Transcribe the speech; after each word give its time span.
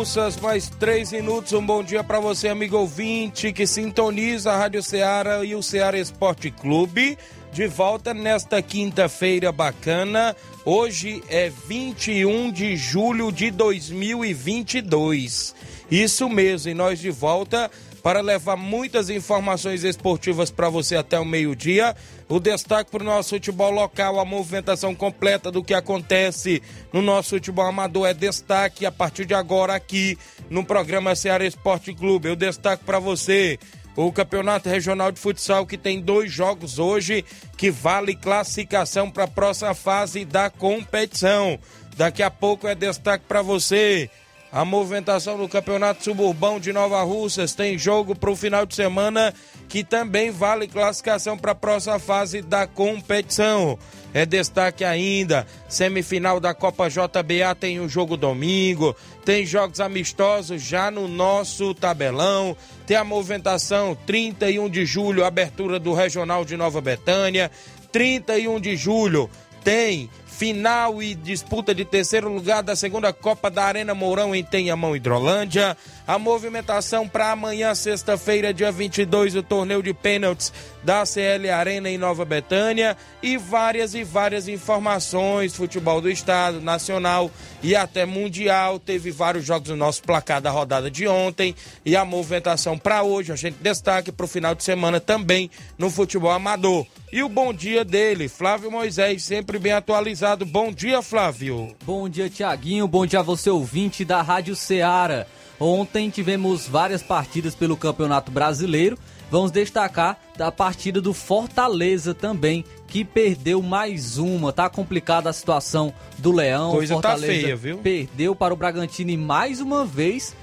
Russas, 0.00 0.38
mais 0.38 0.70
3 0.70 1.12
minutos. 1.12 1.52
Um 1.52 1.60
bom 1.60 1.82
dia 1.82 2.02
para 2.02 2.18
você, 2.18 2.48
amigo 2.48 2.78
ouvinte, 2.78 3.52
que 3.52 3.66
sintoniza 3.66 4.50
a 4.50 4.56
Rádio 4.56 4.82
Ceará 4.82 5.44
e 5.44 5.54
o 5.54 5.62
Ceará 5.62 5.98
Esporte 5.98 6.50
Clube. 6.50 7.18
De 7.52 7.66
volta 7.66 8.14
nesta 8.14 8.62
quinta-feira 8.62 9.52
bacana. 9.52 10.34
Hoje 10.64 11.22
é 11.28 11.52
21 11.68 12.50
de 12.50 12.78
julho 12.78 13.30
de 13.30 13.50
2022. 13.50 15.54
Isso 15.90 16.30
mesmo, 16.30 16.70
e 16.70 16.74
nós 16.74 16.98
de 16.98 17.10
volta 17.10 17.70
para 18.02 18.22
levar 18.22 18.56
muitas 18.56 19.10
informações 19.10 19.84
esportivas 19.84 20.50
para 20.50 20.70
você 20.70 20.96
até 20.96 21.20
o 21.20 21.26
meio-dia. 21.26 21.94
O 22.30 22.38
destaque 22.38 22.92
para 22.92 23.02
o 23.02 23.06
nosso 23.06 23.30
futebol 23.30 23.72
local, 23.72 24.20
a 24.20 24.24
movimentação 24.24 24.94
completa 24.94 25.50
do 25.50 25.64
que 25.64 25.74
acontece 25.74 26.62
no 26.92 27.02
nosso 27.02 27.30
futebol 27.30 27.66
amador 27.66 28.06
é 28.06 28.14
destaque 28.14 28.86
a 28.86 28.92
partir 28.92 29.26
de 29.26 29.34
agora 29.34 29.74
aqui 29.74 30.16
no 30.48 30.64
programa 30.64 31.16
Ceará 31.16 31.44
Esporte 31.44 31.92
Clube. 31.92 32.28
Eu 32.28 32.36
destaco 32.36 32.84
para 32.84 33.00
você 33.00 33.58
o 33.96 34.12
Campeonato 34.12 34.68
Regional 34.68 35.10
de 35.10 35.18
Futsal 35.18 35.66
que 35.66 35.76
tem 35.76 36.00
dois 36.00 36.30
jogos 36.30 36.78
hoje 36.78 37.24
que 37.56 37.68
vale 37.68 38.14
classificação 38.14 39.10
para 39.10 39.24
a 39.24 39.28
próxima 39.28 39.74
fase 39.74 40.24
da 40.24 40.48
competição. 40.48 41.58
Daqui 41.96 42.22
a 42.22 42.30
pouco 42.30 42.68
é 42.68 42.76
destaque 42.76 43.24
para 43.26 43.42
você 43.42 44.08
a 44.52 44.64
movimentação 44.64 45.38
do 45.38 45.48
Campeonato 45.48 46.02
Suburbão 46.02 46.58
de 46.58 46.72
Nova 46.72 47.02
Russas 47.02 47.54
tem 47.54 47.78
jogo 47.78 48.16
para 48.16 48.30
o 48.30 48.36
final 48.36 48.66
de 48.66 48.74
semana 48.74 49.32
que 49.68 49.84
também 49.84 50.32
vale 50.32 50.66
classificação 50.66 51.38
para 51.38 51.52
a 51.52 51.54
próxima 51.54 52.00
fase 52.00 52.42
da 52.42 52.66
competição. 52.66 53.78
É 54.12 54.26
destaque 54.26 54.84
ainda, 54.84 55.46
semifinal 55.68 56.40
da 56.40 56.52
Copa 56.52 56.88
JBA 56.88 57.54
tem 57.58 57.78
um 57.78 57.88
jogo 57.88 58.16
domingo, 58.16 58.96
tem 59.24 59.46
jogos 59.46 59.78
amistosos 59.78 60.60
já 60.60 60.90
no 60.90 61.06
nosso 61.06 61.72
tabelão, 61.72 62.56
tem 62.88 62.96
a 62.96 63.04
movimentação 63.04 63.96
31 64.04 64.68
de 64.68 64.84
julho, 64.84 65.24
abertura 65.24 65.78
do 65.78 65.94
Regional 65.94 66.44
de 66.44 66.56
Nova 66.56 66.80
Betânia, 66.80 67.52
31 67.92 68.58
de 68.58 68.74
julho 68.76 69.30
tem 69.62 70.08
final 70.30 71.02
e 71.02 71.14
disputa 71.14 71.74
de 71.74 71.84
terceiro 71.84 72.32
lugar 72.32 72.62
da 72.62 72.76
segunda 72.76 73.12
Copa 73.12 73.50
da 73.50 73.64
Arena 73.64 73.94
Mourão 73.94 74.34
em 74.34 74.42
Tenhamão, 74.42 74.96
Hidrolândia. 74.96 75.76
A 76.06 76.18
movimentação 76.18 77.06
para 77.06 77.32
amanhã, 77.32 77.74
sexta-feira, 77.74 78.54
dia 78.54 78.72
22, 78.72 79.36
o 79.36 79.42
torneio 79.42 79.82
de 79.82 79.92
pênaltis 79.92 80.52
da 80.82 81.04
CL 81.04 81.50
Arena 81.50 81.90
em 81.90 81.98
Nova 81.98 82.24
Betânia 82.24 82.96
e 83.22 83.36
várias 83.36 83.94
e 83.94 84.02
várias 84.02 84.48
informações, 84.48 85.54
futebol 85.54 86.00
do 86.00 86.10
estado, 86.10 86.60
nacional 86.60 87.30
e 87.62 87.76
até 87.76 88.06
mundial. 88.06 88.78
Teve 88.78 89.10
vários 89.10 89.44
jogos 89.44 89.68
no 89.68 89.76
nosso 89.76 90.02
placar 90.02 90.40
da 90.40 90.50
rodada 90.50 90.90
de 90.90 91.06
ontem 91.06 91.54
e 91.84 91.94
a 91.94 92.04
movimentação 92.04 92.78
para 92.78 93.02
hoje, 93.02 93.32
a 93.32 93.36
gente 93.36 93.58
destaque 93.60 94.10
para 94.10 94.24
o 94.24 94.28
final 94.28 94.54
de 94.54 94.64
semana 94.64 95.00
também 95.00 95.50
no 95.76 95.90
futebol 95.90 96.30
amador. 96.30 96.86
E 97.12 97.24
o 97.24 97.28
bom 97.28 97.52
dia 97.52 97.84
dele, 97.84 98.28
Flávio 98.28 98.70
Moisés, 98.70 99.24
sempre 99.24 99.58
bem 99.58 99.72
atualizado. 99.72 100.19
Bom 100.46 100.70
dia, 100.70 101.00
Flávio. 101.00 101.74
Bom 101.82 102.06
dia, 102.06 102.28
Tiaguinho. 102.28 102.86
Bom 102.86 103.06
dia 103.06 103.20
a 103.20 103.22
você, 103.22 103.48
ouvinte 103.48 104.04
da 104.04 104.20
Rádio 104.20 104.54
Ceará. 104.54 105.26
Ontem 105.58 106.10
tivemos 106.10 106.68
várias 106.68 107.02
partidas 107.02 107.54
pelo 107.54 107.74
Campeonato 107.74 108.30
Brasileiro. 108.30 108.98
Vamos 109.30 109.50
destacar 109.50 110.20
da 110.36 110.52
partida 110.52 111.00
do 111.00 111.14
Fortaleza 111.14 112.12
também, 112.12 112.66
que 112.86 113.02
perdeu 113.02 113.62
mais 113.62 114.18
uma. 114.18 114.52
Tá 114.52 114.68
complicada 114.68 115.30
a 115.30 115.32
situação 115.32 115.90
do 116.18 116.32
Leão. 116.32 116.72
Coisa 116.72 116.96
tá 116.96 117.00
Fortaleza 117.00 117.32
feia, 117.32 117.56
viu? 117.56 117.78
Perdeu 117.78 118.36
para 118.36 118.52
o 118.52 118.56
Bragantino 118.58 119.10
e 119.10 119.16
mais 119.16 119.58
uma 119.58 119.86
vez 119.86 120.36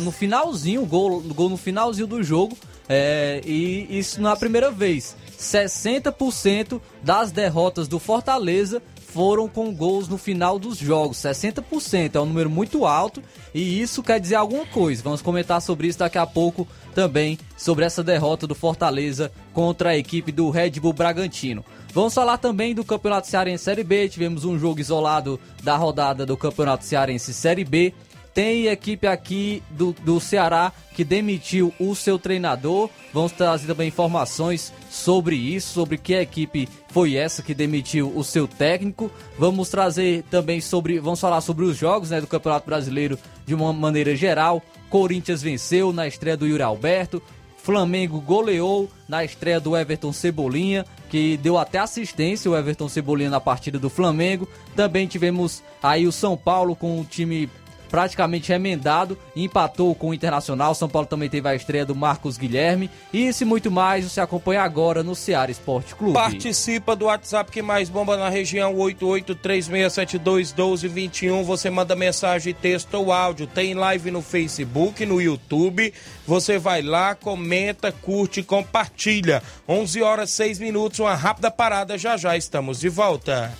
no 0.00 0.10
finalzinho, 0.10 0.86
gol, 0.86 1.20
gol 1.20 1.50
no 1.50 1.58
finalzinho 1.58 2.06
do 2.06 2.22
jogo. 2.22 2.56
É, 2.88 3.42
e 3.44 3.86
isso 3.98 4.20
não 4.22 4.30
é 4.30 4.32
a 4.32 4.36
primeira 4.36 4.70
vez. 4.70 5.14
60% 5.38 6.80
das 7.02 7.30
derrotas 7.30 7.86
do 7.86 7.98
Fortaleza 7.98 8.82
foram 9.12 9.48
com 9.48 9.74
gols 9.74 10.08
no 10.08 10.16
final 10.16 10.58
dos 10.58 10.78
jogos. 10.78 11.18
60% 11.18 12.14
é 12.14 12.20
um 12.20 12.26
número 12.26 12.48
muito 12.48 12.86
alto 12.86 13.22
e 13.52 13.80
isso 13.80 14.02
quer 14.02 14.20
dizer 14.20 14.36
alguma 14.36 14.64
coisa. 14.66 15.02
Vamos 15.02 15.20
comentar 15.20 15.60
sobre 15.60 15.88
isso 15.88 15.98
daqui 15.98 16.18
a 16.18 16.26
pouco 16.26 16.66
também, 16.94 17.38
sobre 17.56 17.84
essa 17.84 18.02
derrota 18.02 18.46
do 18.46 18.54
Fortaleza 18.54 19.32
contra 19.52 19.90
a 19.90 19.96
equipe 19.96 20.30
do 20.30 20.50
Red 20.50 20.70
Bull 20.80 20.92
Bragantino. 20.92 21.64
Vamos 21.92 22.14
falar 22.14 22.38
também 22.38 22.72
do 22.72 22.84
Campeonato 22.84 23.26
Cearense 23.26 23.64
Série 23.64 23.82
B. 23.82 24.08
Tivemos 24.08 24.44
um 24.44 24.58
jogo 24.58 24.80
isolado 24.80 25.40
da 25.62 25.76
rodada 25.76 26.24
do 26.24 26.36
Campeonato 26.36 26.84
Cearense 26.84 27.34
Série 27.34 27.64
B. 27.64 27.92
Tem 28.40 28.68
equipe 28.68 29.06
aqui 29.06 29.62
do, 29.68 29.92
do 29.92 30.18
Ceará 30.18 30.72
que 30.94 31.04
demitiu 31.04 31.74
o 31.78 31.94
seu 31.94 32.18
treinador. 32.18 32.88
Vamos 33.12 33.32
trazer 33.32 33.66
também 33.66 33.88
informações 33.88 34.72
sobre 34.88 35.36
isso, 35.36 35.74
sobre 35.74 35.98
que 35.98 36.14
equipe 36.14 36.66
foi 36.88 37.16
essa 37.16 37.42
que 37.42 37.52
demitiu 37.52 38.10
o 38.16 38.24
seu 38.24 38.48
técnico. 38.48 39.12
Vamos 39.38 39.68
trazer 39.68 40.22
também 40.30 40.58
sobre, 40.58 40.98
vamos 40.98 41.20
falar 41.20 41.42
sobre 41.42 41.66
os 41.66 41.76
jogos 41.76 42.08
né, 42.08 42.18
do 42.18 42.26
Campeonato 42.26 42.64
Brasileiro 42.64 43.18
de 43.44 43.54
uma 43.54 43.74
maneira 43.74 44.16
geral. 44.16 44.62
Corinthians 44.88 45.42
venceu 45.42 45.92
na 45.92 46.06
estreia 46.06 46.34
do 46.34 46.46
Yuri 46.46 46.62
Alberto. 46.62 47.22
Flamengo 47.62 48.22
goleou 48.22 48.90
na 49.06 49.22
estreia 49.22 49.60
do 49.60 49.76
Everton 49.76 50.14
Cebolinha, 50.14 50.86
que 51.10 51.36
deu 51.36 51.58
até 51.58 51.78
assistência 51.78 52.50
o 52.50 52.56
Everton 52.56 52.88
Cebolinha 52.88 53.28
na 53.28 53.38
partida 53.38 53.78
do 53.78 53.90
Flamengo. 53.90 54.48
Também 54.74 55.06
tivemos 55.06 55.62
aí 55.82 56.06
o 56.06 56.12
São 56.12 56.38
Paulo 56.38 56.74
com 56.74 56.98
o 56.98 57.04
time 57.04 57.50
praticamente 57.90 58.50
remendado 58.50 59.18
e 59.34 59.42
empatou 59.44 59.94
com 59.94 60.10
o 60.10 60.14
Internacional. 60.14 60.74
São 60.74 60.88
Paulo 60.88 61.08
também 61.08 61.28
teve 61.28 61.48
a 61.48 61.54
estreia 61.54 61.84
do 61.84 61.94
Marcos 61.94 62.38
Guilherme. 62.38 62.88
Isso 63.12 63.42
e 63.42 63.46
muito 63.46 63.70
mais 63.70 64.04
você 64.04 64.20
acompanha 64.20 64.62
agora 64.62 65.02
no 65.02 65.14
Ceará 65.14 65.50
Esporte 65.50 65.94
Clube. 65.94 66.14
Participa 66.14 66.94
do 66.94 67.06
WhatsApp 67.06 67.50
que 67.50 67.60
mais 67.60 67.88
bomba 67.88 68.16
na 68.16 68.28
região 68.28 68.76
8836721221. 68.76 71.42
Você 71.42 71.68
manda 71.68 71.96
mensagem, 71.96 72.54
texto 72.54 72.94
ou 72.94 73.12
áudio. 73.12 73.48
Tem 73.48 73.74
live 73.74 74.10
no 74.10 74.22
Facebook, 74.22 75.04
no 75.04 75.20
YouTube. 75.20 75.92
Você 76.26 76.58
vai 76.58 76.82
lá, 76.82 77.16
comenta, 77.16 77.90
curte, 77.90 78.42
compartilha. 78.42 79.42
11 79.68 80.02
horas 80.02 80.30
6 80.30 80.60
minutos, 80.60 81.00
uma 81.00 81.14
rápida 81.14 81.50
parada. 81.50 81.98
Já 81.98 82.16
já 82.16 82.36
estamos 82.36 82.78
de 82.78 82.88
volta. 82.88 83.52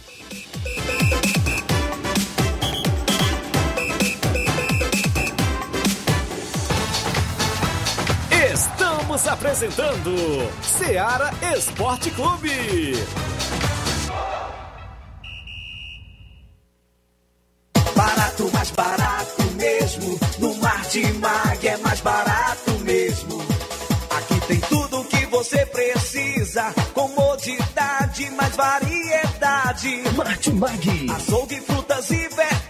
Você 25.40 25.64
precisa. 25.66 26.72
Comodidade, 26.94 28.30
mais 28.30 28.56
variedade 28.56 29.20
variedade. 29.40 30.02
Martimag. 30.16 31.06
Açougue, 31.10 31.60
frutas 31.60 32.10
e 32.10 32.28
verduras 32.28 32.69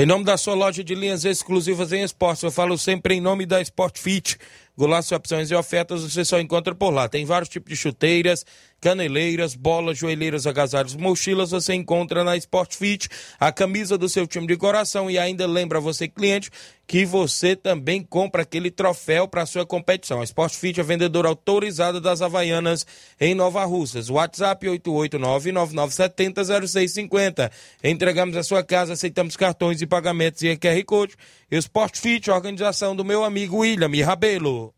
Em 0.00 0.06
nome 0.06 0.24
da 0.24 0.38
sua 0.38 0.54
loja 0.54 0.82
de 0.82 0.94
linhas 0.94 1.26
exclusivas 1.26 1.92
em 1.92 2.02
esportes, 2.02 2.42
eu 2.42 2.50
falo 2.50 2.78
sempre 2.78 3.16
em 3.16 3.20
nome 3.20 3.44
da 3.44 3.60
Sport 3.60 3.98
Fit. 3.98 4.38
Golaço, 4.74 5.14
opções 5.14 5.50
e 5.50 5.54
ofertas 5.54 6.02
você 6.02 6.24
só 6.24 6.40
encontra 6.40 6.74
por 6.74 6.88
lá. 6.88 7.06
Tem 7.06 7.26
vários 7.26 7.50
tipos 7.50 7.68
de 7.68 7.76
chuteiras, 7.76 8.46
caneleiras, 8.80 9.54
bolas, 9.54 9.98
joelheiras, 9.98 10.46
agasalhos, 10.46 10.96
mochilas, 10.96 11.50
você 11.50 11.74
encontra 11.74 12.24
na 12.24 12.34
Sport 12.36 12.74
Fit, 12.74 13.10
a 13.38 13.52
camisa 13.52 13.98
do 13.98 14.08
seu 14.08 14.26
time 14.26 14.46
de 14.46 14.56
coração 14.56 15.10
e 15.10 15.18
ainda 15.18 15.46
lembra 15.46 15.78
você, 15.78 16.08
cliente, 16.08 16.50
que 16.86 17.04
você 17.04 17.54
também 17.54 18.02
compra 18.02 18.40
aquele 18.42 18.70
troféu 18.70 19.28
para 19.28 19.44
sua 19.46 19.64
competição. 19.64 20.20
A 20.20 20.24
Sport 20.24 20.52
Fit 20.54 20.80
é 20.80 20.82
vendedora 20.82 21.28
autorizada 21.28 22.00
das 22.00 22.20
Havaianas 22.20 22.84
em 23.20 23.32
Nova 23.32 23.64
Russas. 23.64 24.10
WhatsApp 24.10 24.66
889-9970-0650. 24.66 27.48
Entregamos 27.84 28.36
a 28.36 28.42
sua 28.42 28.64
casa, 28.64 28.94
aceitamos 28.94 29.36
cartões 29.36 29.80
e 29.80 29.86
pagamentos 29.86 30.42
e 30.42 30.56
QR 30.56 30.82
Code. 30.84 31.14
E 31.48 31.56
Sport 31.58 31.96
Fit, 31.96 32.28
organização 32.30 32.96
do 32.96 33.04
meu 33.04 33.22
amigo 33.22 33.58
William 33.58 34.04
Rabelo. 34.04 34.74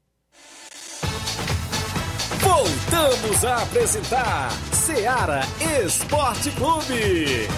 Voltamos 2.42 3.44
a 3.44 3.62
apresentar 3.62 4.50
Seara 4.72 5.42
Esporte 5.84 6.50
Clube. 6.50 7.48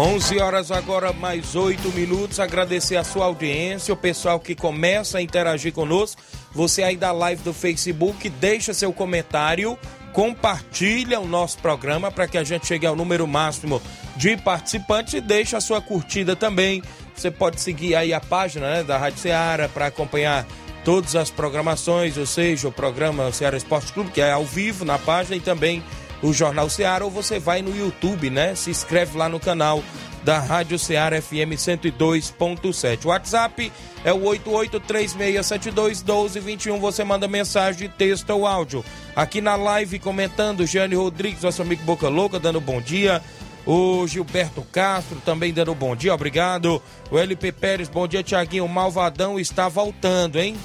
11 0.00 0.38
horas 0.40 0.70
agora, 0.70 1.12
mais 1.12 1.54
8 1.54 1.90
minutos. 1.90 2.40
Agradecer 2.40 2.96
a 2.96 3.04
sua 3.04 3.26
audiência, 3.26 3.92
o 3.92 3.96
pessoal 3.96 4.40
que 4.40 4.54
começa 4.54 5.18
a 5.18 5.22
interagir 5.22 5.74
conosco. 5.74 6.22
Você 6.52 6.82
aí 6.82 6.96
da 6.96 7.12
live 7.12 7.42
do 7.42 7.52
Facebook, 7.52 8.30
deixa 8.30 8.72
seu 8.72 8.94
comentário, 8.94 9.78
compartilha 10.12 11.20
o 11.20 11.26
nosso 11.26 11.58
programa 11.58 12.10
para 12.10 12.26
que 12.26 12.38
a 12.38 12.44
gente 12.44 12.66
chegue 12.66 12.86
ao 12.86 12.96
número 12.96 13.26
máximo 13.26 13.80
de 14.16 14.36
participantes 14.36 15.14
e 15.14 15.20
deixa 15.20 15.56
a 15.56 15.60
sua 15.60 15.80
curtida 15.80 16.34
também. 16.34 16.82
Você 17.14 17.30
pode 17.30 17.60
seguir 17.60 17.94
aí 17.94 18.12
a 18.12 18.20
página 18.20 18.70
né, 18.70 18.82
da 18.82 18.98
Rádio 18.98 19.18
Ceará 19.18 19.68
para 19.68 19.86
acompanhar 19.86 20.46
todas 20.84 21.14
as 21.14 21.30
programações, 21.30 22.16
ou 22.16 22.26
seja, 22.26 22.68
o 22.68 22.72
programa 22.72 23.30
Ceará 23.32 23.56
Esporte 23.56 23.92
Clube, 23.92 24.10
que 24.10 24.20
é 24.20 24.32
ao 24.32 24.44
vivo 24.44 24.84
na 24.84 24.98
página, 24.98 25.36
e 25.36 25.40
também 25.40 25.82
o 26.22 26.32
Jornal 26.32 26.68
Ceará, 26.68 27.04
ou 27.04 27.10
você 27.10 27.38
vai 27.38 27.62
no 27.62 27.76
YouTube, 27.76 28.30
né? 28.30 28.54
Se 28.54 28.70
inscreve 28.70 29.16
lá 29.16 29.28
no 29.28 29.40
canal 29.40 29.82
da 30.22 30.38
Rádio 30.38 30.78
Ceará 30.78 31.20
FM 31.20 31.56
102.7. 31.56 33.04
O 33.04 33.08
WhatsApp 33.08 33.72
é 34.04 34.12
o 34.12 34.20
8836721221. 34.20 36.78
Você 36.78 37.02
manda 37.04 37.26
mensagem, 37.26 37.88
texto 37.88 38.30
ou 38.30 38.46
áudio. 38.46 38.84
Aqui 39.16 39.40
na 39.40 39.56
live 39.56 39.98
comentando, 39.98 40.66
Jane 40.66 40.94
Rodrigues, 40.94 41.42
nosso 41.42 41.62
amigo 41.62 41.82
Boca 41.84 42.08
Louca, 42.08 42.38
dando 42.38 42.60
bom 42.60 42.80
dia. 42.80 43.22
O 43.66 44.06
Gilberto 44.06 44.62
Castro 44.72 45.20
também 45.24 45.52
dando 45.52 45.74
bom 45.74 45.94
dia, 45.94 46.14
obrigado. 46.14 46.82
O 47.10 47.18
LP 47.18 47.52
Pérez, 47.52 47.88
bom 47.88 48.08
dia, 48.08 48.22
Tiaguinho. 48.22 48.64
O 48.64 48.68
Malvadão 48.68 49.38
está 49.38 49.68
voltando, 49.68 50.38
hein? 50.38 50.56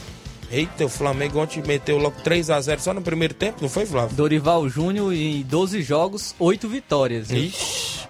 Eita, 0.51 0.85
o 0.85 0.89
Flamengo 0.89 1.39
ontem 1.39 1.61
meteu 1.65 1.97
logo 1.97 2.21
3 2.21 2.49
a 2.49 2.61
0 2.61 2.81
só 2.81 2.93
no 2.93 3.01
primeiro 3.01 3.33
tempo, 3.33 3.59
não 3.61 3.69
foi, 3.69 3.85
Flávio? 3.85 4.15
Dorival 4.15 4.67
Júnior 4.69 5.13
em 5.13 5.41
12 5.41 5.81
jogos, 5.81 6.35
8 6.39 6.67
vitórias. 6.69 7.31
Hein? 7.31 7.51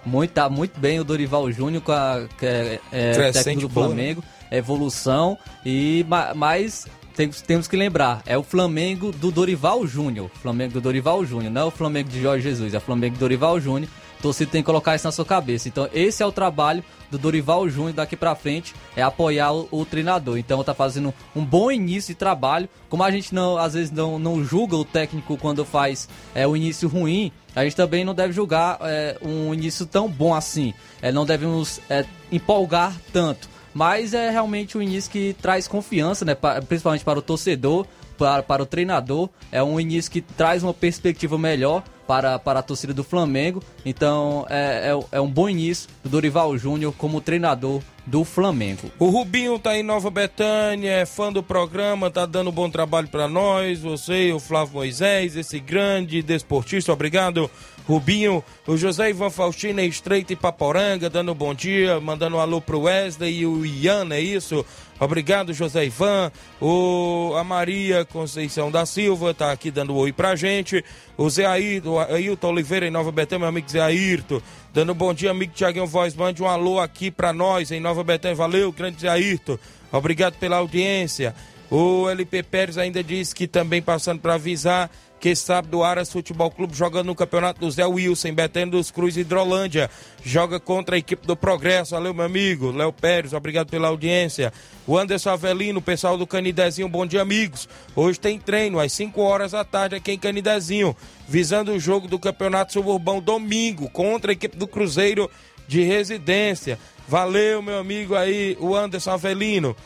Muito, 0.04 0.30
tá 0.30 0.48
muito 0.48 0.78
bem 0.78 1.00
o 1.00 1.04
Dorival 1.04 1.50
Júnior 1.50 1.82
com 1.82 1.92
a 1.92 2.26
é, 2.40 2.80
é, 2.92 3.32
técnico 3.32 3.62
do 3.62 3.68
boa, 3.68 3.88
né? 3.88 3.94
Flamengo, 3.94 4.24
evolução 4.50 5.36
e 5.64 6.06
mais 6.34 6.86
temos, 7.16 7.40
temos 7.40 7.66
que 7.66 7.76
lembrar, 7.76 8.22
é 8.26 8.36
o 8.36 8.42
Flamengo 8.42 9.10
do 9.10 9.32
Dorival 9.32 9.86
Júnior. 9.86 10.30
Flamengo 10.42 10.74
do 10.74 10.80
Dorival 10.82 11.24
Júnior, 11.24 11.50
não 11.50 11.62
é 11.62 11.64
o 11.64 11.70
Flamengo 11.70 12.10
de 12.10 12.20
Jorge 12.20 12.42
Jesus, 12.42 12.74
é 12.74 12.76
o 12.76 12.80
Flamengo 12.80 13.16
do 13.16 13.20
Dorival 13.20 13.58
Júnior. 13.58 13.90
Torcida 14.22 14.50
tem 14.50 14.62
que 14.62 14.66
colocar 14.66 14.94
isso 14.94 15.06
na 15.06 15.12
sua 15.12 15.24
cabeça. 15.24 15.68
Então, 15.68 15.88
esse 15.92 16.22
é 16.22 16.26
o 16.26 16.32
trabalho 16.32 16.82
do 17.10 17.18
Dorival 17.18 17.68
Júnior 17.68 17.92
daqui 17.92 18.16
para 18.16 18.34
frente 18.34 18.74
é 18.96 19.02
apoiar 19.02 19.52
o, 19.52 19.68
o, 19.70 19.84
treinador. 19.84 20.38
Então 20.38 20.62
tá 20.62 20.74
fazendo 20.74 21.12
um 21.34 21.44
bom 21.44 21.70
início 21.70 22.14
de 22.14 22.18
trabalho. 22.18 22.68
Como 22.88 23.02
a 23.02 23.10
gente 23.10 23.34
não 23.34 23.56
às 23.56 23.74
vezes 23.74 23.90
não, 23.90 24.18
não 24.18 24.44
julga 24.44 24.76
o 24.76 24.84
técnico 24.84 25.36
quando 25.36 25.64
faz 25.64 26.08
é, 26.34 26.46
o 26.46 26.56
início 26.56 26.88
ruim, 26.88 27.32
a 27.54 27.64
gente 27.64 27.76
também 27.76 28.04
não 28.04 28.14
deve 28.14 28.32
julgar 28.32 28.78
é, 28.82 29.16
um 29.22 29.52
início 29.54 29.86
tão 29.86 30.08
bom 30.08 30.34
assim. 30.34 30.74
É, 31.00 31.12
não 31.12 31.24
devemos 31.24 31.80
é, 31.88 32.04
empolgar 32.30 32.94
tanto. 33.12 33.48
Mas 33.72 34.14
é 34.14 34.30
realmente 34.30 34.78
um 34.78 34.82
início 34.82 35.10
que 35.10 35.36
traz 35.40 35.68
confiança, 35.68 36.24
né? 36.24 36.34
principalmente 36.66 37.04
para 37.04 37.18
o 37.18 37.22
torcedor, 37.22 37.86
para, 38.16 38.42
para 38.42 38.62
o 38.62 38.66
treinador. 38.66 39.28
É 39.50 39.62
um 39.62 39.78
início 39.78 40.10
que 40.10 40.20
traz 40.20 40.62
uma 40.62 40.74
perspectiva 40.74 41.38
melhor 41.38 41.82
para, 42.06 42.38
para 42.38 42.60
a 42.60 42.62
torcida 42.62 42.94
do 42.94 43.04
Flamengo. 43.04 43.62
Então 43.84 44.46
é, 44.48 44.92
é, 44.92 45.18
é 45.18 45.20
um 45.20 45.30
bom 45.30 45.48
início 45.48 45.88
do 46.02 46.10
Dorival 46.10 46.56
Júnior 46.56 46.94
como 46.96 47.20
treinador 47.20 47.82
do 48.06 48.24
Flamengo. 48.24 48.90
O 48.98 49.10
Rubinho 49.10 49.58
tá 49.58 49.76
em 49.76 49.82
Nova 49.82 50.10
Betânia, 50.10 50.90
é 50.90 51.04
fã 51.04 51.32
do 51.32 51.42
programa, 51.42 52.10
tá 52.10 52.24
dando 52.24 52.50
um 52.50 52.52
bom 52.52 52.70
trabalho 52.70 53.08
para 53.08 53.26
nós. 53.26 53.80
Você, 53.80 54.32
o 54.32 54.38
Flávio 54.38 54.74
Moisés, 54.74 55.36
esse 55.36 55.58
grande 55.58 56.22
desportista, 56.22 56.92
obrigado. 56.92 57.50
Rubinho, 57.86 58.42
o 58.66 58.76
José 58.76 59.10
Ivan 59.10 59.30
Faustino 59.30 59.80
é 59.80 59.86
Estreito 59.86 60.32
e 60.32 60.36
Paporanga, 60.36 61.08
dando 61.08 61.32
um 61.32 61.34
bom 61.34 61.54
dia, 61.54 62.00
mandando 62.00 62.36
um 62.36 62.40
alô 62.40 62.60
pro 62.60 62.80
Wesley 62.80 63.40
e 63.40 63.46
o 63.46 63.64
Ian, 63.64 64.08
é 64.10 64.20
isso? 64.20 64.64
Obrigado, 64.98 65.52
José 65.52 65.84
Ivan. 65.84 66.32
O, 66.60 67.32
a 67.36 67.44
Maria 67.44 68.04
Conceição 68.04 68.70
da 68.70 68.86
Silva 68.86 69.34
tá 69.34 69.52
aqui 69.52 69.70
dando 69.70 69.92
um 69.92 69.96
oi 69.96 70.12
pra 70.12 70.34
gente. 70.34 70.84
O 71.18 71.30
Zé 71.30 71.46
Ayrton, 71.46 71.98
Ailton 71.98 72.48
Oliveira 72.48 72.86
em 72.86 72.90
Nova 72.90 73.10
Betânia, 73.10 73.40
meu 73.40 73.48
amigo 73.48 73.70
Zé 73.70 73.80
Ayrton. 73.80 74.40
Dando 74.74 74.92
um 74.92 74.94
bom 74.94 75.14
dia, 75.14 75.30
amigo 75.30 75.52
Tiaguinho 75.54 75.86
Voz. 75.86 76.14
Mande 76.14 76.42
um 76.42 76.46
alô 76.46 76.78
aqui 76.78 77.10
pra 77.10 77.32
nós 77.32 77.70
em 77.70 77.80
Nova 77.80 78.04
Betânia. 78.04 78.36
Valeu, 78.36 78.70
grande 78.70 79.00
Zé 79.00 79.08
Ayrton. 79.08 79.58
Obrigado 79.90 80.34
pela 80.34 80.56
audiência. 80.56 81.34
O 81.70 82.08
LP 82.08 82.42
Pérez 82.42 82.76
ainda 82.78 83.02
diz 83.02 83.32
que 83.32 83.46
também 83.46 83.80
passando 83.80 84.20
para 84.20 84.34
avisar 84.34 84.90
que 85.18 85.34
sábado 85.34 85.78
o 85.78 85.84
Aras 85.84 86.12
Futebol 86.12 86.50
Clube 86.50 86.74
jogando 86.74 87.06
no 87.06 87.14
campeonato 87.14 87.60
do 87.60 87.70
Zé 87.70 87.86
Wilson, 87.86 88.34
Betânia 88.34 88.72
dos 88.72 88.90
Cruz, 88.90 89.16
Hidrolândia. 89.16 89.90
Joga 90.24 90.60
contra 90.60 90.96
a 90.96 90.98
equipe 90.98 91.26
do 91.26 91.36
Progresso. 91.36 91.92
Valeu, 91.92 92.12
meu 92.12 92.24
amigo. 92.24 92.70
Léo 92.70 92.92
Pérez, 92.92 93.32
obrigado 93.32 93.68
pela 93.68 93.88
audiência. 93.88 94.52
O 94.86 94.96
Anderson 94.96 95.30
Avelino, 95.30 95.80
pessoal 95.80 96.16
do 96.16 96.26
Canidezinho, 96.26 96.88
bom 96.88 97.06
dia, 97.06 97.22
amigos. 97.22 97.68
Hoje 97.94 98.20
tem 98.20 98.38
treino 98.38 98.78
às 98.78 98.92
5 98.92 99.20
horas 99.20 99.52
da 99.52 99.64
tarde 99.64 99.96
aqui 99.96 100.12
em 100.12 100.18
Canidezinho, 100.18 100.96
visando 101.26 101.72
o 101.72 101.80
jogo 101.80 102.06
do 102.06 102.18
Campeonato 102.18 102.72
Suburbão 102.72 103.20
domingo 103.20 103.88
contra 103.90 104.30
a 104.30 104.34
equipe 104.34 104.56
do 104.56 104.66
Cruzeiro 104.66 105.30
de 105.66 105.82
Residência. 105.82 106.78
Valeu, 107.08 107.62
meu 107.62 107.78
amigo 107.78 108.14
aí, 108.14 108.56
o 108.60 108.74
Anderson 108.74 109.12
Avelino. 109.12 109.76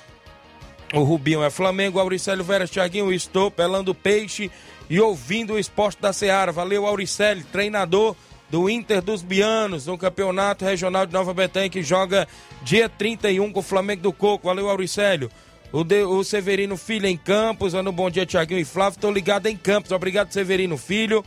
O 0.92 1.04
Rubinho 1.04 1.42
é 1.44 1.50
Flamengo, 1.50 2.00
Auricélio 2.00 2.42
Vera, 2.42 2.66
Thiaguinho, 2.66 3.12
estou 3.12 3.48
pelando 3.48 3.94
peixe 3.94 4.50
e 4.88 5.00
ouvindo 5.00 5.52
o 5.52 5.58
esporte 5.58 6.02
da 6.02 6.12
Seara. 6.12 6.50
Valeu, 6.50 6.84
Auricélio, 6.84 7.44
treinador 7.52 8.16
do 8.50 8.68
Inter 8.68 9.00
dos 9.00 9.22
Bianos, 9.22 9.86
no 9.86 9.96
Campeonato 9.96 10.64
Regional 10.64 11.06
de 11.06 11.12
Nova 11.12 11.32
Betânia, 11.32 11.70
que 11.70 11.80
joga 11.80 12.26
dia 12.62 12.88
31 12.88 13.52
com 13.52 13.60
o 13.60 13.62
Flamengo 13.62 14.02
do 14.02 14.12
Coco. 14.12 14.48
Valeu, 14.48 14.68
Auricélio. 14.68 15.30
O, 15.72 15.84
de, 15.84 16.02
o 16.02 16.24
Severino 16.24 16.76
Filho 16.76 17.06
em 17.06 17.16
Campos, 17.16 17.72
dando 17.72 17.90
um 17.90 17.92
bom 17.92 18.10
dia, 18.10 18.26
Tiaguinho 18.26 18.58
e 18.58 18.64
Flávio. 18.64 18.96
Estou 18.96 19.12
ligado 19.12 19.46
em 19.46 19.56
Campos. 19.56 19.92
Obrigado, 19.92 20.32
Severino 20.32 20.76
Filho. 20.76 21.24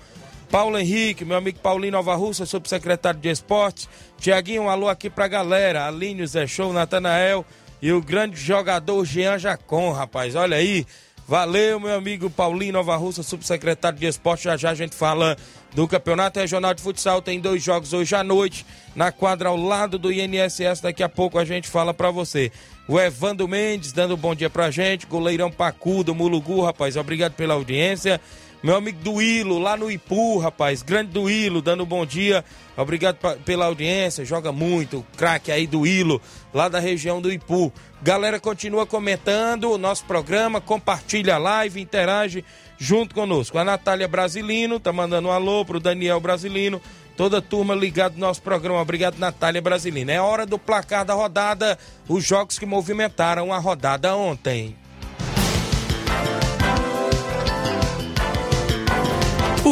Paulo 0.51 0.77
Henrique, 0.77 1.23
meu 1.23 1.37
amigo 1.37 1.57
Paulinho 1.59 1.93
Nova 1.93 2.13
Russa, 2.15 2.45
subsecretário 2.45 3.19
de 3.21 3.29
Esportes. 3.29 3.87
Tiaguinho, 4.17 4.63
um 4.63 4.69
alô 4.69 4.89
aqui 4.89 5.09
pra 5.09 5.29
galera. 5.29 5.87
Aline, 5.87 6.27
Zé 6.27 6.45
Show, 6.45 6.73
Natanael 6.73 7.45
e 7.83 7.91
o 7.91 8.01
grande 8.01 8.37
jogador 8.37 9.03
Jean 9.03 9.37
Jacon, 9.37 9.91
rapaz. 9.91 10.35
Olha 10.35 10.55
aí, 10.55 10.85
Valeu, 11.27 11.81
meu 11.81 11.95
amigo 11.95 12.29
Paulinho 12.29 12.71
Nova 12.71 12.95
Russa, 12.95 13.21
subsecretário 13.23 13.99
de 13.99 14.05
esporte. 14.05 14.43
Já 14.45 14.55
já 14.55 14.69
a 14.69 14.75
gente 14.75 14.95
fala 14.95 15.37
do 15.73 15.85
Campeonato 15.85 16.39
Regional 16.39 16.73
de 16.73 16.81
Futsal. 16.81 17.21
Tem 17.21 17.41
dois 17.41 17.61
jogos 17.61 17.91
hoje 17.91 18.15
à 18.15 18.23
noite 18.23 18.65
na 18.95 19.11
quadra 19.11 19.49
ao 19.49 19.57
lado 19.57 19.99
do 19.99 20.13
INSS. 20.13 20.79
Daqui 20.81 21.03
a 21.03 21.09
pouco 21.09 21.37
a 21.37 21.43
gente 21.43 21.67
fala 21.67 21.93
para 21.93 22.09
você. 22.09 22.51
O 22.87 22.97
Evandro 22.97 23.49
Mendes 23.49 23.91
dando 23.91 24.15
um 24.15 24.17
bom 24.17 24.33
dia 24.33 24.49
pra 24.49 24.71
gente. 24.71 25.05
Goleirão 25.05 25.51
Pacu 25.51 26.05
do 26.05 26.15
Mulugu, 26.15 26.61
rapaz. 26.61 26.95
Obrigado 26.95 27.33
pela 27.33 27.53
audiência. 27.53 28.19
Meu 28.63 28.77
amigo 28.77 28.97
Duílo, 29.03 29.59
lá 29.59 29.75
no 29.75 29.91
Ipu, 29.91 30.37
rapaz. 30.37 30.81
Grande 30.81 31.11
Duílo, 31.11 31.61
dando 31.61 31.83
um 31.83 31.85
bom 31.85 32.05
dia. 32.05 32.45
Obrigado 32.77 33.17
pela 33.43 33.65
audiência. 33.65 34.23
Joga 34.23 34.53
muito. 34.53 35.05
Craque 35.17 35.51
aí 35.51 35.67
do 35.67 35.85
Ilo, 35.85 36.21
lá 36.53 36.69
da 36.69 36.79
região 36.79 37.21
do 37.21 37.29
Ipu. 37.29 37.73
Galera, 38.01 38.39
continua 38.39 38.85
comentando 38.85 39.69
o 39.69 39.77
nosso 39.77 40.05
programa. 40.05 40.61
Compartilha 40.61 41.35
a 41.35 41.37
live, 41.37 41.81
interage 41.81 42.45
junto 42.77 43.13
conosco. 43.13 43.57
A 43.57 43.65
Natália 43.65 44.07
Brasilino 44.07 44.79
tá 44.79 44.93
mandando 44.93 45.27
um 45.27 45.31
alô 45.31 45.65
pro 45.65 45.77
Daniel 45.81 46.21
Brasilino. 46.21 46.81
Toda 47.17 47.41
turma 47.41 47.75
ligada 47.75 48.15
no 48.15 48.21
nosso 48.21 48.41
programa. 48.41 48.79
Obrigado, 48.79 49.19
Natália 49.19 49.61
Brasilina. 49.61 50.13
É 50.13 50.21
hora 50.21 50.45
do 50.45 50.57
placar 50.57 51.03
da 51.03 51.13
rodada. 51.13 51.77
Os 52.07 52.23
jogos 52.23 52.57
que 52.57 52.65
movimentaram 52.65 53.51
a 53.51 53.59
rodada 53.59 54.15
ontem. 54.15 54.73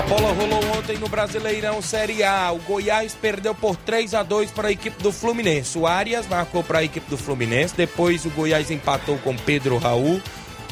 A 0.00 0.02
bola 0.04 0.32
rolou 0.32 0.78
ontem 0.78 0.96
no 0.96 1.10
Brasileirão 1.10 1.82
Série 1.82 2.22
A. 2.22 2.50
O 2.52 2.58
Goiás 2.60 3.14
perdeu 3.14 3.54
por 3.54 3.76
3 3.76 4.14
a 4.14 4.22
2 4.22 4.50
para 4.50 4.68
a 4.68 4.72
equipe 4.72 5.02
do 5.02 5.12
Fluminense. 5.12 5.76
O 5.76 5.86
Arias 5.86 6.26
marcou 6.26 6.64
para 6.64 6.78
a 6.78 6.82
equipe 6.82 7.10
do 7.10 7.18
Fluminense. 7.18 7.74
Depois 7.76 8.24
o 8.24 8.30
Goiás 8.30 8.70
empatou 8.70 9.18
com 9.18 9.36
Pedro 9.36 9.76
Raul. 9.76 10.18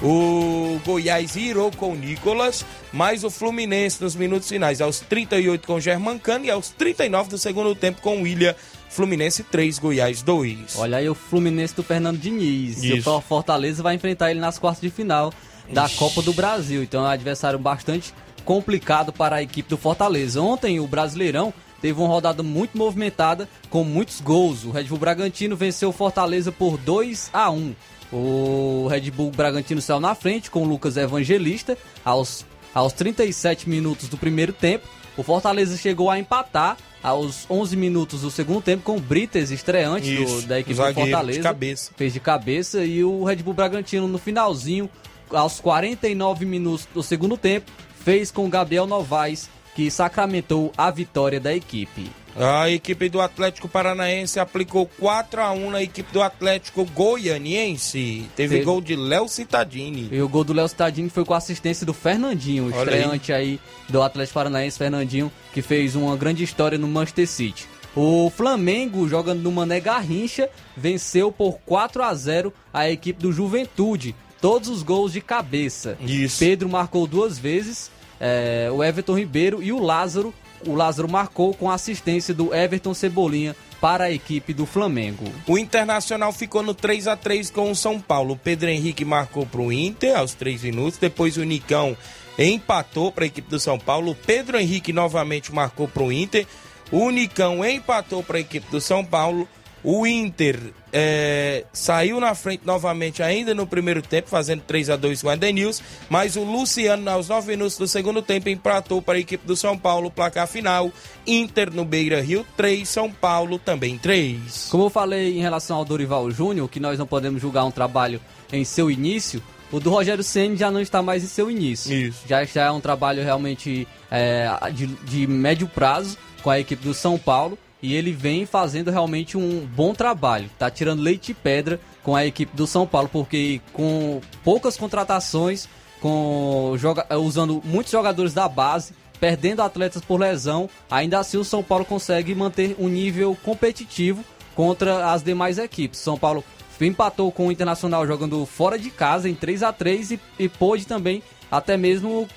O 0.02 0.80
Goiás 0.82 1.37
irou 1.37 1.70
com 1.70 1.92
o 1.92 1.94
Nicolas, 1.94 2.64
mas 2.90 3.23
o 3.23 3.28
Fluminense 3.28 4.02
nos 4.02 4.16
minutos 4.16 4.49
finais, 4.49 4.80
aos 4.80 5.00
38 5.00 5.66
com 5.66 5.75
o 5.75 5.80
Germancano 5.80 6.47
e 6.47 6.50
aos 6.50 6.70
39 6.70 7.28
do 7.28 7.37
segundo 7.37 7.75
tempo 7.75 8.00
com 8.00 8.16
o 8.16 8.23
William. 8.23 8.54
Fluminense 8.88 9.42
3, 9.42 9.78
Goiás 9.78 10.23
2. 10.23 10.76
Olha 10.76 10.97
aí 10.97 11.08
o 11.08 11.14
Fluminense 11.14 11.75
do 11.75 11.82
Fernando 11.82 12.16
Diniz. 12.16 12.82
Isso. 12.82 13.11
o 13.11 13.20
Fortaleza 13.20 13.82
vai 13.82 13.94
enfrentar 13.94 14.30
ele 14.30 14.40
nas 14.40 14.58
quartas 14.58 14.80
de 14.80 14.88
final 14.88 15.35
da 15.70 15.85
Ixi. 15.85 15.97
Copa 15.99 16.23
do 16.23 16.32
Brasil. 16.32 16.82
Então 16.82 17.02
é 17.04 17.08
um 17.08 17.11
adversário 17.11 17.58
bastante 17.58 18.14
complicado 18.49 19.12
para 19.12 19.37
a 19.37 19.43
equipe 19.43 19.69
do 19.69 19.76
Fortaleza. 19.76 20.40
Ontem 20.40 20.81
o 20.81 20.87
Brasileirão 20.87 21.52
teve 21.83 22.00
uma 22.00 22.09
rodada 22.09 22.43
muito 22.43 22.78
movimentada 22.78 23.47
com 23.69 23.85
muitos 23.85 24.23
gols. 24.23 24.64
O 24.64 24.71
Red 24.71 24.85
Bull 24.85 24.97
Bragantino 24.97 25.55
venceu 25.55 25.90
o 25.90 25.93
Fortaleza 25.93 26.50
por 26.50 26.78
2 26.78 27.28
a 27.31 27.50
1. 27.50 27.75
O 28.11 28.88
Red 28.88 29.11
Bull 29.11 29.31
Bragantino 29.31 29.83
saiu 29.83 30.00
na 30.00 30.14
frente 30.14 30.50
com 30.50 30.62
o 30.62 30.67
Lucas 30.67 30.97
Evangelista 30.97 31.76
aos, 32.02 32.47
aos 32.73 32.95
37 32.95 33.69
minutos 33.69 34.09
do 34.09 34.17
primeiro 34.17 34.55
tempo. 34.55 34.88
O 35.14 35.23
Fortaleza 35.23 35.76
chegou 35.76 36.11
a 36.11 36.19
empatar 36.19 36.78
aos 37.02 37.45
11 37.50 37.76
minutos 37.76 38.23
do 38.23 38.31
segundo 38.31 38.62
tempo 38.62 38.83
com 38.83 38.97
o 38.97 39.00
Brites 39.00 39.50
estreante 39.50 40.23
Isso, 40.23 40.40
do, 40.40 40.47
da 40.47 40.59
equipe 40.59 40.75
do 40.75 40.95
Fortaleza. 40.95 41.38
De 41.38 41.45
cabeça. 41.45 41.90
Fez 41.95 42.14
de 42.14 42.21
cabeça 42.21 42.83
e 42.83 43.05
o 43.05 43.25
Red 43.25 43.37
Bull 43.37 43.52
Bragantino 43.52 44.09
no 44.09 44.17
finalzinho, 44.17 44.88
aos 45.31 45.61
49 45.61 46.47
minutos 46.47 46.88
do 46.95 47.02
segundo 47.02 47.37
tempo, 47.37 47.71
fez 48.05 48.31
com 48.31 48.49
Gabriel 48.49 48.87
Novaes, 48.87 49.50
que 49.75 49.90
sacramentou 49.90 50.73
a 50.76 50.90
vitória 50.90 51.38
da 51.38 51.55
equipe. 51.55 52.11
A 52.40 52.71
equipe 52.71 53.09
do 53.09 53.21
Atlético 53.21 53.69
Paranaense 53.69 54.38
aplicou 54.38 54.88
4 55.00 55.43
a 55.43 55.50
1 55.50 55.71
na 55.71 55.83
equipe 55.83 56.12
do 56.12 56.23
Atlético 56.23 56.85
Goianiense. 56.85 58.26
Teve, 58.37 58.55
Teve... 58.55 58.64
gol 58.64 58.81
de 58.81 58.95
Léo 58.95 59.28
Cittadini. 59.28 60.09
E 60.12 60.23
o 60.23 60.28
gol 60.28 60.45
do 60.45 60.52
Léo 60.52 60.69
Cittadini 60.69 61.11
foi 61.11 61.25
com 61.25 61.35
assistência 61.35 61.85
do 61.85 61.93
Fernandinho, 61.93 62.67
o 62.67 62.71
estreante 62.71 63.33
aí. 63.33 63.43
aí 63.43 63.61
do 63.88 64.00
Atlético 64.00 64.35
Paranaense, 64.35 64.78
Fernandinho, 64.78 65.33
que 65.52 65.61
fez 65.61 65.97
uma 65.97 66.17
grande 66.17 66.45
história 66.45 66.78
no 66.78 66.87
Manchester 66.87 67.26
City. 67.26 67.67
O 67.97 68.31
Flamengo, 68.31 69.09
jogando 69.09 69.43
no 69.43 69.50
Mané 69.50 69.81
Garrincha, 69.81 70.49
venceu 70.76 71.33
por 71.33 71.59
4 71.67 72.02
a 72.05 72.14
0 72.14 72.52
a 72.73 72.88
equipe 72.88 73.21
do 73.21 73.33
Juventude. 73.33 74.14
Todos 74.40 74.68
os 74.68 74.83
gols 74.83 75.12
de 75.12 75.21
cabeça. 75.21 75.97
Isso. 76.00 76.38
Pedro 76.38 76.68
marcou 76.68 77.07
duas 77.07 77.38
vezes 77.38 77.90
é, 78.21 78.68
o 78.73 78.83
Everton 78.83 79.16
Ribeiro 79.16 79.62
e 79.62 79.73
o 79.73 79.80
Lázaro. 79.80 80.35
O 80.66 80.75
Lázaro 80.75 81.09
marcou 81.09 81.54
com 81.54 81.71
a 81.71 81.75
assistência 81.75 82.35
do 82.35 82.54
Everton 82.54 82.92
Cebolinha 82.92 83.54
para 83.80 84.04
a 84.04 84.11
equipe 84.11 84.52
do 84.52 84.66
Flamengo. 84.66 85.25
O 85.47 85.57
Internacional 85.57 86.33
ficou 86.33 86.64
no 86.64 86.75
3 86.75 87.07
a 87.07 87.16
3 87.16 87.49
com 87.50 87.71
o 87.71 87.76
São 87.76 88.00
Paulo. 88.00 88.35
O 88.35 88.37
Pedro 88.37 88.68
Henrique 88.68 89.04
marcou 89.04 89.47
para 89.47 89.61
o 89.61 89.73
Inter 89.73 90.18
aos 90.18 90.35
3 90.35 90.64
minutos. 90.64 90.99
Depois 90.99 91.37
o 91.37 91.45
Nicão 91.45 91.97
empatou 92.37 93.12
para 93.12 93.25
a 93.25 93.28
equipe 93.28 93.49
do 93.49 93.61
São 93.61 93.78
Paulo. 93.78 94.12
O 94.12 94.16
Pedro 94.16 94.59
Henrique 94.59 94.92
novamente 94.92 95.54
marcou 95.54 95.87
para 95.87 96.02
o 96.02 96.12
Inter. 96.12 96.45
O 96.90 97.09
Nicão 97.11 97.64
empatou 97.64 98.23
para 98.23 98.38
a 98.38 98.40
equipe 98.40 98.68
do 98.68 98.80
São 98.80 99.04
Paulo. 99.04 99.49
O 99.85 100.04
Inter 100.04 100.59
é, 100.92 101.64
saiu 101.73 102.21
na 102.21 102.35
frente 102.35 102.62
novamente 102.64 103.23
ainda 103.23 103.54
no 103.54 103.66
primeiro 103.66 104.02
tempo, 104.02 104.28
fazendo 104.28 104.62
3 104.62 104.90
a 104.90 104.97
2 104.97 105.23
com 105.23 105.28
o 105.28 105.33
Edenilson, 105.33 105.83
mas 106.09 106.37
o 106.37 106.42
Luciano, 106.42 107.11
aos 107.11 107.28
9 107.28 107.49
minutos 107.49 107.76
do 107.76 107.87
segundo 107.87 108.23
tempo, 108.23 108.49
empatou 108.49 109.02
para 109.02 109.14
a 109.14 109.21
equipe 109.21 109.47
do 109.47 109.57
São 109.57 109.76
Paulo, 109.76 110.11
placar 110.11 110.47
final, 110.47 110.90
Inter 111.26 111.73
no 111.73 111.85
Beira 111.85 112.21
Rio 112.21 112.47
3, 112.57 112.88
São 112.88 113.11
Paulo 113.11 113.59
também 113.59 113.99
3. 113.99 114.68
Como 114.71 114.85
eu 114.85 114.90
falei 114.90 115.37
em 115.37 115.40
relação 115.40 115.76
ao 115.76 115.85
Dorival 115.85 116.30
Júnior, 116.30 116.68
que 116.68 116.80
nós 116.80 116.99
não 116.99 117.07
podemos 117.07 117.40
julgar 117.40 117.64
um 117.64 117.71
trabalho 117.71 118.21
em 118.52 118.64
seu 118.64 118.90
início, 118.90 119.42
o 119.71 119.78
do 119.78 119.90
Rogério 119.90 120.25
Senna 120.25 120.57
já 120.57 120.71
não 120.71 120.80
está 120.80 121.02
mais 121.02 121.23
em 121.23 121.26
seu 121.26 121.50
início. 121.50 121.92
Isso. 121.92 122.23
Já, 122.26 122.45
já 122.45 122.64
é 122.64 122.71
um 122.71 122.80
trabalho 122.80 123.23
realmente 123.23 123.87
é, 124.11 124.49
de, 124.73 124.87
de 124.87 125.26
médio 125.26 125.68
prazo 125.68 126.16
com 126.42 126.50
a 126.50 126.59
equipe 126.59 126.83
do 126.83 126.95
São 126.95 127.18
Paulo 127.18 127.59
e 127.82 127.94
ele 127.94 128.12
vem 128.12 128.44
fazendo 128.47 128.90
realmente 128.90 129.37
um 129.37 129.66
bom 129.66 129.94
trabalho. 129.94 130.50
Tá 130.58 130.70
tirando 130.70 131.02
leite 131.02 131.32
e 131.32 131.35
pedra 131.35 131.80
com 132.02 132.16
a 132.16 132.26
equipe 132.26 132.56
do 132.56 132.66
São 132.66 132.87
Paulo, 132.87 133.08
porque 133.12 133.61
com 133.73 134.20
poucas 134.42 134.76
contratações, 134.76 135.68
com 136.00 136.75
joga, 136.76 137.06
usando 137.18 137.62
muitos 137.64 137.92
jogadores 137.92 138.35
da 138.35 138.49
base, 138.49 138.92
perdendo 139.20 139.62
atletas 139.62 140.02
por 140.02 140.20
lesão, 140.20 140.68
ainda 140.90 141.18
assim 141.18 141.37
o 141.37 141.44
São 141.44 141.62
Paulo 141.62 141.85
consegue 141.85 142.35
manter 142.35 142.76
um 142.78 142.88
nível 142.88 143.37
competitivo 143.44 144.25
contra 144.54 145.12
as 145.12 145.23
demais 145.23 145.58
equipes. 145.58 146.00
São 146.00 146.18
Paulo 146.18 146.44
empatou 146.80 147.30
com 147.32 147.49
o 147.49 147.52
Internacional 147.52 148.06
jogando 148.06 148.47
fora 148.47 148.78
de 148.78 148.90
casa 148.90 149.28
em 149.28 149.35
3 149.35 149.62
a 149.64 149.73
3 149.73 150.12
e, 150.12 150.20
e 150.38 150.49
pôde 150.49 150.87
também 150.87 151.23
até 151.50 151.76
mesmo 151.76 152.28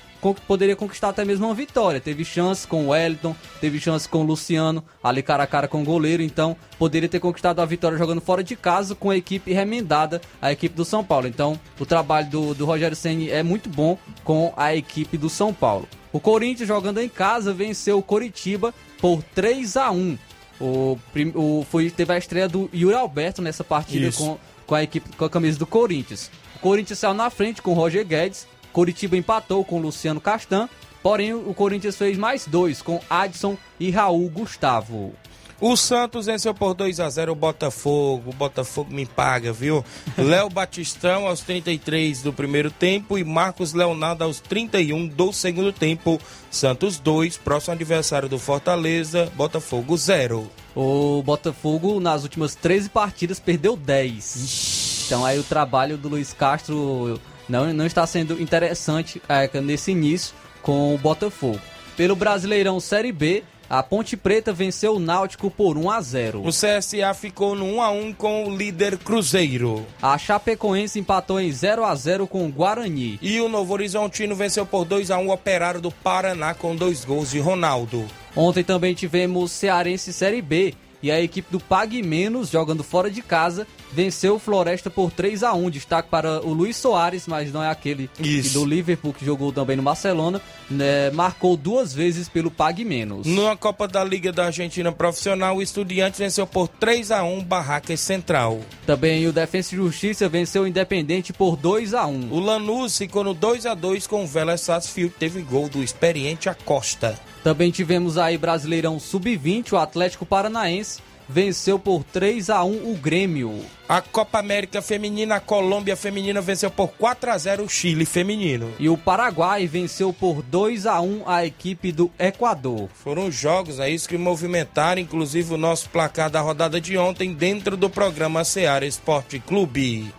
poderia 0.46 0.76
conquistar 0.76 1.08
até 1.08 1.24
mesmo 1.24 1.46
uma 1.46 1.54
vitória. 1.54 2.00
Teve 2.00 2.24
chance 2.24 2.66
com 2.66 2.86
o 2.86 2.88
Wellington, 2.90 3.34
teve 3.60 3.80
chance 3.80 4.08
com 4.08 4.18
o 4.18 4.22
Luciano, 4.22 4.84
ali 5.02 5.22
cara 5.22 5.42
a 5.42 5.46
cara 5.46 5.66
com 5.66 5.82
o 5.82 5.84
goleiro, 5.84 6.22
então 6.22 6.56
poderia 6.78 7.08
ter 7.08 7.18
conquistado 7.18 7.60
a 7.60 7.64
vitória 7.64 7.98
jogando 7.98 8.20
fora 8.20 8.44
de 8.44 8.54
casa 8.54 8.94
com 8.94 9.10
a 9.10 9.16
equipe 9.16 9.52
remendada, 9.52 10.20
a 10.40 10.52
equipe 10.52 10.76
do 10.76 10.84
São 10.84 11.02
Paulo. 11.02 11.26
Então, 11.26 11.58
o 11.78 11.84
trabalho 11.84 12.28
do, 12.28 12.54
do 12.54 12.64
Rogério 12.64 12.96
Senni 12.96 13.30
é 13.30 13.42
muito 13.42 13.68
bom 13.68 13.98
com 14.22 14.52
a 14.56 14.74
equipe 14.74 15.18
do 15.18 15.28
São 15.28 15.52
Paulo. 15.52 15.88
O 16.12 16.20
Corinthians 16.20 16.68
jogando 16.68 17.00
em 17.00 17.08
casa 17.08 17.52
venceu 17.52 17.98
o 17.98 18.02
Coritiba 18.02 18.72
por 19.00 19.22
3 19.34 19.76
a 19.76 19.90
1. 19.90 20.18
O, 20.60 20.98
o 21.34 21.66
foi 21.68 21.90
teve 21.90 22.12
a 22.12 22.18
estreia 22.18 22.48
do 22.48 22.70
Yuri 22.72 22.94
Alberto 22.94 23.42
nessa 23.42 23.64
partida 23.64 24.12
com, 24.12 24.38
com 24.66 24.74
a 24.74 24.82
equipe 24.82 25.16
com 25.16 25.24
a 25.24 25.30
camisa 25.30 25.58
do 25.58 25.66
Corinthians. 25.66 26.30
O 26.54 26.58
Corinthians 26.60 26.98
saiu 26.98 27.14
na 27.14 27.30
frente 27.30 27.60
com 27.60 27.72
o 27.72 27.74
Roger 27.74 28.06
Guedes 28.06 28.46
Coritiba 28.72 29.16
empatou 29.16 29.64
com 29.64 29.80
Luciano 29.80 30.20
Castan, 30.20 30.68
porém 31.02 31.34
o 31.34 31.54
Corinthians 31.54 31.96
fez 31.96 32.16
mais 32.16 32.46
dois 32.46 32.80
com 32.82 33.00
Adson 33.08 33.56
e 33.78 33.90
Raul 33.90 34.28
Gustavo. 34.28 35.14
O 35.62 35.76
Santos 35.76 36.26
venceu 36.26 36.52
por 36.52 36.74
2 36.74 36.98
a 36.98 37.08
0 37.08 37.30
o 37.30 37.36
Botafogo. 37.36 38.30
O 38.30 38.34
Botafogo 38.34 38.92
me 38.92 39.06
paga, 39.06 39.52
viu? 39.52 39.84
Léo 40.18 40.50
Batistão 40.50 41.28
aos 41.28 41.40
33 41.42 42.20
do 42.20 42.32
primeiro 42.32 42.68
tempo 42.68 43.16
e 43.16 43.22
Marcos 43.22 43.72
Leonardo 43.72 44.24
aos 44.24 44.40
31 44.40 45.06
do 45.06 45.32
segundo 45.32 45.72
tempo. 45.72 46.20
Santos 46.50 46.98
2, 46.98 47.36
próximo 47.36 47.74
adversário 47.74 48.28
do 48.28 48.40
Fortaleza, 48.40 49.30
Botafogo 49.36 49.96
0. 49.96 50.50
O 50.74 51.22
Botafogo 51.24 52.00
nas 52.00 52.24
últimas 52.24 52.56
13 52.56 52.88
partidas 52.88 53.38
perdeu 53.38 53.76
10. 53.76 55.04
Então 55.06 55.24
aí 55.24 55.38
o 55.38 55.44
trabalho 55.44 55.96
do 55.96 56.08
Luiz 56.08 56.32
Castro 56.32 57.20
não, 57.48 57.72
não 57.72 57.86
está 57.86 58.06
sendo 58.06 58.40
interessante 58.40 59.22
é, 59.28 59.48
nesse 59.60 59.90
início 59.90 60.34
com 60.62 60.94
o 60.94 60.98
Botafogo. 60.98 61.60
Pelo 61.96 62.16
Brasileirão 62.16 62.80
Série 62.80 63.12
B, 63.12 63.42
a 63.68 63.82
Ponte 63.82 64.16
Preta 64.16 64.52
venceu 64.52 64.96
o 64.96 64.98
Náutico 64.98 65.50
por 65.50 65.78
1 65.78 65.90
a 65.90 66.00
0. 66.00 66.42
O 66.42 66.48
CSA 66.48 67.14
ficou 67.14 67.54
no 67.54 67.64
1 67.64 67.82
a 67.82 67.90
1 67.90 68.12
com 68.12 68.44
o 68.44 68.54
líder 68.54 68.98
Cruzeiro. 68.98 69.86
A 70.00 70.18
Chapecoense 70.18 70.98
empatou 70.98 71.40
em 71.40 71.50
0 71.50 71.84
a 71.84 71.94
0 71.94 72.26
com 72.26 72.46
o 72.46 72.50
Guarani. 72.50 73.18
E 73.22 73.40
o 73.40 73.48
Novo 73.48 73.72
Horizontino 73.72 74.34
venceu 74.34 74.66
por 74.66 74.84
2 74.84 75.10
a 75.10 75.16
1 75.18 75.26
o 75.26 75.32
Operário 75.32 75.80
do 75.80 75.90
Paraná 75.90 76.52
com 76.52 76.76
dois 76.76 77.04
gols 77.04 77.30
de 77.30 77.38
Ronaldo. 77.38 78.06
Ontem 78.36 78.62
também 78.62 78.94
tivemos 78.94 79.52
Cearense 79.52 80.12
Série 80.12 80.42
B 80.42 80.74
e 81.02 81.10
a 81.10 81.20
equipe 81.20 81.50
do 81.50 81.58
Pague 81.58 82.02
Menos, 82.02 82.50
jogando 82.50 82.84
fora 82.84 83.10
de 83.10 83.20
casa, 83.22 83.66
venceu 83.92 84.36
o 84.36 84.38
Floresta 84.38 84.88
por 84.88 85.10
3 85.10 85.42
a 85.42 85.52
1 85.52 85.70
Destaque 85.70 86.08
para 86.08 86.40
o 86.44 86.52
Luiz 86.52 86.76
Soares, 86.76 87.26
mas 87.26 87.52
não 87.52 87.62
é 87.62 87.68
aquele 87.70 88.08
do 88.52 88.64
Liverpool 88.64 89.12
que 89.12 89.24
jogou 89.24 89.52
também 89.52 89.76
no 89.76 89.82
Barcelona. 89.82 90.40
né, 90.70 91.10
marcou 91.10 91.56
duas 91.56 91.92
vezes 91.92 92.28
pelo 92.28 92.50
Pague 92.50 92.84
Menos. 92.84 93.26
Na 93.26 93.56
Copa 93.56 93.88
da 93.88 94.02
Liga 94.04 94.32
da 94.32 94.46
Argentina 94.46 94.92
Profissional, 94.92 95.56
o 95.56 95.62
Estudiantes 95.62 96.18
venceu 96.18 96.46
por 96.46 96.68
3 96.68 97.10
a 97.10 97.22
1 97.22 97.44
Barracas 97.44 98.00
Central. 98.00 98.60
Também 98.86 99.26
o 99.26 99.32
Defensa 99.32 99.74
e 99.74 99.78
Justiça 99.78 100.28
venceu 100.28 100.62
o 100.62 100.66
Independente 100.66 101.32
por 101.32 101.56
2 101.56 101.94
a 101.94 102.06
1 102.06 102.32
O 102.32 102.40
Lanús 102.40 102.96
ficou 102.96 103.24
no 103.24 103.34
2 103.34 103.66
a 103.66 103.74
2 103.74 104.06
com 104.06 104.24
o 104.24 104.26
Vélez 104.26 104.60
Sarsfield, 104.60 105.14
teve 105.18 105.42
gol 105.42 105.68
do 105.68 105.82
experiente 105.82 106.48
Acosta. 106.48 107.18
Também 107.42 107.70
tivemos 107.70 108.18
aí 108.18 108.38
Brasileirão 108.38 109.00
Sub-20, 109.00 109.72
o 109.72 109.76
Atlético 109.76 110.24
Paranaense 110.24 111.00
venceu 111.28 111.78
por 111.78 112.04
3 112.04 112.50
a 112.50 112.62
1 112.62 112.92
o 112.92 112.96
Grêmio. 112.96 113.64
A 113.88 114.00
Copa 114.00 114.38
América 114.38 114.82
Feminina, 114.82 115.36
a 115.36 115.40
Colômbia 115.40 115.96
Feminina 115.96 116.40
venceu 116.40 116.70
por 116.70 116.88
4 116.88 117.30
a 117.30 117.38
0 117.38 117.64
o 117.64 117.68
Chile 117.68 118.04
Feminino. 118.04 118.72
E 118.78 118.88
o 118.88 118.96
Paraguai 118.96 119.66
venceu 119.66 120.12
por 120.12 120.42
2 120.42 120.86
a 120.86 121.00
1 121.00 121.22
a 121.26 121.44
equipe 121.44 121.92
do 121.92 122.10
Equador. 122.18 122.88
Foram 122.94 123.30
jogos 123.30 123.80
aí 123.80 123.98
que 123.98 124.16
movimentaram, 124.16 125.00
inclusive, 125.00 125.54
o 125.54 125.58
nosso 125.58 125.90
placar 125.90 126.30
da 126.30 126.40
rodada 126.40 126.80
de 126.80 126.96
ontem 126.96 127.32
dentro 127.32 127.76
do 127.76 127.90
programa 127.90 128.44
Seara 128.44 128.86
Esporte 128.86 129.38
Clube. 129.38 130.12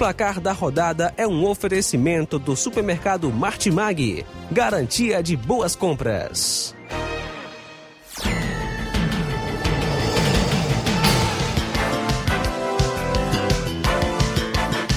Placar 0.00 0.40
da 0.40 0.52
rodada 0.52 1.12
é 1.14 1.26
um 1.26 1.44
oferecimento 1.44 2.38
do 2.38 2.56
supermercado 2.56 3.30
Martimag. 3.30 4.24
Garantia 4.50 5.22
de 5.22 5.36
boas 5.36 5.76
compras. 5.76 6.74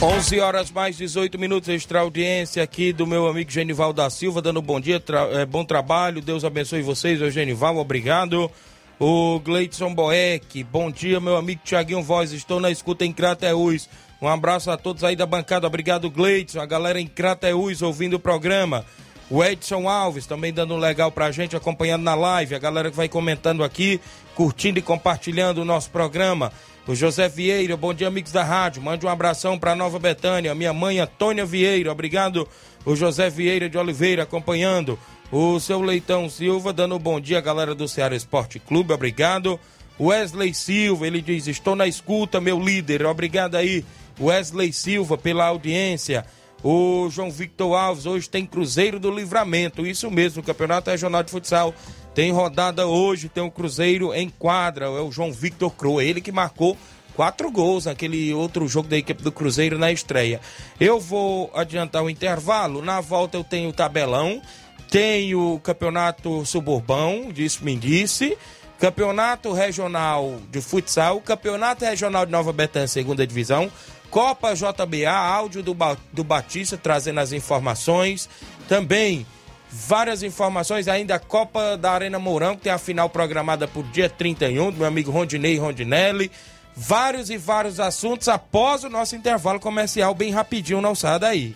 11 0.02 0.40
horas 0.42 0.72
mais 0.72 0.98
18 0.98 1.40
minutos, 1.40 1.70
extra 1.70 2.02
audiência 2.02 2.62
aqui 2.62 2.92
do 2.92 3.08
meu 3.08 3.26
amigo 3.28 3.50
Genival 3.50 3.94
da 3.94 4.10
Silva, 4.10 4.42
dando 4.42 4.62
bom 4.62 4.80
dia, 4.80 5.00
tra- 5.00 5.30
eh, 5.32 5.46
bom 5.46 5.64
trabalho, 5.64 6.22
Deus 6.22 6.44
abençoe 6.44 6.82
vocês, 6.82 7.22
ô 7.22 7.30
Genival, 7.30 7.78
obrigado. 7.78 8.52
O 9.00 9.40
Gleidson 9.40 9.94
Boeck, 9.94 10.62
bom 10.66 10.92
dia, 10.92 11.20
meu 11.22 11.38
amigo 11.38 11.62
Tiaguinho 11.64 12.04
Voz, 12.04 12.32
estou 12.34 12.60
na 12.60 12.70
escuta 12.70 13.06
em 13.06 13.14
Crateús. 13.14 13.90
Um 14.24 14.30
abraço 14.30 14.72
a 14.72 14.78
todos 14.78 15.04
aí 15.04 15.18
da 15.18 15.26
bancada, 15.26 15.68
obrigado 15.68 16.10
Gleidson, 16.10 16.62
a 16.62 16.66
galera 16.66 16.98
em 16.98 17.06
Crateús 17.06 17.82
ouvindo 17.82 18.14
o 18.14 18.20
programa. 18.20 18.86
O 19.30 19.44
Edson 19.44 19.90
Alves 19.90 20.26
também 20.26 20.54
dando 20.54 20.74
um 20.74 20.78
legal 20.78 21.12
pra 21.12 21.30
gente, 21.30 21.58
acompanhando 21.58 22.04
na 22.04 22.16
live, 22.16 22.56
a 22.56 22.60
galera 22.60 22.90
que 22.90 22.96
vai 22.96 23.10
comentando 23.10 23.66
aqui, 23.66 24.00
curtindo 24.34 24.80
e 24.80 24.82
compartilhando 24.82 25.58
o 25.58 25.66
nosso 25.66 25.90
programa. 25.90 26.54
O 26.88 26.96
José 26.96 27.28
Vieira, 27.28 27.76
bom 27.76 27.94
dia, 27.94 28.08
amigos 28.08 28.32
da 28.32 28.46
rádio. 28.46 28.82
Mande 28.82 29.06
um 29.06 29.10
abração 29.10 29.60
para 29.60 29.76
Nova 29.76 30.00
Betânia. 30.00 30.56
Minha 30.56 30.72
mãe, 30.72 31.02
Antônia 31.02 31.46
Vieira, 31.46 31.92
obrigado. 31.92 32.48
O 32.86 32.96
José 32.96 33.30
Vieira 33.30 33.68
de 33.68 33.78
Oliveira 33.78 34.24
acompanhando. 34.24 34.98
O 35.34 35.60
seu 35.60 35.82
Leitão 35.82 36.30
Silva 36.30 36.72
dando 36.72 36.96
um 36.96 37.00
bom 37.00 37.20
dia, 37.20 37.42
galera 37.42 37.76
do 37.76 37.90
Ceará 37.90 38.16
Esporte 38.16 38.58
Clube, 38.58 38.94
obrigado. 38.94 39.60
Wesley 40.00 40.54
Silva, 40.54 41.06
ele 41.06 41.22
diz: 41.22 41.48
Estou 41.48 41.76
na 41.76 41.88
escuta, 41.88 42.42
meu 42.42 42.60
líder. 42.60 43.06
Obrigado 43.06 43.56
aí, 43.56 43.86
Wesley 44.24 44.72
Silva, 44.72 45.18
pela 45.18 45.46
audiência. 45.46 46.26
O 46.64 47.10
João 47.10 47.30
Victor 47.30 47.78
Alves, 47.78 48.06
hoje 48.06 48.30
tem 48.30 48.46
Cruzeiro 48.46 49.00
do 49.00 49.12
Livramento. 49.12 49.86
Isso 49.86 50.10
mesmo, 50.10 50.42
o 50.42 50.46
Campeonato 50.46 50.90
Regional 50.90 51.22
de 51.22 51.32
Futsal 51.32 51.74
tem 52.16 52.32
rodada 52.32 52.88
hoje, 52.88 53.28
tem 53.28 53.44
um 53.44 53.50
Cruzeiro 53.50 54.14
em 54.14 54.30
quadra. 54.30 54.86
É 54.86 55.02
o 55.02 55.12
João 55.12 55.32
Victor 55.32 55.72
Croa, 55.72 56.04
ele 56.04 56.22
que 56.22 56.32
marcou 56.32 56.78
quatro 57.16 57.52
gols 57.52 57.86
naquele 57.86 58.34
outro 58.34 58.68
jogo 58.68 58.88
da 58.88 58.98
equipe 58.98 59.22
do 59.22 59.32
Cruzeiro 59.32 59.78
na 59.78 59.92
estreia. 59.92 60.40
Eu 60.80 61.00
vou 61.00 61.52
adiantar 61.54 62.04
o 62.04 62.10
intervalo. 62.10 62.82
Na 62.82 63.02
volta 63.02 63.38
eu 63.38 63.44
tenho 63.44 63.70
o 63.70 63.74
tabelão, 63.74 64.42
tenho 64.90 65.56
o 65.56 65.60
Campeonato 65.60 66.46
Suburbão, 66.46 67.32
disse 67.32 67.64
me 67.64 67.76
disse. 67.76 68.38
Campeonato 68.80 69.54
Regional 69.54 70.42
de 70.52 70.60
Futsal, 70.60 71.22
Campeonato 71.22 71.86
Regional 71.86 72.26
de 72.26 72.32
Nova 72.32 72.52
Betânia, 72.52 72.88
segunda 72.88 73.26
divisão, 73.26 73.72
Copa 74.14 74.54
JBA, 74.54 75.10
áudio 75.10 75.64
do, 75.64 75.74
Ba- 75.74 75.98
do 76.12 76.24
Batista 76.24 76.78
trazendo 76.78 77.20
as 77.20 77.32
informações. 77.32 78.30
Também 78.70 79.26
várias 79.72 80.22
informações 80.22 80.88
ainda 80.88 81.16
a 81.16 81.20
Copa 81.20 81.76
da 81.76 81.94
Arena 81.94 82.20
Mourão, 82.20 82.56
que 82.56 82.62
tem 82.62 82.72
a 82.72 82.78
final 82.78 83.10
programada 83.10 83.68
por 83.68 83.84
dia 83.86 84.08
31, 84.08 84.70
do 84.70 84.78
meu 84.78 84.86
amigo 84.88 85.10
Rondinei 85.10 85.58
Rondinelli. 85.58 86.30
Vários 86.76 87.32
e 87.32 87.38
vários 87.38 87.80
assuntos 87.80 88.28
após 88.28 88.84
o 88.84 88.90
nosso 88.90 89.16
intervalo 89.16 89.60
comercial, 89.60 90.14
bem 90.14 90.32
rapidinho, 90.32 90.80
não 90.80 90.94
saia 90.94 91.18
daí. 91.18 91.56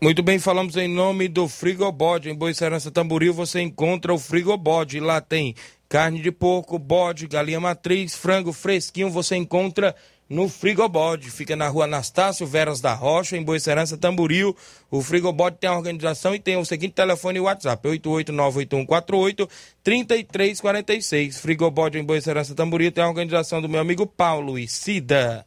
Muito 0.00 0.22
bem, 0.22 0.38
falamos 0.38 0.76
em 0.76 0.86
nome 0.86 1.26
do 1.26 1.48
Frigobode. 1.48 2.30
Em 2.30 2.34
Boa 2.34 2.54
Serança 2.54 2.88
Tamboril 2.88 3.34
você 3.34 3.60
encontra 3.60 4.14
o 4.14 4.18
Frigobode. 4.18 5.00
Lá 5.00 5.20
tem 5.20 5.56
carne 5.88 6.22
de 6.22 6.30
porco, 6.30 6.78
bode, 6.78 7.26
galinha 7.26 7.58
matriz, 7.58 8.14
frango 8.14 8.52
fresquinho. 8.52 9.10
Você 9.10 9.34
encontra 9.34 9.92
no 10.28 10.48
Frigobode. 10.48 11.32
Fica 11.32 11.56
na 11.56 11.66
rua 11.66 11.86
Anastácio 11.86 12.46
Veras 12.46 12.80
da 12.80 12.94
Rocha, 12.94 13.36
em 13.36 13.42
Boa 13.42 13.58
Serança 13.58 13.98
Tamboril. 13.98 14.56
O 14.88 15.02
Frigobode 15.02 15.56
tem 15.58 15.68
a 15.68 15.76
organização 15.76 16.32
e 16.32 16.38
tem 16.38 16.56
o 16.56 16.64
seguinte 16.64 16.92
telefone 16.92 17.38
e 17.38 17.40
WhatsApp: 17.40 17.88
88981483346. 19.84 21.40
Frigobode 21.40 21.98
em 21.98 22.04
Boa 22.04 22.20
Serança 22.20 22.54
Tamboril 22.54 22.92
tem 22.92 23.02
a 23.02 23.08
organização 23.08 23.60
do 23.60 23.68
meu 23.68 23.80
amigo 23.80 24.06
Paulo 24.06 24.56
e 24.56 24.68
Cida. 24.68 25.44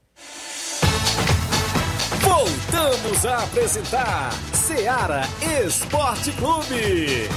Voltamos 2.41 3.23
a 3.23 3.43
apresentar 3.43 4.31
Seara 4.51 5.21
Esporte 5.63 6.31
Clube. 6.31 7.29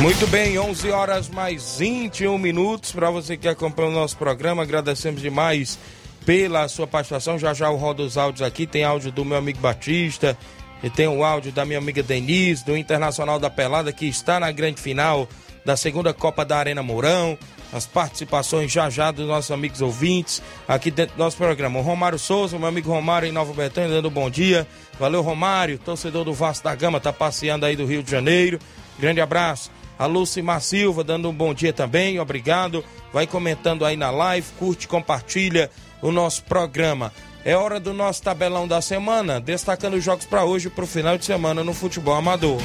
Muito 0.00 0.26
bem, 0.28 0.58
11 0.58 0.90
horas 0.90 1.28
mais 1.28 1.76
21 1.78 2.38
minutos. 2.38 2.92
Para 2.92 3.10
você 3.10 3.36
que 3.36 3.46
acompanha 3.46 3.90
o 3.90 3.92
nosso 3.92 4.16
programa, 4.16 4.62
agradecemos 4.62 5.20
demais 5.20 5.78
pela 6.24 6.66
sua 6.66 6.86
participação. 6.86 7.38
Já 7.38 7.52
já 7.52 7.66
eu 7.66 7.76
rodo 7.76 8.04
os 8.04 8.16
áudios 8.16 8.40
aqui. 8.40 8.66
Tem 8.66 8.84
áudio 8.84 9.12
do 9.12 9.22
meu 9.22 9.36
amigo 9.36 9.58
Batista, 9.58 10.34
e 10.82 10.90
tem 10.90 11.08
o 11.08 11.24
áudio 11.24 11.52
da 11.52 11.64
minha 11.64 11.78
amiga 11.78 12.02
Denise, 12.02 12.64
do 12.64 12.76
Internacional 12.76 13.38
da 13.38 13.50
Pelada, 13.50 13.92
que 13.92 14.06
está 14.06 14.38
na 14.38 14.50
grande 14.52 14.80
final 14.80 15.28
da 15.64 15.76
segunda 15.76 16.14
Copa 16.14 16.44
da 16.44 16.56
Arena 16.56 16.82
Mourão. 16.82 17.36
as 17.70 17.84
participações 17.84 18.72
já 18.72 18.88
já 18.88 19.10
dos 19.10 19.26
nossos 19.26 19.50
amigos 19.50 19.82
ouvintes 19.82 20.40
aqui 20.66 20.90
dentro 20.90 21.16
do 21.16 21.18
nosso 21.18 21.36
programa. 21.36 21.78
O 21.78 21.82
Romário 21.82 22.18
Souza, 22.18 22.58
meu 22.58 22.68
amigo 22.68 22.90
Romário 22.90 23.28
em 23.28 23.32
Nova 23.32 23.52
Betânia, 23.52 23.90
dando 23.90 24.08
um 24.08 24.12
bom 24.12 24.30
dia. 24.30 24.66
Valeu, 24.98 25.20
Romário, 25.20 25.78
torcedor 25.78 26.24
do 26.24 26.32
Vasco 26.32 26.64
da 26.64 26.74
Gama, 26.74 26.98
tá 26.98 27.12
passeando 27.12 27.66
aí 27.66 27.76
do 27.76 27.84
Rio 27.84 28.02
de 28.02 28.10
Janeiro. 28.10 28.58
Grande 28.98 29.20
abraço. 29.20 29.70
A 29.98 30.06
Lucimar 30.06 30.60
Silva 30.62 31.04
dando 31.04 31.28
um 31.28 31.34
bom 31.34 31.52
dia 31.52 31.72
também, 31.72 32.18
obrigado. 32.18 32.84
Vai 33.12 33.26
comentando 33.26 33.84
aí 33.84 33.96
na 33.96 34.10
live, 34.10 34.46
curte, 34.58 34.88
compartilha 34.88 35.70
o 36.00 36.10
nosso 36.12 36.44
programa. 36.44 37.12
É 37.44 37.56
hora 37.56 37.78
do 37.78 37.94
nosso 37.94 38.22
tabelão 38.22 38.66
da 38.66 38.80
semana, 38.80 39.40
destacando 39.40 39.94
os 39.94 40.04
jogos 40.04 40.26
para 40.26 40.44
hoje 40.44 40.66
e 40.66 40.70
para 40.70 40.84
o 40.84 40.86
final 40.86 41.16
de 41.16 41.24
semana 41.24 41.62
no 41.62 41.72
futebol 41.72 42.14
amador. 42.14 42.60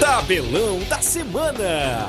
Tabelão 0.00 0.78
da 0.88 1.00
semana. 1.00 2.06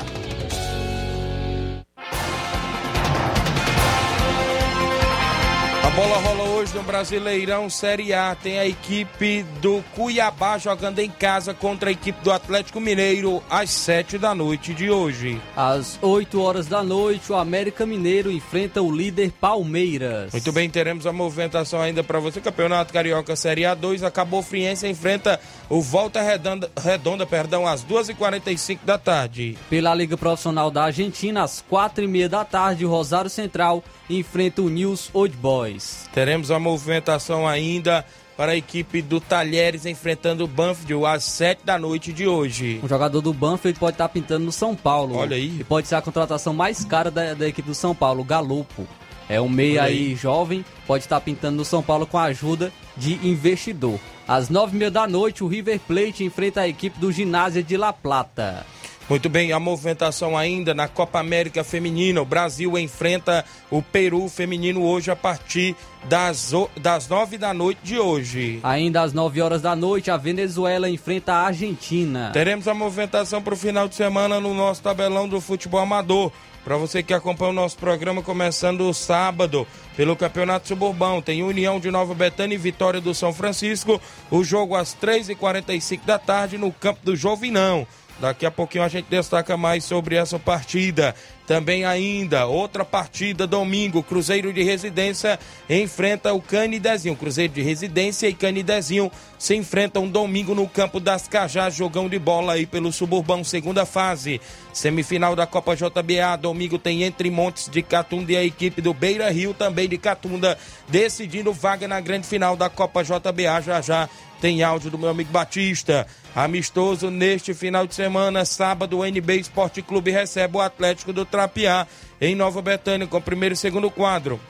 A 5.88 5.90
bola 5.90 6.18
rola 6.18 6.44
hoje 6.50 6.74
no 6.74 6.82
Brasileirão 6.82 7.70
Série 7.70 8.12
A. 8.12 8.34
Tem 8.34 8.58
a 8.58 8.66
equipe 8.66 9.42
do 9.62 9.82
Cuiabá 9.94 10.58
jogando 10.58 10.98
em 10.98 11.08
casa 11.08 11.54
contra 11.54 11.88
a 11.88 11.92
equipe 11.92 12.22
do 12.22 12.30
Atlético 12.30 12.78
Mineiro 12.78 13.42
às 13.48 13.70
7 13.70 14.18
da 14.18 14.34
noite 14.34 14.74
de 14.74 14.90
hoje. 14.90 15.40
Às 15.56 15.98
8 16.02 16.38
horas 16.42 16.66
da 16.66 16.82
noite, 16.82 17.32
o 17.32 17.36
América 17.36 17.86
Mineiro 17.86 18.30
enfrenta 18.30 18.82
o 18.82 18.94
líder 18.94 19.32
Palmeiras. 19.40 20.30
Muito 20.30 20.52
bem, 20.52 20.68
teremos 20.68 21.06
a 21.06 21.12
movimentação 21.12 21.80
ainda 21.80 22.04
para 22.04 22.20
você. 22.20 22.38
Campeonato 22.38 22.92
Carioca 22.92 23.34
Série 23.34 23.62
A2. 23.62 24.02
Acabou 24.02 24.42
Friense 24.42 24.86
enfrenta 24.86 25.40
o 25.70 25.80
Volta 25.80 26.20
Redonda, 26.20 26.70
Redonda 26.78 27.24
perdão, 27.24 27.66
às 27.66 27.82
2h45 27.82 28.80
da 28.84 28.98
tarde. 28.98 29.56
Pela 29.70 29.94
Liga 29.94 30.18
Profissional 30.18 30.70
da 30.70 30.84
Argentina, 30.84 31.44
às 31.44 31.64
4h30 31.72 32.28
da 32.28 32.44
tarde, 32.44 32.84
o 32.84 32.90
Rosário 32.90 33.30
Central 33.30 33.82
enfrenta 34.08 34.62
o 34.62 34.68
News 34.68 35.10
Old 35.12 35.36
Boys. 35.36 36.08
Teremos 36.12 36.50
a 36.50 36.58
movimentação 36.58 37.46
ainda 37.46 38.04
para 38.36 38.52
a 38.52 38.56
equipe 38.56 39.02
do 39.02 39.20
Talheres 39.20 39.84
enfrentando 39.84 40.44
o 40.44 40.46
Banfield 40.46 41.04
às 41.04 41.24
7 41.24 41.62
da 41.64 41.76
noite 41.76 42.12
de 42.12 42.26
hoje. 42.26 42.80
Um 42.82 42.88
jogador 42.88 43.20
do 43.20 43.34
Banfield 43.34 43.78
pode 43.80 43.94
estar 43.94 44.08
pintando 44.08 44.44
no 44.44 44.52
São 44.52 44.76
Paulo. 44.76 45.16
Olha 45.16 45.36
aí. 45.36 45.58
E 45.58 45.64
pode 45.64 45.88
ser 45.88 45.96
a 45.96 46.02
contratação 46.02 46.54
mais 46.54 46.84
cara 46.84 47.10
da, 47.10 47.34
da 47.34 47.48
equipe 47.48 47.68
do 47.68 47.74
São 47.74 47.94
Paulo, 47.94 48.20
o 48.20 48.24
Galopo. 48.24 48.86
É 49.28 49.40
um 49.40 49.48
meia 49.48 49.82
aí. 49.82 50.10
aí. 50.10 50.14
jovem, 50.14 50.64
pode 50.86 51.04
estar 51.04 51.20
pintando 51.20 51.56
no 51.56 51.64
São 51.64 51.82
Paulo 51.82 52.06
com 52.06 52.16
a 52.16 52.24
ajuda 52.24 52.72
de 52.96 53.14
investidor. 53.26 53.98
Às 54.26 54.48
nove 54.48 54.76
e 54.76 54.78
meia 54.78 54.90
da 54.90 55.06
noite, 55.06 55.42
o 55.42 55.48
River 55.48 55.80
Plate 55.80 56.22
enfrenta 56.22 56.60
a 56.60 56.68
equipe 56.68 56.98
do 56.98 57.10
Ginásio 57.10 57.62
de 57.62 57.76
La 57.76 57.92
Plata. 57.92 58.64
Muito 59.08 59.30
bem, 59.30 59.52
a 59.52 59.58
movimentação 59.58 60.36
ainda 60.36 60.74
na 60.74 60.86
Copa 60.86 61.18
América 61.18 61.64
Feminina. 61.64 62.20
O 62.20 62.26
Brasil 62.26 62.76
enfrenta 62.78 63.42
o 63.70 63.80
Peru 63.80 64.28
Feminino 64.28 64.84
hoje 64.84 65.10
a 65.10 65.16
partir 65.16 65.74
das, 66.04 66.52
das 66.76 67.08
9 67.08 67.38
da 67.38 67.54
noite 67.54 67.80
de 67.82 67.98
hoje. 67.98 68.60
Ainda 68.62 69.00
às 69.00 69.14
9 69.14 69.40
horas 69.40 69.62
da 69.62 69.74
noite, 69.74 70.10
a 70.10 70.18
Venezuela 70.18 70.90
enfrenta 70.90 71.32
a 71.32 71.46
Argentina. 71.46 72.30
Teremos 72.34 72.68
a 72.68 72.74
movimentação 72.74 73.40
para 73.40 73.54
o 73.54 73.56
final 73.56 73.88
de 73.88 73.94
semana 73.94 74.38
no 74.40 74.52
nosso 74.52 74.82
tabelão 74.82 75.26
do 75.26 75.40
futebol 75.40 75.80
amador. 75.80 76.30
Para 76.62 76.76
você 76.76 77.02
que 77.02 77.14
acompanha 77.14 77.50
o 77.50 77.54
nosso 77.54 77.78
programa, 77.78 78.22
começando 78.22 78.92
sábado 78.92 79.66
pelo 79.96 80.14
Campeonato 80.16 80.68
Suburbão. 80.68 81.22
Tem 81.22 81.42
União 81.42 81.80
de 81.80 81.90
Nova 81.90 82.12
Betânia 82.12 82.56
e 82.56 82.58
Vitória 82.58 83.00
do 83.00 83.14
São 83.14 83.32
Francisco. 83.32 83.98
O 84.30 84.44
jogo 84.44 84.76
às 84.76 84.94
3h45 84.94 86.00
da 86.04 86.18
tarde 86.18 86.58
no 86.58 86.70
campo 86.70 87.00
do 87.02 87.16
Jovinão. 87.16 87.86
Daqui 88.20 88.44
a 88.44 88.50
pouquinho 88.50 88.84
a 88.84 88.88
gente 88.88 89.06
destaca 89.08 89.56
mais 89.56 89.84
sobre 89.84 90.16
essa 90.16 90.38
partida. 90.38 91.14
Também 91.46 91.84
ainda, 91.84 92.46
outra 92.46 92.84
partida 92.84 93.46
domingo, 93.46 94.02
Cruzeiro 94.02 94.52
de 94.52 94.62
Residência 94.62 95.38
enfrenta 95.70 96.32
o 96.32 96.42
Canidezinho. 96.42 97.16
Cruzeiro 97.16 97.54
de 97.54 97.62
Residência 97.62 98.28
e 98.28 98.34
Canidezinho 98.34 99.10
se 99.38 99.54
enfrentam 99.54 100.08
domingo 100.08 100.54
no 100.54 100.68
campo 100.68 100.98
das 100.98 101.28
Cajás, 101.28 101.74
jogão 101.74 102.08
de 102.08 102.18
bola 102.18 102.54
aí 102.54 102.66
pelo 102.66 102.92
Suburbão, 102.92 103.44
segunda 103.44 103.86
fase. 103.86 104.40
Semifinal 104.72 105.36
da 105.36 105.46
Copa 105.46 105.76
JBA, 105.76 106.36
domingo 106.40 106.78
tem 106.78 107.04
Entre 107.04 107.30
Montes 107.30 107.68
de 107.68 107.80
Catunda 107.82 108.32
e 108.32 108.36
a 108.36 108.44
equipe 108.44 108.82
do 108.82 108.92
Beira 108.92 109.30
Rio, 109.30 109.54
também 109.54 109.88
de 109.88 109.96
Catunda, 109.96 110.58
decidindo 110.88 111.52
vaga 111.52 111.86
na 111.86 112.00
grande 112.00 112.26
final 112.26 112.56
da 112.56 112.68
Copa 112.68 113.04
JBA. 113.04 113.60
Já 113.62 113.80
já 113.80 114.08
tem 114.40 114.62
áudio 114.62 114.90
do 114.90 114.98
meu 114.98 115.08
amigo 115.08 115.30
Batista. 115.30 116.06
Amistoso 116.34 117.10
neste 117.10 117.54
final 117.54 117.86
de 117.86 117.94
semana, 117.94 118.44
sábado, 118.44 118.98
o 118.98 119.04
NB 119.04 119.36
Esporte 119.36 119.82
Clube 119.82 120.10
recebe 120.10 120.56
o 120.56 120.60
Atlético 120.60 121.12
do 121.12 121.24
Trapiá 121.24 121.86
em 122.20 122.34
Nova 122.34 122.60
Betânia 122.60 123.06
com 123.06 123.20
primeiro 123.20 123.54
e 123.54 123.56
segundo 123.58 123.90
quadro. 123.90 124.40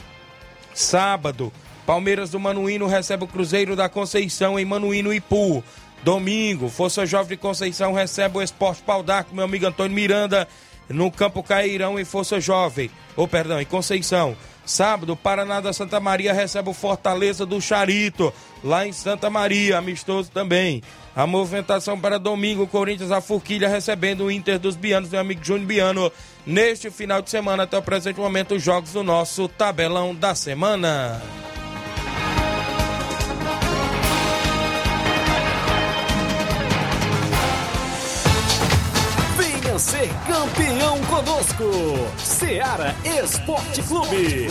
Sábado, 0.74 1.52
Palmeiras 1.88 2.28
do 2.28 2.38
Manuíno 2.38 2.86
recebe 2.86 3.24
o 3.24 3.26
Cruzeiro 3.26 3.74
da 3.74 3.88
Conceição 3.88 4.58
em 4.58 4.64
Manuíno 4.66 5.10
Ipu. 5.10 5.64
Domingo, 6.02 6.68
Força 6.68 7.06
Jovem 7.06 7.30
de 7.30 7.36
Conceição 7.38 7.94
recebe 7.94 8.36
o 8.36 8.42
Esporte 8.42 8.82
Pau 8.82 9.02
d'Arco, 9.02 9.34
meu 9.34 9.46
amigo 9.46 9.66
Antônio 9.66 9.94
Miranda, 9.94 10.46
no 10.86 11.10
Campo 11.10 11.42
Cairão 11.42 11.98
em 11.98 12.04
Força 12.04 12.38
Jovem. 12.38 12.90
Ou, 13.16 13.26
perdão, 13.26 13.58
em 13.58 13.64
Conceição. 13.64 14.36
Sábado, 14.66 15.16
Paraná 15.16 15.62
da 15.62 15.72
Santa 15.72 15.98
Maria 15.98 16.34
recebe 16.34 16.68
o 16.68 16.74
Fortaleza 16.74 17.46
do 17.46 17.58
Charito, 17.58 18.34
lá 18.62 18.86
em 18.86 18.92
Santa 18.92 19.30
Maria, 19.30 19.78
amistoso 19.78 20.30
também. 20.30 20.82
A 21.16 21.26
movimentação 21.26 21.98
para 21.98 22.18
domingo, 22.18 22.66
Corinthians 22.66 23.10
a 23.10 23.22
Forquilha 23.22 23.66
recebendo 23.66 24.24
o 24.24 24.30
Inter 24.30 24.58
dos 24.58 24.76
Bianos, 24.76 25.08
meu 25.08 25.20
amigo 25.20 25.42
Júnior 25.42 25.66
Biano, 25.66 26.12
neste 26.44 26.90
final 26.90 27.22
de 27.22 27.30
semana, 27.30 27.62
até 27.62 27.78
o 27.78 27.82
presente 27.82 28.20
momento, 28.20 28.56
os 28.56 28.62
jogos 28.62 28.92
do 28.92 29.02
nosso 29.02 29.48
tabelão 29.48 30.14
da 30.14 30.34
semana. 30.34 31.18
Ser 39.78 40.08
campeão 40.26 40.98
conosco. 41.04 41.64
Seara 42.18 42.96
Esporte 43.22 43.80
Clube. 43.82 44.48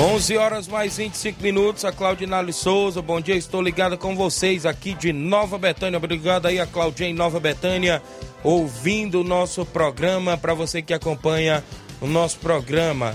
11 0.00 0.36
horas 0.36 0.66
mais 0.66 0.96
25 0.96 1.40
minutos, 1.40 1.84
a 1.84 1.92
Claudinale 1.92 2.52
Souza, 2.52 3.00
bom 3.00 3.20
dia, 3.20 3.36
estou 3.36 3.62
ligada 3.62 3.96
com 3.96 4.16
vocês 4.16 4.66
aqui 4.66 4.94
de 4.94 5.12
Nova 5.12 5.56
Betânia, 5.58 5.98
obrigado 5.98 6.46
aí 6.46 6.58
a 6.58 6.66
Claudinha 6.66 7.10
em 7.10 7.14
Nova 7.14 7.38
Betânia, 7.38 8.02
ouvindo 8.42 9.20
o 9.20 9.24
nosso 9.24 9.64
programa, 9.64 10.36
para 10.36 10.54
você 10.54 10.82
que 10.82 10.92
acompanha 10.92 11.62
o 12.00 12.06
nosso 12.08 12.38
programa, 12.38 13.14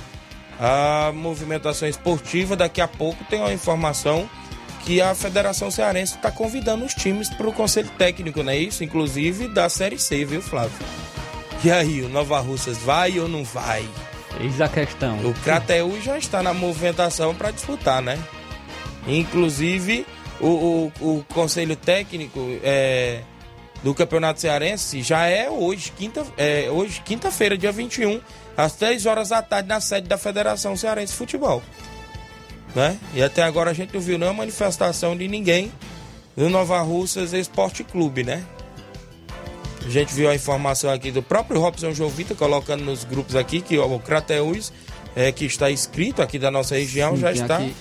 a 0.57 1.11
movimentação 1.13 1.89
esportiva, 1.89 2.55
daqui 2.55 2.79
a 2.79 2.87
pouco 2.87 3.21
tem 3.25 3.41
uma 3.41 3.51
informação 3.51 4.29
que 4.85 5.01
a 5.01 5.15
Federação 5.15 5.71
Cearense 5.71 6.15
está 6.15 6.31
convidando 6.31 6.85
os 6.85 6.93
times 6.93 7.27
para 7.29 7.49
o 7.49 7.53
Conselho 7.53 7.89
Técnico, 7.97 8.43
não 8.43 8.51
é 8.51 8.57
isso? 8.57 8.83
Inclusive 8.83 9.47
da 9.47 9.67
Série 9.67 9.97
C, 9.97 10.23
viu 10.23 10.41
Flávio? 10.41 10.77
E 11.63 11.71
aí, 11.71 12.03
o 12.03 12.09
Nova 12.09 12.39
Russas 12.39 12.77
vai 12.77 13.19
ou 13.19 13.27
não 13.27 13.43
vai? 13.43 13.83
Eis 14.39 14.61
a 14.61 14.69
questão. 14.69 15.17
O 15.25 15.33
Crateú 15.33 15.99
já 16.01 16.17
está 16.17 16.43
na 16.43 16.53
movimentação 16.53 17.33
para 17.33 17.49
disputar, 17.49 18.01
né? 18.01 18.19
Inclusive, 19.07 20.05
o, 20.39 20.91
o, 21.01 21.17
o 21.17 21.25
Conselho 21.33 21.75
Técnico 21.75 22.39
é, 22.61 23.21
do 23.81 23.95
Campeonato 23.95 24.39
Cearense 24.41 25.01
já 25.01 25.25
é 25.25 25.49
hoje, 25.49 25.91
quinta, 25.97 26.23
é, 26.37 26.69
hoje, 26.69 27.01
quinta-feira, 27.03 27.57
dia 27.57 27.71
21, 27.71 28.21
às 28.55 28.73
3 28.73 29.05
horas 29.07 29.29
da 29.29 29.41
tarde, 29.41 29.67
na 29.67 29.79
sede 29.79 30.07
da 30.07 30.17
Federação 30.17 30.75
Cearense 30.75 31.13
de 31.13 31.17
Futebol. 31.17 31.63
Né? 32.75 32.97
E 33.13 33.23
até 33.23 33.41
agora 33.41 33.71
a 33.71 33.73
gente 33.73 33.93
não 33.93 34.01
viu 34.01 34.17
nenhuma 34.19 34.37
manifestação 34.39 35.15
de 35.15 35.27
ninguém 35.27 35.71
do 36.35 36.49
Nova 36.49 36.81
Russas 36.81 37.31
Esporte 37.31 37.83
Clube, 37.83 38.23
né? 38.23 38.43
A 39.85 39.89
gente 39.89 40.13
viu 40.13 40.29
a 40.29 40.35
informação 40.35 40.89
aqui 40.89 41.11
do 41.11 41.21
próprio 41.23 41.61
Robson 41.61 41.93
Jovita 41.93 42.33
colocando 42.35 42.83
nos 42.83 43.03
grupos 43.03 43.35
aqui 43.35 43.61
que 43.61 43.77
o 43.77 43.99
Crateus, 43.99 44.73
é, 45.15 45.31
que 45.31 45.45
está 45.45 45.71
inscrito 45.71 46.21
aqui 46.21 46.37
da 46.39 46.49
nossa 46.51 46.75
região, 46.75 47.15
Sim, 47.15 47.21
já 47.21 47.31
está 47.31 47.57
aqui. 47.57 47.73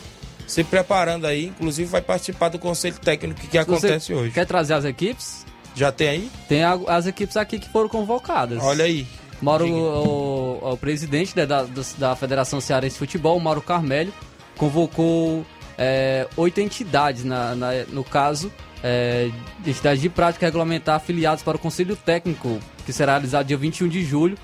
se 0.46 0.62
preparando 0.62 1.26
aí, 1.26 1.46
inclusive 1.46 1.88
vai 1.90 2.02
participar 2.02 2.50
do 2.50 2.58
conselho 2.58 2.96
técnico 3.00 3.40
que 3.40 3.46
Você 3.50 3.58
acontece 3.58 4.12
hoje. 4.12 4.32
Quer 4.32 4.46
trazer 4.46 4.74
as 4.74 4.84
equipes? 4.84 5.44
Já 5.74 5.90
tem 5.90 6.08
aí? 6.08 6.30
Tem 6.48 6.62
as 6.62 7.06
equipes 7.06 7.36
aqui 7.36 7.58
que 7.58 7.68
foram 7.70 7.88
convocadas. 7.88 8.62
Olha 8.62 8.84
aí. 8.84 9.06
Mauro, 9.42 9.66
o, 9.66 10.60
o- 10.62 10.72
o 10.72 10.76
presidente 10.76 11.34
né, 11.36 11.44
da, 11.46 11.66
da 11.98 12.14
Federação 12.14 12.60
Cearense 12.60 12.94
de 12.94 12.98
Futebol, 12.98 13.40
Mauro 13.40 13.60
Carmelho, 13.62 14.12
convocou 14.56 15.44
é, 15.78 16.26
oito 16.36 16.60
entidades, 16.60 17.24
na, 17.24 17.54
na- 17.54 17.84
no 17.90 18.04
caso, 18.04 18.52
é, 18.82 19.30
entidades 19.66 20.00
de 20.00 20.08
prática 20.08 20.46
regulamentar 20.46 20.96
afiliados 20.96 21.42
para 21.42 21.56
o 21.56 21.60
Conselho 21.60 21.96
Técnico, 21.96 22.58
que 22.86 22.92
será 22.92 23.12
realizado 23.12 23.46
dia 23.46 23.56
21 23.56 23.88
de 23.88 24.04
julho, 24.04 24.36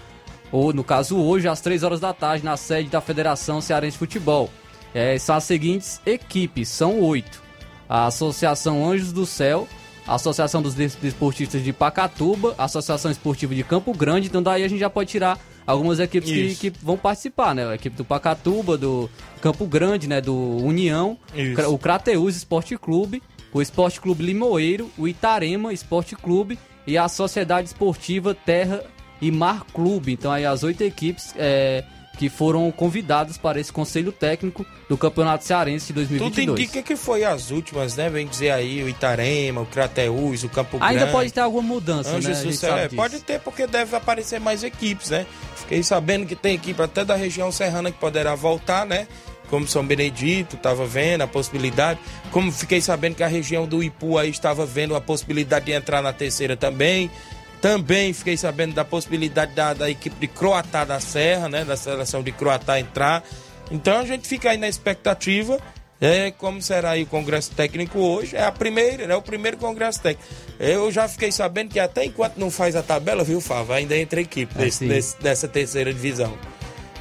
ou 0.53 0.73
no 0.73 0.83
caso 0.83 1.17
hoje, 1.19 1.47
às 1.47 1.61
3 1.61 1.83
horas 1.85 2.01
da 2.01 2.13
tarde, 2.13 2.45
na 2.45 2.57
sede 2.57 2.89
da 2.89 3.01
Federação 3.01 3.61
Cearense 3.61 3.93
de 3.95 3.99
Futebol. 3.99 4.51
é, 4.93 5.17
são 5.19 5.37
as 5.37 5.45
seguintes 5.45 6.01
equipes, 6.05 6.69
são 6.69 6.99
oito. 7.01 7.41
A 7.89 8.07
Associação 8.07 8.85
Anjos 8.89 9.13
do 9.13 9.25
Céu, 9.25 9.69
Associação 10.15 10.61
dos 10.61 10.75
Desportistas 10.75 11.63
de 11.63 11.73
Pacatuba, 11.73 12.55
Associação 12.59 13.11
Esportiva 13.11 13.55
de 13.55 13.63
Campo 13.63 13.93
Grande, 13.95 14.27
então 14.27 14.43
daí 14.43 14.65
a 14.65 14.69
gente 14.69 14.81
já 14.81 14.91
pode 14.91 15.09
tirar 15.09 15.39
algumas 15.65 16.01
equipes 16.01 16.59
que, 16.59 16.71
que, 16.71 16.79
vão 16.85 16.97
participar, 16.97 17.55
né? 17.55 17.65
A 17.67 17.77
equipe 17.77 17.97
do 17.97 18.05
Pacatuba, 18.05 18.77
do 18.77 19.09
Campo 19.41 19.65
Grande, 19.67 20.09
né? 20.09 20.21
Do 20.21 20.35
União, 20.35 21.17
Isso. 21.33 21.71
o 21.71 21.79
Crateus 21.79 22.35
Esporte 22.35 22.77
Clube, 22.77 23.23
o 23.53 23.63
Esporte 23.63 24.01
Clube 24.01 24.25
Limoeiro, 24.25 24.91
o 24.99 25.07
Itarema 25.07 25.73
Esporte 25.73 26.17
Clube 26.17 26.59
e 26.87 26.99
a 26.99 27.09
Sociedade 27.09 27.69
Esportiva 27.69 28.35
Terra 28.35 28.83
e 29.23 29.31
Mar 29.31 29.65
Clube. 29.73 30.13
Então 30.13 30.33
aí 30.33 30.45
as 30.45 30.65
oito 30.65 30.83
equipes 30.83 31.33
é, 31.37 31.85
que 32.21 32.29
foram 32.29 32.71
convidadas 32.71 33.39
para 33.39 33.59
esse 33.59 33.73
conselho 33.73 34.13
técnico 34.13 34.67
do 34.87 34.99
Campeonato 34.99 35.43
Cearense 35.43 35.87
de 35.87 35.95
2022. 35.95 36.47
Tudo 36.47 36.61
indica 36.61 36.83
que 36.83 36.95
foi 36.95 37.25
as 37.25 37.51
últimas, 37.51 37.97
né? 37.97 38.11
Vem 38.11 38.27
dizer 38.27 38.51
aí 38.51 38.85
o 38.85 38.89
Itarema, 38.91 39.63
o 39.63 39.65
Crateús, 39.65 40.45
o 40.45 40.49
Campo 40.51 40.79
Grande. 40.79 40.99
Ainda 40.99 41.11
pode 41.11 41.33
ter 41.33 41.41
alguma 41.41 41.63
mudança, 41.63 42.15
Anjos 42.15 42.37
né? 42.37 42.45
Do 42.45 42.53
céu. 42.53 42.77
É, 42.77 42.89
pode 42.91 43.21
ter, 43.21 43.41
porque 43.41 43.67
deve 43.67 43.97
aparecer 43.97 44.39
mais 44.39 44.63
equipes, 44.63 45.09
né? 45.09 45.25
Fiquei 45.57 45.83
sabendo 45.83 46.27
que 46.27 46.37
tem 46.37 46.57
equipe 46.57 46.83
até 46.83 47.07
da 47.07 47.17
região 47.17 47.51
serrana 47.51 47.91
que 47.91 47.99
poderá 47.99 48.35
voltar, 48.35 48.85
né? 48.85 49.09
Como 49.49 49.67
São 49.67 49.83
Benedito, 49.83 50.57
estava 50.57 50.85
vendo 50.85 51.23
a 51.23 51.27
possibilidade. 51.27 51.99
Como 52.31 52.53
fiquei 52.53 52.83
sabendo 52.83 53.15
que 53.15 53.23
a 53.23 53.29
região 53.29 53.67
do 53.67 53.83
Ipu 53.83 54.19
aí 54.19 54.29
estava 54.29 54.67
vendo 54.67 54.95
a 54.95 55.01
possibilidade 55.01 55.65
de 55.65 55.73
entrar 55.73 56.03
na 56.03 56.13
terceira 56.13 56.55
também. 56.55 57.11
Também 57.61 58.13
fiquei 58.13 58.37
sabendo 58.37 58.75
da 58.75 58.85
possibilidade 58.85 59.55
da, 59.55 59.75
da 59.75 59.91
equipe 59.91 60.17
de 60.19 60.27
Croatá 60.27 60.85
da 60.85 60.99
Serra, 60.99 61.49
né? 61.49 61.65
Da 61.65 61.77
seleção 61.77 62.23
de 62.23 62.33
Croatá 62.33 62.81
entrar. 62.81 63.23
Então 63.71 63.99
a 63.99 64.05
gente 64.05 64.27
fica 64.27 64.51
aí 64.51 64.57
na 64.57 64.69
expectativa. 64.69 65.59
É, 66.01 66.31
como 66.31 66.63
será 66.63 66.93
aí 66.93 67.03
o 67.03 67.07
Congresso 67.07 67.51
Técnico 67.51 67.99
hoje? 67.99 68.35
É 68.35 68.43
a 68.43 68.51
primeira, 68.51 69.07
né? 69.07 69.15
O 69.15 69.21
primeiro 69.21 69.59
Congresso 69.59 70.01
Técnico. 70.01 70.33
Eu 70.59 70.91
já 70.91 71.07
fiquei 71.07 71.31
sabendo 71.31 71.69
que 71.71 71.79
até 71.79 72.07
enquanto 72.07 72.39
não 72.39 72.51
faz 72.51 72.75
a 72.75 72.83
tabela, 72.83 73.23
viu, 73.23 73.39
Fábio? 73.41 73.75
Ainda 73.75 73.95
entra 73.95 74.21
equipe 74.21 74.55
é, 74.57 74.65
desse, 74.65 74.87
desse, 74.87 75.21
dessa 75.21 75.47
terceira 75.47 75.93
divisão. 75.93 76.39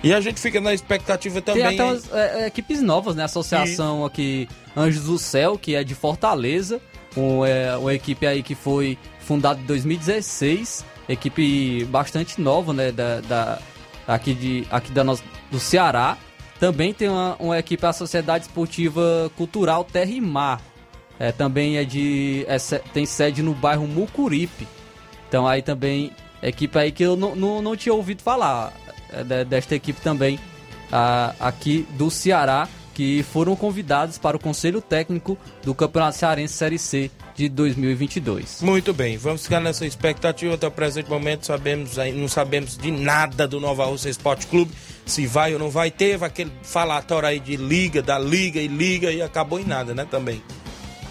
E 0.04 0.14
a 0.14 0.20
gente 0.20 0.40
fica 0.40 0.60
na 0.60 0.74
expectativa 0.74 1.42
também. 1.42 1.64
Tem 1.64 1.80
até 1.80 1.84
umas, 1.84 2.12
é, 2.12 2.44
é, 2.44 2.48
equipes 2.48 2.82
novas, 2.82 3.16
né? 3.16 3.24
Associação 3.24 4.04
e... 4.04 4.08
aqui 4.08 4.50
Anjos 4.76 5.06
do 5.06 5.18
Céu, 5.18 5.58
que 5.58 5.76
é 5.76 5.84
de 5.84 5.96
Fortaleza. 5.96 6.82
Um, 7.18 7.46
é, 7.46 7.76
uma 7.78 7.94
equipe 7.94 8.26
aí 8.26 8.44
que 8.44 8.56
foi 8.56 8.98
fundado 9.20 9.60
em 9.62 9.66
2016, 9.66 10.86
equipe 11.08 11.86
bastante 11.86 12.40
nova, 12.40 12.74
né, 12.74 12.92
da, 12.92 13.20
da 13.22 13.60
aqui, 14.08 14.34
de, 14.34 14.68
aqui 14.72 14.92
da 14.92 15.04
nossa, 15.04 15.24
do 15.52 15.60
Ceará. 15.60 16.18
Também 16.60 16.94
tem 16.94 17.08
uma, 17.08 17.36
uma 17.40 17.58
equipe, 17.58 17.86
a 17.86 17.94
Sociedade 17.94 18.46
Esportiva 18.46 19.32
Cultural 19.38 19.84
Terra 19.84 20.12
e 20.12 20.20
Mar. 20.20 20.62
É, 21.18 21.32
também 21.32 21.78
é 21.78 21.84
de. 21.84 22.46
É, 22.48 22.58
tem 22.94 23.06
sede 23.06 23.42
no 23.42 23.54
bairro 23.54 23.88
Mucuripe. 23.88 24.68
Então 25.28 25.48
aí 25.48 25.62
também, 25.62 26.12
equipe 26.42 26.78
aí 26.78 26.92
que 26.92 27.04
eu 27.04 27.16
não, 27.16 27.36
não, 27.36 27.62
não 27.62 27.76
tinha 27.76 27.94
ouvido 27.94 28.22
falar. 28.22 28.74
É, 29.12 29.44
desta 29.44 29.76
equipe 29.76 30.00
também 30.02 30.40
a, 30.92 31.34
aqui 31.40 31.88
do 31.92 32.12
Ceará, 32.12 32.68
que 33.00 33.24
foram 33.24 33.56
convidados 33.56 34.18
para 34.18 34.36
o 34.36 34.40
Conselho 34.40 34.82
Técnico 34.82 35.38
do 35.64 35.74
Campeonato 35.74 36.18
Cearense 36.18 36.54
Série 36.54 36.78
C 36.78 37.10
de 37.34 37.48
2022. 37.48 38.62
Muito 38.62 38.94
bem, 38.94 39.16
vamos 39.16 39.44
ficar 39.44 39.62
nessa 39.62 39.86
expectativa 39.86 40.56
até 40.56 40.68
o 40.68 40.72
presente 40.72 41.10
momento. 41.10 41.46
Sabemos, 41.46 41.96
não 42.14 42.28
sabemos 42.28 42.78
de 42.78 42.92
nada 42.92 43.48
do 43.48 43.58
Nova 43.58 43.86
Rússia 43.86 44.10
Esporte 44.10 44.48
Clube, 44.48 44.74
se 45.06 45.26
vai 45.26 45.54
ou 45.54 45.60
não 45.60 45.70
vai. 45.70 45.90
Teve 45.90 46.26
aquele 46.26 46.52
falatório 46.62 47.30
aí 47.30 47.40
de 47.40 47.56
liga, 47.56 48.02
da 48.02 48.20
liga 48.20 48.60
e 48.60 48.68
liga 48.68 49.10
e 49.14 49.22
acabou 49.22 49.62
em 49.62 49.66
nada, 49.66 49.96
né? 49.96 50.06
Também. 50.12 50.44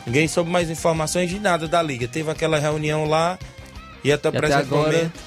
Ninguém 0.04 0.28
soube 0.28 0.50
mais 0.50 0.68
informações 0.68 1.30
de 1.30 1.38
nada 1.38 1.66
da 1.66 1.80
liga. 1.80 2.06
Teve 2.06 2.30
aquela 2.30 2.58
reunião 2.58 3.06
lá 3.06 3.38
e 4.04 4.12
até 4.12 4.28
o 4.28 4.32
presente 4.32 4.60
agora... 4.60 4.92
momento 4.92 5.20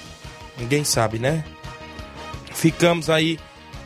ninguém 0.60 0.84
sabe, 0.84 1.17
né? 1.17 1.43
Ficamos 2.54 3.10
aí 3.10 3.39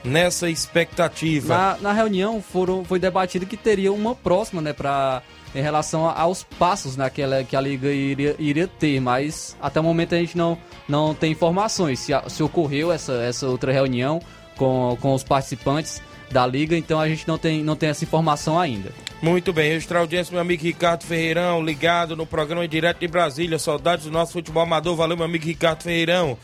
nessa 0.06 0.50
expectativa. 0.50 1.56
Na, 1.58 1.78
na 1.82 1.94
reunião 1.94 2.42
foram, 2.42 2.86
foi 2.86 3.00
debatido 3.00 3.46
que 3.46 3.58
teria 3.58 3.92
uma 3.92 4.16
próxima, 4.16 4.62
né, 4.62 4.74
para 4.74 5.22
em 5.54 5.62
relação 5.62 6.10
aos 6.10 6.44
passos 6.44 6.98
né, 6.98 7.10
que, 7.10 7.24
a 7.24 7.62
liga 7.62 7.90
iria, 7.90 8.36
iria 8.38 8.68
ter, 8.68 9.00
mas 9.00 9.56
até 9.62 9.80
o 9.80 9.84
momento 9.84 10.14
a 10.14 10.18
gente 10.18 10.38
não, 10.38 10.58
não 10.88 11.14
tem 11.16 11.32
informações 11.32 12.00
se, 12.00 12.12
se 12.28 12.44
ocorreu 12.44 12.92
essa, 12.92 13.14
essa 13.14 13.48
outra 13.48 13.72
reunião 13.72 14.20
com, 14.58 14.98
com 15.00 15.14
os 15.14 15.24
participantes 15.24 16.02
da 16.30 16.46
liga, 16.46 16.78
então 16.78 17.00
a 17.00 17.08
gente 17.08 17.26
não 17.26 17.38
tem, 17.38 17.64
não 17.64 17.76
tem 17.76 17.90
essa 17.90 18.04
informação 18.04 18.60
ainda. 18.60 18.92
Muito 19.22 19.54
bem, 19.54 19.72
registrar 19.72 20.00
audiência, 20.00 20.32
meu 20.32 20.42
amigo 20.42 20.64
Ricardo 20.64 21.04
Ferreirão, 21.04 21.64
ligado 21.64 22.16
no 22.16 22.26
programa 22.26 22.68
direto 22.68 23.00
de 23.00 23.08
Brasília. 23.08 23.58
Saudades 23.58 24.06
do 24.06 24.12
nosso 24.12 24.34
futebol 24.34 24.64
amador. 24.64 24.96
Valeu, 24.96 25.16
meu 25.16 25.26
amigo 25.26 25.46
Ricardo 25.46 25.84
Ferreirão. 25.84 26.38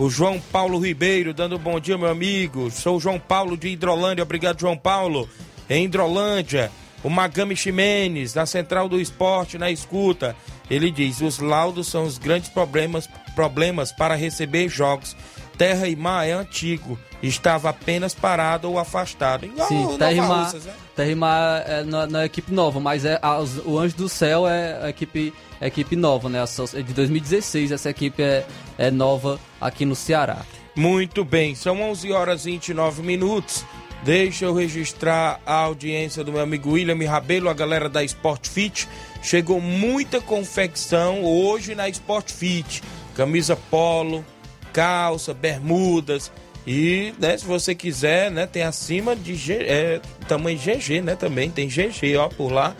O 0.00 0.08
João 0.08 0.40
Paulo 0.40 0.78
Ribeiro 0.78 1.34
dando 1.34 1.56
um 1.56 1.58
bom 1.58 1.78
dia, 1.78 1.98
meu 1.98 2.08
amigo. 2.08 2.70
Sou 2.70 2.96
o 2.96 3.00
João 3.00 3.20
Paulo 3.20 3.54
de 3.54 3.68
Hidrolândia. 3.68 4.22
Obrigado, 4.22 4.58
João 4.58 4.74
Paulo. 4.74 5.28
Em 5.68 5.84
Hidrolândia. 5.84 6.72
O 7.04 7.10
Magami 7.10 7.54
Ximenes, 7.54 8.32
da 8.32 8.46
Central 8.46 8.88
do 8.88 8.98
Esporte, 8.98 9.58
na 9.58 9.70
escuta, 9.70 10.34
ele 10.70 10.90
diz: 10.90 11.20
os 11.20 11.38
laudos 11.38 11.88
são 11.88 12.04
os 12.04 12.16
grandes 12.16 12.48
problemas, 12.48 13.06
problemas 13.34 13.92
para 13.92 14.14
receber 14.14 14.70
jogos. 14.70 15.14
Terra 15.58 15.86
e 15.86 15.94
Mar 15.94 16.26
é 16.26 16.32
antigo, 16.32 16.98
estava 17.22 17.68
apenas 17.68 18.14
parado 18.14 18.70
ou 18.70 18.78
afastado. 18.78 19.44
Igual 19.44 19.68
Sim, 19.68 19.98
Terra 19.98 20.12
e, 20.12 20.20
Mar, 20.22 20.44
Russas, 20.44 20.64
né? 20.64 20.72
Terra 21.00 21.12
e 21.12 21.14
Mar 21.14 21.64
é, 21.66 21.82
não 21.82 22.20
é 22.20 22.26
equipe 22.26 22.52
nova, 22.52 22.78
mas 22.78 23.06
é 23.06 23.18
a, 23.22 23.40
o 23.64 23.78
Anjo 23.78 23.96
do 23.96 24.06
Céu 24.06 24.46
é 24.46 24.84
a 24.84 24.90
equipe, 24.90 25.32
a 25.58 25.66
equipe 25.66 25.96
nova, 25.96 26.28
né? 26.28 26.38
É 26.74 26.82
de 26.82 26.92
2016, 26.92 27.72
essa 27.72 27.88
equipe 27.88 28.22
é, 28.22 28.46
é 28.76 28.90
nova 28.90 29.40
aqui 29.58 29.86
no 29.86 29.96
Ceará. 29.96 30.44
Muito 30.76 31.24
bem, 31.24 31.54
são 31.54 31.80
11 31.80 32.12
horas 32.12 32.44
e 32.44 32.50
29 32.50 33.00
minutos. 33.02 33.64
Deixa 34.02 34.44
eu 34.44 34.52
registrar 34.52 35.40
a 35.46 35.54
audiência 35.54 36.22
do 36.22 36.32
meu 36.32 36.42
amigo 36.42 36.72
William 36.72 37.08
Rabelo, 37.08 37.48
a 37.48 37.54
galera 37.54 37.88
da 37.88 38.04
Sport 38.04 38.46
Fit. 38.48 38.86
Chegou 39.22 39.58
muita 39.58 40.20
confecção 40.20 41.24
hoje 41.24 41.74
na 41.74 41.88
Sport 41.88 42.30
Fit. 42.30 42.82
Camisa 43.14 43.56
polo, 43.56 44.22
calça, 44.70 45.32
bermudas. 45.32 46.30
E, 46.66 47.14
né, 47.18 47.36
se 47.36 47.44
você 47.44 47.74
quiser, 47.74 48.30
né, 48.30 48.46
tem 48.46 48.62
acima 48.62 49.16
de 49.16 49.34
G, 49.34 49.54
é, 49.54 50.00
tamanho 50.28 50.58
GG, 50.58 51.00
né, 51.00 51.16
também. 51.16 51.50
Tem 51.50 51.68
GG, 51.68 52.16
ó, 52.18 52.28
por 52.28 52.52
lá. 52.52 52.76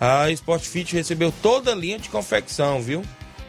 A 0.00 0.30
Sport 0.30 0.62
Fit 0.62 0.94
recebeu 0.94 1.32
toda 1.42 1.72
a 1.72 1.74
linha 1.74 1.98
de 1.98 2.08
confecção, 2.08 2.80
viu? 2.80 3.02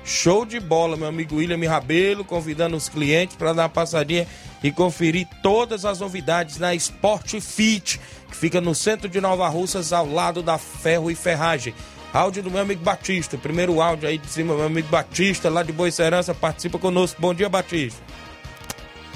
Show 0.03 0.45
de 0.45 0.59
bola, 0.59 0.97
meu 0.97 1.07
amigo 1.07 1.35
William 1.35 1.69
Rabelo, 1.69 2.25
convidando 2.25 2.75
os 2.75 2.89
clientes 2.89 3.35
para 3.35 3.53
dar 3.53 3.63
uma 3.63 3.69
passadinha 3.69 4.27
e 4.63 4.71
conferir 4.71 5.27
todas 5.41 5.85
as 5.85 5.99
novidades 5.99 6.57
na 6.57 6.73
Sport 6.75 7.39
Fit, 7.39 7.99
que 8.29 8.35
fica 8.35 8.59
no 8.59 8.75
centro 8.75 9.07
de 9.07 9.21
Nova 9.21 9.47
Russas, 9.47 9.93
ao 9.93 10.05
lado 10.05 10.41
da 10.41 10.57
Ferro 10.57 11.09
e 11.09 11.15
Ferragem. 11.15 11.73
Áudio 12.13 12.43
do 12.43 12.51
meu 12.51 12.61
amigo 12.61 12.83
Batista, 12.83 13.37
primeiro 13.37 13.81
áudio 13.81 14.09
aí 14.09 14.17
de 14.17 14.27
cima, 14.27 14.53
meu 14.53 14.65
amigo 14.65 14.89
Batista, 14.89 15.49
lá 15.49 15.63
de 15.63 15.71
Boa 15.71 15.89
Serança, 15.89 16.33
participa 16.33 16.77
conosco. 16.77 17.21
Bom 17.21 17.33
dia, 17.33 17.47
Batista. 17.47 18.01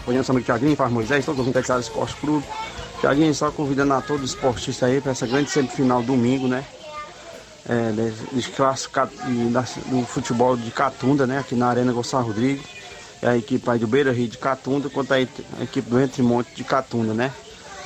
Bom 0.05 0.11
dia, 0.11 0.21
amigo 0.27 0.45
Tiaguinho, 0.45 0.75
faz 0.75 0.91
Moisés, 0.91 1.25
todos 1.25 1.41
os 1.41 1.47
integrados 1.47 1.87
do 1.87 1.89
Esporte 1.89 2.15
Clube. 2.17 2.45
Tiaguinho, 2.99 3.33
só 3.33 3.49
convidando 3.49 3.93
a 3.95 4.01
todos 4.01 4.23
os 4.23 4.29
esportistas 4.35 4.87
aí 4.87 5.01
para 5.01 5.13
essa 5.13 5.25
grande 5.25 5.49
semifinal 5.49 6.03
domingo, 6.03 6.47
né? 6.47 6.63
É, 7.67 7.91
classificado 8.55 9.11
do 9.87 10.05
futebol 10.05 10.55
de 10.55 10.69
Catunda, 10.69 11.25
né? 11.25 11.39
Aqui 11.39 11.55
na 11.55 11.69
Arena 11.69 11.91
Gonçalo 11.91 12.27
Rodrigues 12.27 12.63
a 13.23 13.35
equipe 13.35 13.67
aí 13.67 13.79
do 13.79 13.87
Beira 13.87 14.11
Rio 14.11 14.27
de 14.27 14.37
Catunda 14.37 14.89
contra 14.91 15.15
a 15.15 15.21
equipe 15.21 15.89
do 15.89 15.99
Entre 15.99 16.21
Monte 16.21 16.53
de 16.53 16.63
Catunda, 16.63 17.11
né? 17.11 17.31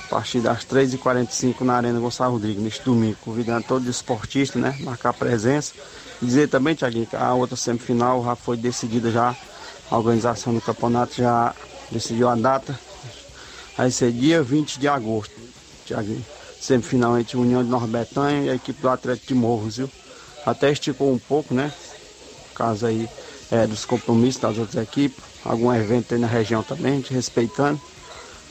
A 0.07 0.09
partir 0.09 0.41
das 0.41 0.65
3h45 0.65 1.61
na 1.61 1.75
Arena 1.75 2.01
Gonçalo 2.01 2.33
Rodrigues, 2.33 2.61
neste 2.61 2.83
domingo, 2.83 3.15
convidando 3.21 3.63
todos 3.65 3.87
os 3.87 3.95
esportistas, 3.95 4.61
né? 4.61 4.75
Marcar 4.81 5.13
presença. 5.13 5.73
Dizer 6.21 6.49
também, 6.49 6.75
Tiaguinho, 6.75 7.05
que 7.05 7.15
a 7.15 7.33
outra 7.33 7.55
semifinal 7.55 8.21
já 8.25 8.35
foi 8.35 8.57
decidida 8.57 9.09
já, 9.09 9.33
a 9.89 9.97
organização 9.97 10.53
do 10.53 10.59
campeonato 10.59 11.15
já 11.15 11.55
decidiu 11.91 12.29
a 12.29 12.35
data. 12.35 12.77
Vai 13.77 13.91
ser 13.91 14.11
dia 14.11 14.43
20 14.43 14.79
de 14.79 14.87
agosto, 14.87 15.33
Tiaguinho. 15.85 16.25
Semifinal 16.59 17.17
entre 17.17 17.37
União 17.37 17.63
de 17.63 17.69
Norbertanha 17.69 18.43
e 18.43 18.49
a 18.49 18.55
equipe 18.55 18.81
do 18.81 18.89
Atlético 18.89 19.27
de 19.27 19.33
Morros, 19.33 19.77
viu? 19.77 19.89
Até 20.45 20.71
esticou 20.71 21.11
um 21.11 21.17
pouco, 21.17 21.53
né? 21.53 21.71
Caso 22.53 22.85
aí 22.85 23.07
é, 23.49 23.65
dos 23.65 23.85
compromissos 23.85 24.41
das 24.41 24.57
outras 24.57 24.83
equipes, 24.83 25.23
algum 25.45 25.73
evento 25.73 26.13
aí 26.13 26.19
na 26.19 26.27
região 26.27 26.61
também, 26.61 26.99
te 27.01 27.13
respeitando. 27.13 27.79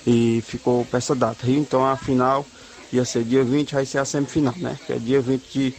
E 0.07 0.43
ficou 0.47 0.87
para 0.87 0.99
essa 0.99 1.15
data. 1.15 1.49
Então 1.51 1.85
a 1.85 1.97
final 1.97 2.47
ia 2.91 3.05
ser 3.05 3.25
dia 3.25 3.45
20, 3.45 3.75
vai 3.75 3.85
ser 3.85 3.99
a 3.99 4.05
semifinal, 4.05 4.55
né? 4.57 4.79
Que 4.87 4.95
é 4.95 4.99
dia 4.99 5.21
20 5.21 5.43
de, 5.53 5.75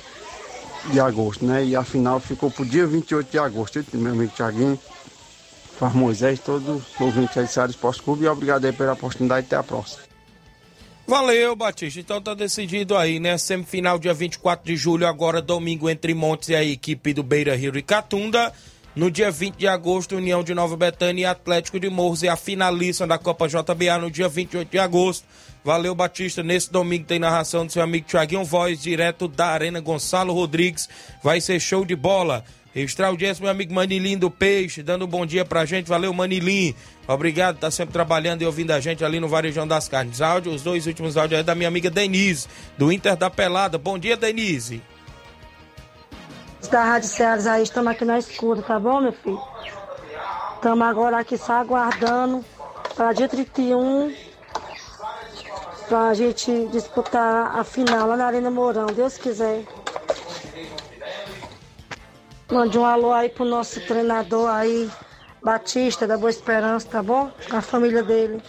de 0.91 0.99
agosto, 0.99 1.43
né? 1.43 1.65
E 1.65 1.75
a 1.75 1.83
final 1.83 2.19
ficou 2.19 2.51
para 2.51 2.61
o 2.61 2.65
dia 2.65 2.85
28 2.85 3.31
de 3.31 3.39
agosto. 3.39 3.83
Meu 3.93 4.11
amigo 4.11 4.31
Thiaguinho, 4.35 4.79
Faz 5.79 5.93
Moisés, 5.93 6.41
todo 6.41 6.83
ouvinte 6.99 7.39
aí 7.39 7.45
do 7.45 7.51
Ceará 7.51 7.69
Esporte 7.69 8.03
Clube. 8.03 8.25
E 8.25 8.27
obrigado 8.27 8.65
aí 8.65 8.73
pela 8.73 8.91
oportunidade. 8.91 9.47
Até 9.47 9.55
a 9.55 9.63
próxima. 9.63 10.03
Valeu, 11.07 11.55
Batista. 11.55 12.01
Então 12.01 12.21
tá 12.21 12.33
decidido 12.33 12.97
aí, 12.97 13.17
né? 13.17 13.37
Semifinal 13.37 13.97
dia 13.97 14.13
24 14.13 14.65
de 14.65 14.75
julho, 14.75 15.07
agora 15.07 15.41
domingo, 15.41 15.89
entre 15.89 16.13
Montes 16.13 16.49
e 16.49 16.55
a 16.55 16.63
equipe 16.63 17.13
do 17.13 17.23
Beira 17.23 17.55
Rio 17.55 17.75
e 17.77 17.81
Catunda. 17.81 18.51
No 18.93 19.09
dia 19.09 19.31
20 19.31 19.55
de 19.55 19.67
agosto, 19.67 20.17
União 20.17 20.43
de 20.43 20.53
Nova 20.53 20.75
Betânia 20.75 21.21
e 21.21 21.25
Atlético 21.25 21.79
de 21.79 21.89
Morros 21.89 22.23
é 22.23 22.27
a 22.27 22.35
finalista 22.35 23.07
da 23.07 23.17
Copa 23.17 23.47
JBA 23.47 23.97
no 23.99 24.11
dia 24.11 24.27
28 24.27 24.69
de 24.69 24.79
agosto. 24.79 25.25
Valeu, 25.63 25.95
Batista. 25.95 26.43
Nesse 26.43 26.69
domingo 26.71 27.05
tem 27.05 27.19
narração 27.19 27.65
do 27.65 27.71
seu 27.71 27.81
amigo 27.81 28.05
Tiaguinho 28.05 28.43
Voz, 28.43 28.81
direto 28.81 29.27
da 29.27 29.47
Arena 29.47 29.79
Gonçalo 29.79 30.33
Rodrigues. 30.33 30.89
Vai 31.23 31.39
ser 31.39 31.59
show 31.59 31.85
de 31.85 31.95
bola. 31.95 32.43
Registrar 32.73 33.07
a 33.07 33.09
audiência, 33.09 33.41
meu 33.41 33.51
amigo 33.51 33.73
Manilim 33.73 34.17
do 34.17 34.29
Peixe, 34.29 34.83
dando 34.83 35.05
um 35.05 35.07
bom 35.07 35.25
dia 35.25 35.43
pra 35.43 35.65
gente. 35.65 35.87
Valeu, 35.87 36.13
Manilim. 36.13 36.75
Obrigado, 37.07 37.57
tá 37.57 37.71
sempre 37.71 37.93
trabalhando 37.93 38.43
e 38.43 38.45
ouvindo 38.45 38.71
a 38.71 38.79
gente 38.79 39.03
ali 39.03 39.19
no 39.19 39.27
Varejão 39.27 39.67
das 39.67 39.87
Carnes. 39.87 40.21
Áudio, 40.21 40.53
os 40.53 40.61
dois 40.61 40.85
últimos 40.85 41.17
áudios 41.17 41.39
é 41.39 41.43
da 41.43 41.55
minha 41.55 41.67
amiga 41.67 41.89
Denise, 41.89 42.47
do 42.77 42.91
Inter 42.91 43.15
da 43.15 43.29
Pelada. 43.29 43.77
Bom 43.77 43.97
dia, 43.97 44.15
Denise. 44.15 44.81
Da 46.69 46.83
Rádio 46.83 47.09
Cearas 47.09 47.47
aí, 47.47 47.63
estamos 47.63 47.91
aqui 47.91 48.05
na 48.05 48.19
escuta, 48.19 48.61
tá 48.61 48.79
bom, 48.79 49.01
meu 49.01 49.13
filho? 49.13 49.41
Estamos 50.55 50.87
agora 50.87 51.19
aqui 51.19 51.37
só 51.37 51.53
aguardando 51.53 52.45
para 52.95 53.13
dia 53.13 53.27
31 53.27 54.13
pra 55.87 56.13
gente 56.13 56.67
disputar 56.67 57.57
a 57.57 57.63
final 57.63 58.07
lá 58.07 58.15
na 58.15 58.27
Arena 58.27 58.51
Mourão, 58.51 58.85
Deus 58.87 59.17
quiser. 59.17 59.63
Mande 62.51 62.77
um 62.77 62.85
alô 62.85 63.11
aí 63.11 63.29
pro 63.29 63.45
nosso 63.45 63.79
treinador 63.81 64.49
aí, 64.49 64.89
Batista, 65.43 66.07
da 66.07 66.17
Boa 66.17 66.29
Esperança, 66.31 66.87
tá 66.87 67.03
bom? 67.03 67.31
A 67.51 67.61
família 67.61 68.01
dele. 68.01 68.41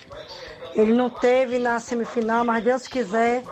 Ele 0.75 0.93
não 0.93 1.11
teve 1.11 1.59
na 1.59 1.79
semifinal, 1.81 2.45
mas 2.45 2.65
Deus 2.65 2.87
quiser, 2.87 3.43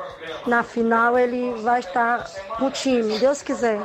na 0.46 0.62
final 0.62 1.18
ele 1.18 1.52
vai 1.60 1.80
estar 1.80 2.24
com 2.58 2.66
o 2.66 2.70
time, 2.70 3.18
Deus 3.18 3.42
quiser. 3.42 3.80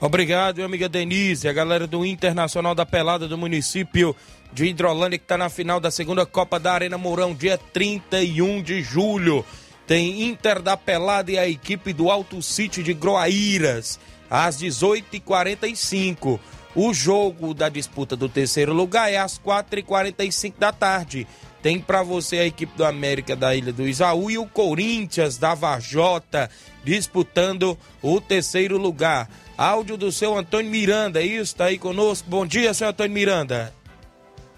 Obrigado, 0.00 0.56
minha 0.56 0.66
amiga 0.66 0.88
Denise, 0.88 1.46
a 1.46 1.52
galera 1.52 1.86
do 1.86 2.04
Internacional 2.04 2.74
da 2.74 2.84
Pelada 2.84 3.28
do 3.28 3.38
município 3.38 4.16
de 4.52 4.66
Hidrolândia, 4.66 5.18
que 5.18 5.24
está 5.24 5.38
na 5.38 5.48
final 5.48 5.78
da 5.78 5.92
segunda 5.92 6.26
Copa 6.26 6.58
da 6.58 6.72
Arena 6.72 6.98
Mourão, 6.98 7.32
dia 7.32 7.56
31 7.56 8.62
de 8.62 8.82
julho. 8.82 9.44
Tem 9.86 10.22
Inter 10.22 10.60
da 10.60 10.76
Pelada 10.76 11.30
e 11.30 11.38
a 11.38 11.48
equipe 11.48 11.92
do 11.92 12.10
Alto 12.10 12.42
City 12.42 12.82
de 12.82 12.92
Groaíras, 12.92 14.00
às 14.32 14.56
18h45. 14.56 16.40
O 16.74 16.94
jogo 16.94 17.52
da 17.52 17.68
disputa 17.68 18.16
do 18.16 18.30
terceiro 18.30 18.72
lugar 18.72 19.12
é 19.12 19.18
às 19.18 19.38
4h45 19.38 20.54
da 20.58 20.72
tarde. 20.72 21.26
Tem 21.60 21.78
para 21.78 22.02
você 22.02 22.38
a 22.38 22.46
equipe 22.46 22.74
do 22.74 22.84
América 22.84 23.36
da 23.36 23.54
Ilha 23.54 23.74
do 23.74 23.86
Isaú 23.86 24.30
e 24.30 24.38
o 24.38 24.46
Corinthians 24.46 25.36
da 25.36 25.54
Vajota 25.54 26.50
disputando 26.82 27.78
o 28.00 28.20
terceiro 28.22 28.78
lugar. 28.78 29.28
Áudio 29.56 29.98
do 29.98 30.10
seu 30.10 30.36
Antônio 30.36 30.70
Miranda, 30.70 31.20
é 31.20 31.26
isso? 31.26 31.54
Tá 31.54 31.66
aí 31.66 31.78
conosco. 31.78 32.28
Bom 32.28 32.46
dia, 32.46 32.72
seu 32.72 32.88
Antônio 32.88 33.12
Miranda. 33.12 33.72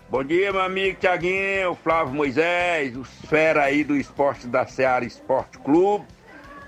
Bom 0.08 0.22
dia, 0.22 0.52
meu 0.52 0.62
amigo 0.62 1.00
Tiaguinho, 1.00 1.76
Flávio 1.82 2.14
Moisés, 2.14 2.96
os 2.96 3.08
fera 3.28 3.64
aí 3.64 3.82
do 3.82 3.96
esporte 3.96 4.46
da 4.46 4.64
Seara 4.64 5.04
Esporte 5.04 5.58
Clube, 5.58 6.06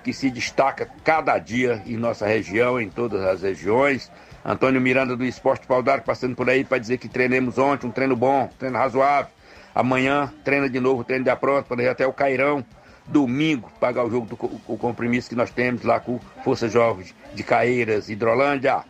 que 0.06 0.12
se 0.12 0.30
destaca 0.30 0.88
cada 1.02 1.36
dia 1.36 1.82
em 1.84 1.96
nossa 1.96 2.24
região, 2.28 2.80
em 2.80 2.88
todas 2.88 3.24
as 3.24 3.42
regiões. 3.42 4.08
Antônio 4.44 4.80
Miranda 4.80 5.16
do 5.16 5.24
Esporte 5.24 5.66
Pau 5.66 5.82
d'Arco 5.82 6.06
passando 6.06 6.36
por 6.36 6.48
aí 6.48 6.62
para 6.62 6.78
dizer 6.78 6.98
que 6.98 7.08
treinemos 7.08 7.58
ontem, 7.58 7.88
um 7.88 7.90
treino 7.90 8.14
bom, 8.14 8.44
um 8.44 8.56
treino 8.56 8.78
razoável. 8.78 9.32
Amanhã 9.74 10.32
treina 10.44 10.70
de 10.70 10.78
novo, 10.78 11.02
treino 11.02 11.24
de 11.24 11.34
pronto, 11.34 11.66
para 11.66 11.82
ir 11.82 11.88
até 11.88 12.06
o 12.06 12.12
Cairão. 12.12 12.64
Domingo, 13.04 13.68
pagar 13.80 14.04
o 14.04 14.10
jogo 14.10 14.26
do 14.26 14.62
o 14.72 14.78
compromisso 14.78 15.28
que 15.28 15.34
nós 15.34 15.50
temos 15.50 15.82
lá 15.82 15.98
com 15.98 16.20
Força 16.44 16.68
Jovens 16.68 17.12
de 17.34 17.42
Caeiras, 17.42 18.08
Hidrolândia. 18.08 18.84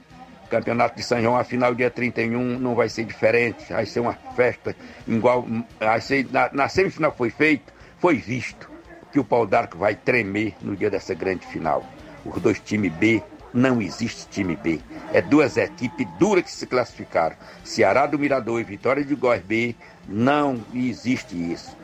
Campeonato 0.50 0.96
de 0.96 1.02
São 1.02 1.18
João, 1.22 1.38
a 1.38 1.44
final 1.44 1.74
dia 1.74 1.90
31 1.90 2.58
não 2.58 2.74
vai 2.74 2.90
ser 2.90 3.04
diferente, 3.06 3.72
vai 3.72 3.86
ser 3.86 4.00
uma 4.00 4.12
festa 4.36 4.76
igual. 5.08 5.46
Vai 5.80 6.00
ser, 6.02 6.26
na, 6.30 6.50
na 6.52 6.68
semifinal 6.68 7.14
foi 7.16 7.30
feito, 7.30 7.72
foi 7.98 8.16
visto 8.16 8.75
que 9.16 9.20
o 9.20 9.24
pau 9.24 9.46
d'arco 9.46 9.78
vai 9.78 9.94
tremer 9.94 10.54
no 10.60 10.76
dia 10.76 10.90
dessa 10.90 11.14
grande 11.14 11.46
final. 11.46 11.82
Os 12.22 12.38
dois 12.42 12.60
times 12.60 12.92
B, 12.92 13.22
não 13.54 13.80
existe 13.80 14.28
time 14.28 14.54
B. 14.56 14.78
É 15.10 15.22
duas 15.22 15.56
equipes 15.56 16.06
duras 16.18 16.44
que 16.44 16.50
se 16.50 16.66
classificaram. 16.66 17.34
Ceará 17.64 18.06
do 18.06 18.18
Mirador 18.18 18.60
e 18.60 18.64
Vitória 18.64 19.02
de 19.02 19.14
Góis 19.14 19.40
B, 19.40 19.74
não 20.06 20.62
existe 20.74 21.34
isso. 21.34 21.74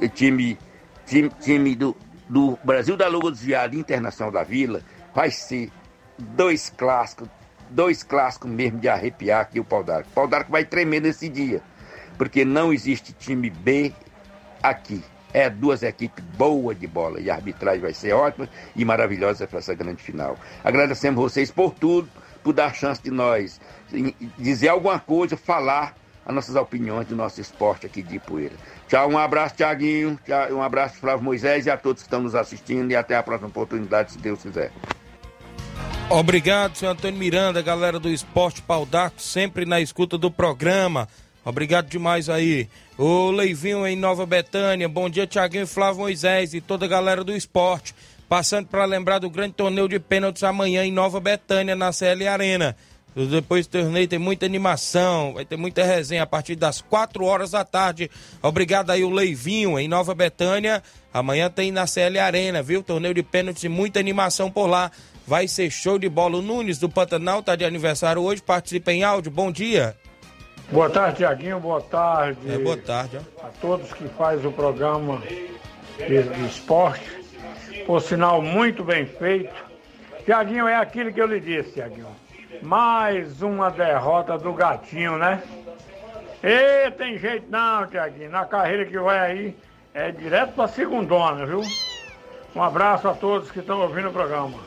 O 0.00 0.08
time, 0.08 0.56
time, 1.06 1.28
time 1.40 1.74
do, 1.74 1.96
do 2.28 2.56
Brasil 2.62 2.96
da 2.96 3.08
Lua 3.08 3.32
do 3.32 3.36
Viado 3.36 3.76
Internacional 3.76 4.30
da 4.30 4.44
Vila 4.44 4.80
vai 5.12 5.32
ser 5.32 5.72
dois 6.16 6.70
clássicos, 6.70 7.28
dois 7.68 8.04
clássicos 8.04 8.48
mesmo 8.48 8.78
de 8.78 8.88
arrepiar 8.88 9.40
aqui 9.40 9.58
o 9.58 9.64
pau 9.64 9.82
d'arco. 9.82 10.08
O 10.10 10.14
pau 10.14 10.28
d'arco 10.28 10.52
vai 10.52 10.64
tremer 10.64 11.02
nesse 11.02 11.28
dia, 11.28 11.60
porque 12.16 12.44
não 12.44 12.72
existe 12.72 13.12
time 13.12 13.50
B 13.50 13.92
aqui. 14.62 15.02
É 15.32 15.50
duas 15.50 15.82
equipes 15.82 16.24
boas 16.36 16.78
de 16.78 16.86
bola 16.86 17.20
e 17.20 17.30
a 17.30 17.34
arbitragem 17.34 17.80
vai 17.80 17.92
ser 17.92 18.12
ótima 18.12 18.48
e 18.74 18.84
maravilhosa 18.84 19.46
para 19.46 19.58
essa 19.58 19.74
grande 19.74 20.02
final. 20.02 20.38
Agradecemos 20.64 21.20
vocês 21.20 21.50
por 21.50 21.74
tudo, 21.74 22.08
por 22.42 22.52
dar 22.52 22.74
chance 22.74 23.02
de 23.02 23.10
nós 23.10 23.60
dizer 24.38 24.68
alguma 24.68 24.98
coisa, 24.98 25.36
falar 25.36 25.94
as 26.24 26.34
nossas 26.34 26.56
opiniões 26.56 27.06
do 27.06 27.14
nosso 27.14 27.40
esporte 27.40 27.86
aqui 27.86 28.02
de 28.02 28.18
Poeira. 28.18 28.54
Tchau, 28.88 29.08
um 29.10 29.18
abraço, 29.18 29.54
Tiaguinho, 29.56 30.18
um 30.50 30.60
abraço, 30.60 30.96
Flávio 30.96 31.24
Moisés 31.24 31.66
e 31.66 31.70
a 31.70 31.76
todos 31.76 32.02
que 32.02 32.08
estão 32.08 32.20
nos 32.20 32.34
assistindo 32.34 32.90
e 32.90 32.96
até 32.96 33.16
a 33.16 33.22
próxima 33.22 33.48
oportunidade, 33.48 34.12
se 34.12 34.18
Deus 34.18 34.42
quiser. 34.42 34.72
Obrigado, 36.10 36.76
senhor 36.76 36.92
Antônio 36.92 37.18
Miranda, 37.18 37.60
galera 37.62 37.98
do 37.98 38.08
Esporte 38.08 38.62
Pau 38.62 38.86
sempre 39.16 39.64
na 39.64 39.80
escuta 39.80 40.16
do 40.16 40.30
programa. 40.30 41.08
Obrigado 41.46 41.88
demais 41.88 42.28
aí. 42.28 42.68
O 42.98 43.30
Leivinho 43.30 43.86
em 43.86 43.94
Nova 43.94 44.26
Betânia. 44.26 44.88
Bom 44.88 45.08
dia, 45.08 45.28
Tiaguinho 45.28 45.64
Flávio 45.64 46.00
Moisés 46.00 46.52
e 46.54 46.60
toda 46.60 46.86
a 46.86 46.88
galera 46.88 47.22
do 47.22 47.36
esporte. 47.36 47.94
Passando 48.28 48.66
para 48.66 48.84
lembrar 48.84 49.20
do 49.20 49.30
grande 49.30 49.54
torneio 49.54 49.88
de 49.88 50.00
pênaltis 50.00 50.42
amanhã 50.42 50.84
em 50.84 50.90
Nova 50.90 51.20
Betânia, 51.20 51.76
na 51.76 51.92
CL 51.92 52.26
Arena. 52.26 52.76
Depois 53.14 53.64
do 53.64 53.78
torneio 53.78 54.08
tem 54.08 54.18
muita 54.18 54.44
animação, 54.44 55.34
vai 55.34 55.44
ter 55.44 55.56
muita 55.56 55.84
resenha 55.84 56.24
a 56.24 56.26
partir 56.26 56.56
das 56.56 56.80
4 56.80 57.24
horas 57.24 57.52
da 57.52 57.64
tarde. 57.64 58.10
Obrigado 58.42 58.90
aí 58.90 59.04
o 59.04 59.10
Leivinho 59.10 59.78
em 59.78 59.86
Nova 59.86 60.16
Betânia. 60.16 60.82
Amanhã 61.14 61.48
tem 61.48 61.70
na 61.70 61.86
CL 61.86 62.18
Arena, 62.18 62.60
viu? 62.60 62.82
Torneio 62.82 63.14
de 63.14 63.22
pênaltis 63.22 63.62
e 63.62 63.68
muita 63.68 64.00
animação 64.00 64.50
por 64.50 64.66
lá. 64.66 64.90
Vai 65.24 65.46
ser 65.46 65.70
show 65.70 65.96
de 65.96 66.08
bola. 66.08 66.38
O 66.38 66.42
Nunes 66.42 66.78
do 66.78 66.88
Pantanal 66.88 67.40
tá 67.40 67.54
de 67.54 67.64
aniversário 67.64 68.20
hoje. 68.20 68.42
Participa 68.42 68.92
em 68.92 69.04
áudio. 69.04 69.30
Bom 69.30 69.52
dia. 69.52 69.96
Boa 70.70 70.90
tarde, 70.90 71.18
Tiaguinho. 71.18 71.60
Boa 71.60 71.80
tarde. 71.80 72.52
É, 72.52 72.58
boa 72.58 72.76
tarde. 72.76 73.20
Ó. 73.38 73.46
A 73.46 73.50
todos 73.60 73.92
que 73.92 74.08
fazem 74.08 74.46
o 74.46 74.52
programa 74.52 75.22
de, 75.96 76.22
de 76.22 76.46
esporte. 76.46 77.08
Por 77.86 78.00
sinal, 78.02 78.42
muito 78.42 78.82
bem 78.82 79.06
feito. 79.06 79.54
Tiaguinho, 80.24 80.66
é 80.66 80.74
aquilo 80.74 81.12
que 81.12 81.20
eu 81.20 81.26
lhe 81.26 81.38
disse, 81.38 81.74
Tiaguinho. 81.74 82.08
Mais 82.62 83.42
uma 83.42 83.70
derrota 83.70 84.36
do 84.36 84.52
gatinho, 84.52 85.16
né? 85.16 85.40
E 86.42 86.90
tem 86.92 87.16
jeito 87.16 87.46
não, 87.48 87.86
Tiaguinho. 87.86 88.30
Na 88.30 88.44
carreira 88.44 88.84
que 88.86 88.98
vai 88.98 89.18
aí, 89.18 89.56
é 89.94 90.10
direto 90.10 90.52
pra 90.54 90.66
segundona, 90.66 91.46
viu? 91.46 91.62
Um 92.56 92.62
abraço 92.62 93.06
a 93.08 93.14
todos 93.14 93.50
que 93.52 93.60
estão 93.60 93.80
ouvindo 93.82 94.08
o 94.08 94.12
programa. 94.12 94.58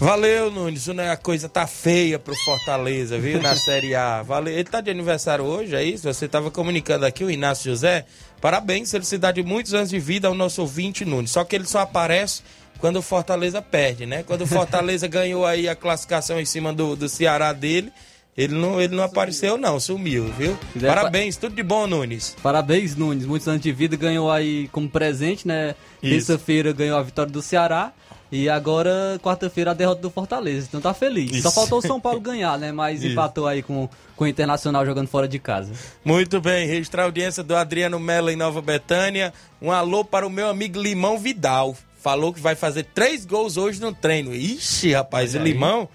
Valeu, 0.00 0.50
Nunes. 0.50 0.86
Né? 0.86 1.10
A 1.10 1.16
coisa 1.16 1.46
tá 1.46 1.66
feia 1.66 2.18
pro 2.18 2.34
Fortaleza, 2.34 3.18
viu? 3.18 3.40
Na 3.40 3.54
Série 3.54 3.94
A. 3.94 4.22
Valeu. 4.22 4.54
Ele 4.54 4.64
tá 4.64 4.80
de 4.80 4.90
aniversário 4.90 5.44
hoje, 5.44 5.76
é 5.76 5.84
isso? 5.84 6.04
Você 6.12 6.26
tava 6.26 6.50
comunicando 6.50 7.04
aqui, 7.04 7.22
o 7.22 7.30
Inácio 7.30 7.70
José. 7.70 8.06
Parabéns, 8.40 8.90
felicidade 8.90 9.42
de 9.42 9.46
muitos 9.46 9.74
anos 9.74 9.90
de 9.90 9.98
vida 9.98 10.26
ao 10.26 10.34
nosso 10.34 10.62
ouvinte 10.62 11.04
Nunes. 11.04 11.30
Só 11.30 11.44
que 11.44 11.54
ele 11.54 11.66
só 11.66 11.80
aparece 11.80 12.42
quando 12.78 12.96
o 12.96 13.02
Fortaleza 13.02 13.60
perde, 13.60 14.06
né? 14.06 14.22
Quando 14.22 14.42
o 14.42 14.46
Fortaleza 14.46 15.06
ganhou 15.08 15.44
aí 15.44 15.68
a 15.68 15.76
classificação 15.76 16.40
em 16.40 16.46
cima 16.46 16.72
do, 16.72 16.96
do 16.96 17.06
Ceará 17.06 17.52
dele, 17.52 17.92
ele 18.34 18.54
não, 18.54 18.80
ele 18.80 18.96
não 18.96 19.04
apareceu, 19.04 19.58
não, 19.58 19.78
sumiu, 19.78 20.32
viu? 20.32 20.56
Parabéns, 20.80 21.36
tudo 21.36 21.54
de 21.54 21.62
bom, 21.62 21.86
Nunes. 21.86 22.34
Parabéns, 22.42 22.96
Nunes. 22.96 23.26
Muitos 23.26 23.46
anos 23.46 23.60
de 23.60 23.70
vida, 23.70 23.96
ganhou 23.96 24.30
aí 24.30 24.66
como 24.68 24.88
presente, 24.88 25.46
né? 25.46 25.74
Terça-feira 26.00 26.72
ganhou 26.72 26.98
a 26.98 27.02
vitória 27.02 27.30
do 27.30 27.42
Ceará. 27.42 27.92
E 28.32 28.48
agora, 28.48 29.18
quarta-feira, 29.22 29.72
a 29.72 29.74
derrota 29.74 30.00
do 30.00 30.10
Fortaleza. 30.10 30.66
Então 30.68 30.80
tá 30.80 30.94
feliz. 30.94 31.32
Isso. 31.32 31.42
Só 31.42 31.50
faltou 31.50 31.78
o 31.78 31.82
São 31.82 32.00
Paulo 32.00 32.20
ganhar, 32.20 32.56
né? 32.58 32.70
Mas 32.70 33.02
Isso. 33.02 33.12
empatou 33.12 33.46
aí 33.46 33.60
com, 33.62 33.88
com 34.14 34.24
o 34.24 34.26
Internacional 34.26 34.86
jogando 34.86 35.08
fora 35.08 35.26
de 35.26 35.38
casa. 35.38 35.72
Muito 36.04 36.40
bem. 36.40 36.66
Registrar 36.66 37.02
a 37.02 37.06
audiência 37.06 37.42
do 37.42 37.56
Adriano 37.56 37.98
Mello 37.98 38.30
em 38.30 38.36
Nova 38.36 38.62
Betânia. 38.62 39.32
Um 39.60 39.72
alô 39.72 40.04
para 40.04 40.26
o 40.26 40.30
meu 40.30 40.48
amigo 40.48 40.80
Limão 40.80 41.18
Vidal. 41.18 41.76
Falou 42.00 42.32
que 42.32 42.40
vai 42.40 42.54
fazer 42.54 42.84
três 42.94 43.26
gols 43.26 43.56
hoje 43.56 43.80
no 43.80 43.92
treino. 43.92 44.32
Ixi, 44.34 44.92
rapaz, 44.92 45.34
Limão. 45.34 45.88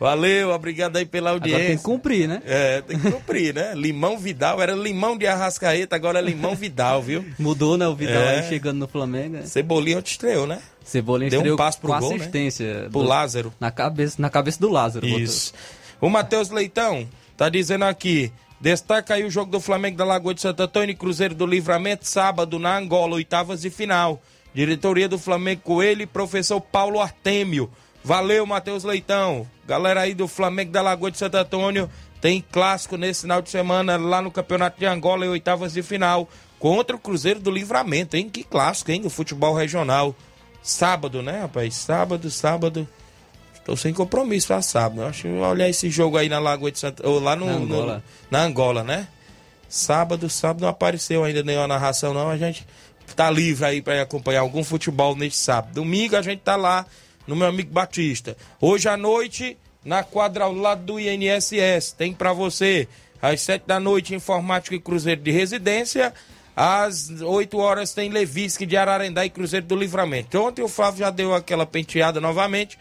Valeu, 0.00 0.50
obrigado 0.50 0.96
aí 0.96 1.04
pela 1.04 1.30
audiência. 1.30 1.56
Agora 1.56 1.68
tem 1.70 1.76
que 1.78 1.82
cumprir, 1.82 2.28
né? 2.28 2.40
É, 2.46 2.80
tem 2.82 2.96
que 2.98 3.10
cumprir, 3.10 3.52
né? 3.52 3.72
Limão 3.74 4.16
Vidal, 4.16 4.62
era 4.62 4.72
limão 4.72 5.18
de 5.18 5.26
Arrascaeta, 5.26 5.96
agora 5.96 6.20
é 6.20 6.22
limão 6.22 6.54
Vidal, 6.54 7.02
viu? 7.02 7.24
Mudou, 7.36 7.76
né? 7.76 7.88
O 7.88 7.96
Vidal 7.96 8.22
É. 8.22 8.38
aí 8.38 8.48
chegando 8.48 8.78
no 8.78 8.86
Flamengo. 8.86 9.38
né? 9.38 9.42
Cebolinha 9.42 10.00
te 10.00 10.12
estreou, 10.12 10.46
né? 10.46 10.60
Cebolinha 10.88 11.30
Deu 11.30 11.52
um 11.52 11.56
passo 11.56 11.78
pro 11.78 11.92
com 11.92 12.00
gol, 12.00 12.10
né? 12.10 12.16
assistência. 12.16 12.88
Pro 12.90 13.02
Lázaro. 13.02 13.52
Na 13.60 13.70
cabeça, 13.70 14.16
na 14.20 14.30
cabeça 14.30 14.58
do 14.58 14.70
Lázaro. 14.70 15.06
Isso. 15.06 15.52
O 16.00 16.08
Matheus 16.08 16.48
Leitão 16.48 17.06
tá 17.36 17.50
dizendo 17.50 17.84
aqui. 17.84 18.32
Destaca 18.58 19.14
aí 19.14 19.24
o 19.24 19.30
jogo 19.30 19.52
do 19.52 19.60
Flamengo 19.60 19.98
da 19.98 20.04
Lagoa 20.04 20.32
de 20.32 20.40
Santo 20.40 20.62
Antônio 20.62 20.92
e 20.92 20.96
Cruzeiro 20.96 21.34
do 21.34 21.46
Livramento, 21.46 22.08
sábado 22.08 22.58
na 22.58 22.76
Angola, 22.76 23.16
oitavas 23.16 23.60
de 23.60 23.70
final. 23.70 24.20
Diretoria 24.54 25.08
do 25.08 25.18
Flamengo 25.18 25.60
Coelho 25.62 26.02
e 26.02 26.06
professor 26.06 26.58
Paulo 26.60 27.00
Artêmio. 27.00 27.70
Valeu, 28.02 28.46
Matheus 28.46 28.82
Leitão. 28.82 29.46
Galera 29.66 30.00
aí 30.00 30.14
do 30.14 30.26
Flamengo 30.26 30.72
da 30.72 30.80
Lagoa 30.80 31.10
de 31.10 31.18
Santo 31.18 31.36
Antônio, 31.36 31.90
tem 32.20 32.42
clássico 32.50 32.96
nesse 32.96 33.22
final 33.22 33.42
de 33.42 33.50
semana 33.50 33.98
lá 33.98 34.22
no 34.22 34.30
Campeonato 34.30 34.80
de 34.80 34.86
Angola 34.86 35.26
em 35.26 35.28
oitavas 35.28 35.74
de 35.74 35.82
final 35.82 36.26
contra 36.58 36.96
o 36.96 36.98
Cruzeiro 36.98 37.38
do 37.38 37.50
Livramento, 37.50 38.16
hein? 38.16 38.28
Que 38.28 38.42
clássico, 38.42 38.90
hein? 38.90 39.02
Do 39.02 39.10
futebol 39.10 39.54
regional. 39.54 40.16
Sábado, 40.72 41.22
né, 41.22 41.40
rapaz? 41.40 41.74
Sábado, 41.76 42.30
sábado. 42.30 42.86
Tô 43.64 43.74
sem 43.74 43.94
compromisso 43.94 44.48
pra 44.48 44.60
sábado. 44.60 45.00
Eu 45.00 45.06
acho 45.06 45.22
que 45.22 45.28
eu 45.28 45.36
vou 45.38 45.46
olhar 45.48 45.66
esse 45.66 45.88
jogo 45.88 46.18
aí 46.18 46.28
na 46.28 46.38
Lagoa 46.38 46.70
de 46.70 46.78
Santa. 46.78 47.08
Ou 47.08 47.18
lá 47.18 47.34
no, 47.34 47.46
Na 47.46 47.52
no- 47.52 47.64
Angola. 47.64 48.04
na 48.30 48.42
Angola, 48.42 48.84
né? 48.84 49.08
Sábado, 49.66 50.28
sábado 50.28 50.62
não 50.62 50.68
apareceu 50.68 51.24
ainda 51.24 51.42
nenhuma 51.42 51.66
narração, 51.66 52.12
não. 52.12 52.28
A 52.28 52.36
gente 52.36 52.66
tá 53.16 53.30
livre 53.30 53.64
aí 53.64 53.80
pra 53.82 54.02
acompanhar 54.02 54.40
algum 54.40 54.62
futebol 54.62 55.16
neste 55.16 55.38
sábado. 55.38 55.72
Domingo 55.74 56.16
a 56.16 56.22
gente 56.22 56.40
tá 56.40 56.54
lá 56.56 56.84
no 57.26 57.34
meu 57.34 57.46
amigo 57.48 57.70
Batista. 57.72 58.36
Hoje 58.60 58.88
à 58.90 58.96
noite, 58.96 59.56
na 59.82 60.02
quadra 60.02 60.44
ao 60.44 60.52
lado 60.52 60.82
do 60.84 61.00
INSS, 61.00 61.92
tem 61.96 62.12
pra 62.12 62.34
você 62.34 62.86
às 63.22 63.40
sete 63.40 63.64
da 63.66 63.80
noite 63.80 64.14
Informática 64.14 64.74
e 64.76 64.80
Cruzeiro 64.80 65.20
de 65.22 65.30
Residência. 65.30 66.12
Às 66.60 67.08
8 67.20 67.56
horas 67.56 67.94
tem 67.94 68.10
Levisque 68.10 68.66
de 68.66 68.76
Ararendá 68.76 69.24
e 69.24 69.30
Cruzeiro 69.30 69.64
do 69.64 69.76
Livramento. 69.76 70.36
Ontem 70.40 70.60
o 70.60 70.66
Flávio 70.66 70.98
já 70.98 71.10
deu 71.10 71.32
aquela 71.32 71.64
penteada 71.64 72.20
novamente 72.20 72.76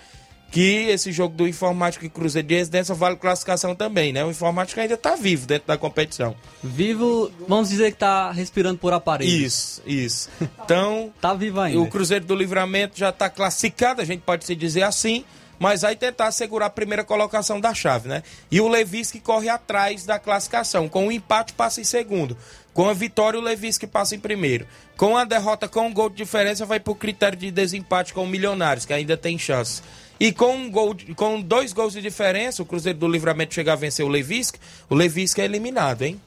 que 0.49 0.87
esse 0.87 1.11
jogo 1.11 1.35
do 1.35 1.47
Informática 1.47 2.03
e 2.03 2.09
Cruzeiro 2.09 2.47
de 2.47 2.55
Residência 2.55 2.95
vale 2.95 3.17
classificação 3.17 3.75
também, 3.75 4.11
né? 4.11 4.25
O 4.25 4.31
Informática 4.31 4.81
ainda 4.81 4.97
tá 4.97 5.15
vivo 5.15 5.45
dentro 5.45 5.67
da 5.67 5.77
competição. 5.77 6.35
Vivo, 6.63 7.31
vamos 7.47 7.69
dizer 7.69 7.91
que 7.91 7.99
tá 7.99 8.31
respirando 8.31 8.79
por 8.79 8.93
aparelho. 8.93 9.29
Isso, 9.29 9.83
isso. 9.85 10.27
Então, 10.41 11.13
tá 11.21 11.35
vivo 11.35 11.59
ainda. 11.59 11.79
o 11.79 11.87
Cruzeiro 11.87 12.25
do 12.25 12.33
Livramento 12.33 12.97
já 12.97 13.11
tá 13.11 13.29
classificado, 13.29 14.01
a 14.01 14.05
gente 14.05 14.21
pode 14.21 14.43
se 14.43 14.55
dizer 14.55 14.81
assim, 14.81 15.23
mas 15.59 15.81
vai 15.81 15.95
tentar 15.95 16.31
segurar 16.31 16.67
a 16.67 16.69
primeira 16.71 17.03
colocação 17.03 17.59
da 17.59 17.73
chave, 17.73 18.07
né? 18.09 18.23
E 18.51 18.61
o 18.61 18.67
Levisque 18.67 19.19
corre 19.19 19.49
atrás 19.49 20.05
da 20.05 20.19
classificação, 20.19 20.87
com 20.87 21.07
o 21.07 21.11
empate 21.11 21.53
passa 21.53 21.81
em 21.81 21.83
segundo. 21.83 22.37
Com 22.77 22.87
a 22.87 22.93
vitória, 22.93 23.39
o 23.39 23.41
Levisque 23.41 23.87
passa 23.87 24.13
em 24.13 24.19
primeiro. 24.19 24.67
Com 24.95 25.17
a 25.17 25.25
derrota 25.25 25.67
com 25.67 25.87
um 25.87 25.91
gol 25.91 26.11
de 26.11 26.17
diferença, 26.17 26.63
vai 26.63 26.79
pro 26.79 26.93
critério 26.93 27.35
de 27.35 27.49
desempate 27.49 28.13
com 28.13 28.23
o 28.23 28.27
Milionários, 28.27 28.85
que 28.85 28.93
ainda 28.93 29.17
tem 29.17 29.35
chance. 29.35 29.81
E 30.19 30.31
com, 30.31 30.55
um 30.55 30.69
gol, 30.69 30.95
com 31.15 31.41
dois 31.41 31.73
gols 31.73 31.93
de 31.93 32.03
diferença, 32.03 32.61
o 32.61 32.65
Cruzeiro 32.67 32.99
do 32.99 33.07
Livramento 33.07 33.55
chegar 33.55 33.73
a 33.73 33.77
vencer 33.77 34.05
o 34.05 34.07
Levisque, 34.07 34.59
o 34.87 34.93
Levisque 34.93 35.41
é 35.41 35.45
eliminado, 35.45 36.03
hein? 36.03 36.21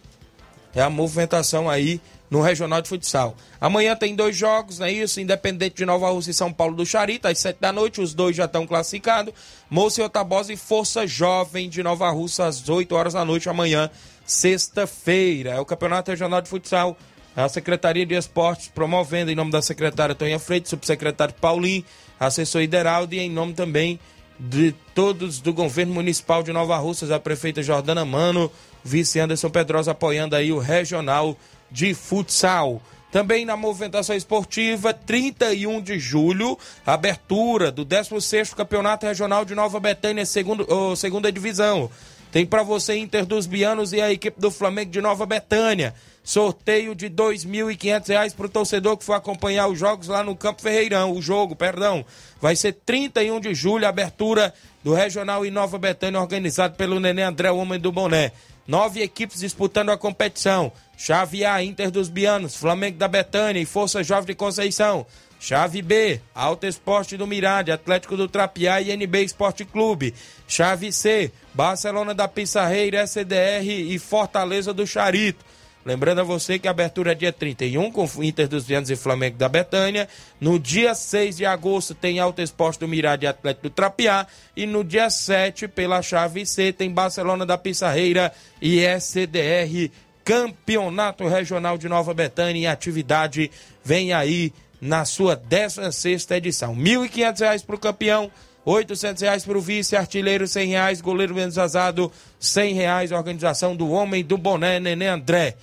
É 0.75 0.83
a 0.83 0.91
movimentação 0.91 1.71
aí 1.71 2.01
no 2.29 2.41
Regional 2.41 2.83
de 2.83 2.89
Futsal. 2.89 3.37
Amanhã 3.61 3.95
tem 3.95 4.17
dois 4.17 4.37
jogos, 4.37 4.81
não 4.81 4.87
é 4.87 4.93
isso? 4.93 5.21
Independente 5.21 5.77
de 5.77 5.87
Nova 5.87 6.11
Rússia 6.11 6.33
e 6.33 6.35
São 6.35 6.53
Paulo 6.53 6.75
do 6.75 6.85
Charita, 6.85 7.29
às 7.29 7.39
sete 7.39 7.59
da 7.61 7.73
noite, 7.73 8.01
os 8.01 8.13
dois 8.13 8.35
já 8.35 8.47
estão 8.47 8.67
classificados. 8.67 9.33
Moça 9.71 10.01
e 10.01 10.05
Otabosa 10.05 10.53
e 10.53 10.57
Força 10.57 11.07
Jovem 11.07 11.69
de 11.69 11.81
Nova 11.81 12.11
Rússia, 12.11 12.47
às 12.47 12.69
8 12.69 12.93
horas 12.93 13.13
da 13.13 13.25
noite, 13.25 13.49
amanhã, 13.49 13.89
sexta-feira. 14.31 15.51
É 15.51 15.61
o 15.61 15.65
Campeonato 15.65 16.11
Regional 16.11 16.41
de 16.41 16.49
Futsal. 16.49 16.97
A 17.37 17.49
Secretaria 17.49 18.07
de 18.07 18.15
Esportes 18.15 18.69
promovendo 18.69 19.31
em 19.31 19.35
nome 19.35 19.51
da 19.51 19.63
secretária 19.63 20.15
Tonha 20.15 20.39
Freitas, 20.39 20.71
subsecretário 20.71 21.35
Paulinho, 21.35 21.85
assessor 22.19 22.63
Hideraldo 22.63 23.15
e 23.15 23.21
em 23.21 23.31
nome 23.31 23.55
também 23.55 24.01
de 24.39 24.75
todos 24.95 25.41
do 25.41 25.53
governo 25.53 25.95
municipal 25.95 26.43
de 26.43 26.53
Nova 26.53 26.77
Russas, 26.79 27.11
a 27.11 27.21
prefeita 27.21 27.63
Jordana 27.63 28.05
Mano, 28.05 28.51
vice 28.83 29.21
Anderson 29.21 29.51
Pedrosa 29.51 29.93
apoiando 29.93 30.35
aí 30.35 30.51
o 30.53 30.59
regional 30.59 31.37
de 31.71 31.95
futsal. 31.95 32.83
Também 33.13 33.45
na 33.45 33.57
movimentação 33.57 34.15
esportiva, 34.17 34.95
31 34.95 35.81
de 35.83 35.99
julho, 35.99 36.59
abertura 36.87 37.71
do 37.71 37.85
16º 37.85 38.55
Campeonato 38.55 39.07
Regional 39.07 39.45
de 39.45 39.55
Nova 39.55 39.79
Betânia, 39.81 40.25
segundo, 40.25 40.67
ô, 40.73 40.97
segunda 40.97 41.31
divisão. 41.31 41.91
Tem 42.33 42.47
para 42.47 42.63
você 42.63 42.97
Inter 42.97 43.27
dos 43.27 43.47
Bianos 43.47 43.93
e 43.93 44.01
a 44.01 44.13
equipe 44.13 44.41
do 44.41 44.51
Flamengo 44.51 44.93
de 44.93 45.01
Nova 45.01 45.27
Betânia. 45.27 45.93
Sorteio 46.23 46.95
de 46.95 47.11
2.500 47.11 48.09
reais 48.09 48.33
para 48.33 48.47
o 48.47 48.49
torcedor 48.49 48.97
que 48.97 49.05
for 49.05 49.15
acompanhar 49.15 49.67
os 49.67 49.79
jogos 49.79 50.07
lá 50.07 50.23
no 50.23 50.37
Campo 50.37 50.63
Ferreirão. 50.63 51.13
O 51.13 51.21
jogo, 51.21 51.57
perdão. 51.57 52.05
Vai 52.41 52.55
ser 52.55 52.73
31 52.73 53.41
de 53.41 53.53
julho, 53.53 53.87
abertura 53.87 54.55
do 54.85 54.95
Regional 54.95 55.45
em 55.45 55.51
Nova 55.51 55.77
Betânia, 55.77 56.21
organizado 56.21 56.77
pelo 56.77 57.01
Nenê 57.01 57.23
André, 57.23 57.51
o 57.51 57.57
homem 57.57 57.81
do 57.81 57.91
boné. 57.91 58.31
Nove 58.67 59.03
equipes 59.03 59.41
disputando 59.41 59.91
a 59.91 59.99
competição. 59.99 60.71
Chave 60.97 61.45
A, 61.45 61.65
Inter 61.65 61.91
dos 61.91 62.09
Bianos, 62.09 62.55
Flamengo 62.55 62.97
da 62.97 63.09
Betânia 63.09 63.61
e 63.61 63.67
Força 63.67 64.05
Jovem 64.05 64.27
de 64.27 64.35
Conceição. 64.35 65.05
Chave 65.41 65.81
B, 65.81 66.21
Alto 66.35 66.67
Esporte 66.67 67.17
do 67.17 67.27
Mirade, 67.27 67.73
Atlético 67.73 68.15
do 68.15 68.29
Trapiá 68.29 68.79
e 68.83 68.93
NB 68.93 69.25
Esporte 69.25 69.65
Clube. 69.65 70.15
Chave 70.47 70.93
C, 70.93 71.33
Barcelona 71.55 72.15
da 72.15 72.29
Pissarreira, 72.29 73.03
SDR 73.03 73.67
e 73.67 73.99
Fortaleza 73.99 74.75
do 74.75 74.87
Charito. 74.87 75.43
Lembrando 75.83 76.21
a 76.21 76.25
você 76.25 76.59
que 76.59 76.69
a 76.69 76.73
abertura 76.73 77.13
é 77.13 77.15
dia 77.15 77.33
31 77.33 77.91
com 77.91 78.07
Inter 78.23 78.47
dos 78.47 78.67
Vianos 78.67 78.91
e 78.91 78.97
Flamengo 78.97 79.39
da 79.39 79.49
Betânia. 79.49 80.07
No 80.39 80.59
dia 80.59 80.95
6 80.95 81.39
de 81.39 81.47
agosto 81.47 81.95
tem 81.95 82.21
Alto 82.21 82.43
Esporte 82.43 82.79
do 82.79 82.87
Mirade 82.87 83.25
e 83.25 83.29
Atlético 83.29 83.71
do 83.71 83.71
Trapiá. 83.71 84.27
E 84.55 84.67
no 84.67 84.85
dia 84.85 85.09
7, 85.09 85.67
pela 85.69 86.03
chave 86.03 86.45
C, 86.45 86.71
tem 86.71 86.91
Barcelona 86.91 87.47
da 87.47 87.57
Pissarreira 87.57 88.31
e 88.61 88.85
SDR. 88.85 89.91
Campeonato 90.23 91.27
Regional 91.27 91.79
de 91.79 91.89
Nova 91.89 92.13
Betânia 92.13 92.61
em 92.61 92.67
atividade. 92.67 93.51
Vem 93.83 94.13
aí 94.13 94.53
na 94.81 95.05
sua 95.05 95.37
16 95.37 96.31
edição. 96.31 96.75
R$ 96.75 96.83
1.500 96.83 97.65
para 97.65 97.77
o 97.77 97.79
campeão. 97.79 98.31
800 98.65 99.23
reais 99.23 99.45
para 99.45 99.57
o 99.57 99.61
vice, 99.61 99.97
artilheiro 99.97 100.47
100 100.47 100.69
reais, 100.69 101.01
goleiro 101.01 101.35
menos 101.35 101.57
azado 101.57 102.13
100 102.39 102.75
reais, 102.75 103.11
organização 103.11 103.75
do 103.75 103.91
Homem 103.91 104.23
do 104.23 104.37
Boné, 104.37 104.79
Nenê 104.79 105.07
André. 105.07 105.57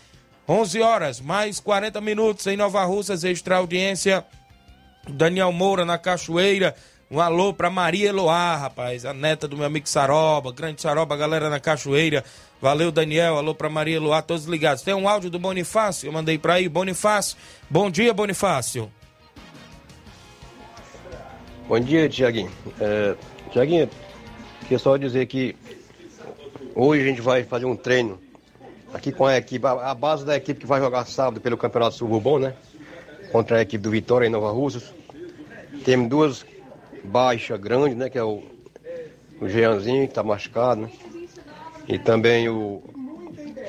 11 0.50 0.82
horas, 0.82 1.22
mais 1.22 1.60
40 1.60 2.02
minutos 2.02 2.48
em 2.48 2.58
Nova 2.58 2.84
Russas, 2.86 3.24
extra 3.24 3.58
audiência. 3.58 4.26
Daniel 5.08 5.52
Moura 5.52 5.86
na 5.86 5.98
Cachoeira. 5.98 6.76
Um 7.10 7.22
alô 7.22 7.54
pra 7.54 7.70
Maria 7.70 8.10
Eloá, 8.10 8.58
rapaz, 8.58 9.06
a 9.06 9.14
neta 9.14 9.48
do 9.48 9.56
meu 9.56 9.66
amigo 9.66 9.88
Saroba, 9.88 10.52
grande 10.52 10.82
Saroba, 10.82 11.16
galera 11.16 11.50
na 11.50 11.60
Cachoeira. 11.60 12.24
Valeu, 12.62 12.92
Daniel. 12.92 13.38
Alô 13.38 13.56
pra 13.56 13.70
Maria 13.70 13.96
Eloá, 13.96 14.22
todos 14.22 14.46
ligados. 14.46 14.84
Tem 14.84 14.94
um 14.94 15.08
áudio 15.08 15.30
do 15.30 15.40
Bonifácio, 15.40 16.08
eu 16.08 16.12
mandei 16.12 16.38
pra 16.38 16.56
aí. 16.56 16.68
Bonifácio, 16.68 17.38
bom 17.70 17.90
dia, 17.90 18.14
Bonifácio. 18.14 18.92
Bom 21.68 21.82
dia, 21.82 22.08
Tiaguinho. 22.08 22.50
É, 22.80 23.14
Tiaguinho, 23.52 23.90
queria 24.62 24.80
só 24.80 24.96
dizer 24.96 25.26
que 25.26 25.54
hoje 26.74 27.04
a 27.04 27.06
gente 27.06 27.20
vai 27.20 27.44
fazer 27.44 27.66
um 27.66 27.76
treino 27.76 28.18
aqui 28.94 29.12
com 29.12 29.26
a 29.26 29.36
equipe, 29.36 29.68
a 29.68 29.94
base 29.94 30.24
da 30.24 30.38
equipe 30.38 30.62
que 30.62 30.66
vai 30.66 30.80
jogar 30.80 31.06
sábado 31.06 31.42
pelo 31.42 31.58
Campeonato 31.58 31.98
Suburbão, 31.98 32.40
né? 32.40 32.56
Contra 33.34 33.58
a 33.58 33.62
equipe 33.62 33.84
do 33.84 33.92
Vitória 33.92 34.26
em 34.26 34.30
Nova 34.30 34.50
Russas. 34.50 34.94
Temos 35.84 36.08
duas 36.08 36.46
baixas 37.04 37.60
grandes, 37.60 37.98
né? 37.98 38.10
Que 38.10 38.18
é 38.18 38.24
o, 38.24 38.42
o 39.42 39.50
Jeanzinho, 39.50 40.08
que 40.08 40.14
tá 40.14 40.24
machucado, 40.24 40.84
né? 40.84 40.90
E 41.86 42.00
também 42.00 42.48
o, 42.48 42.82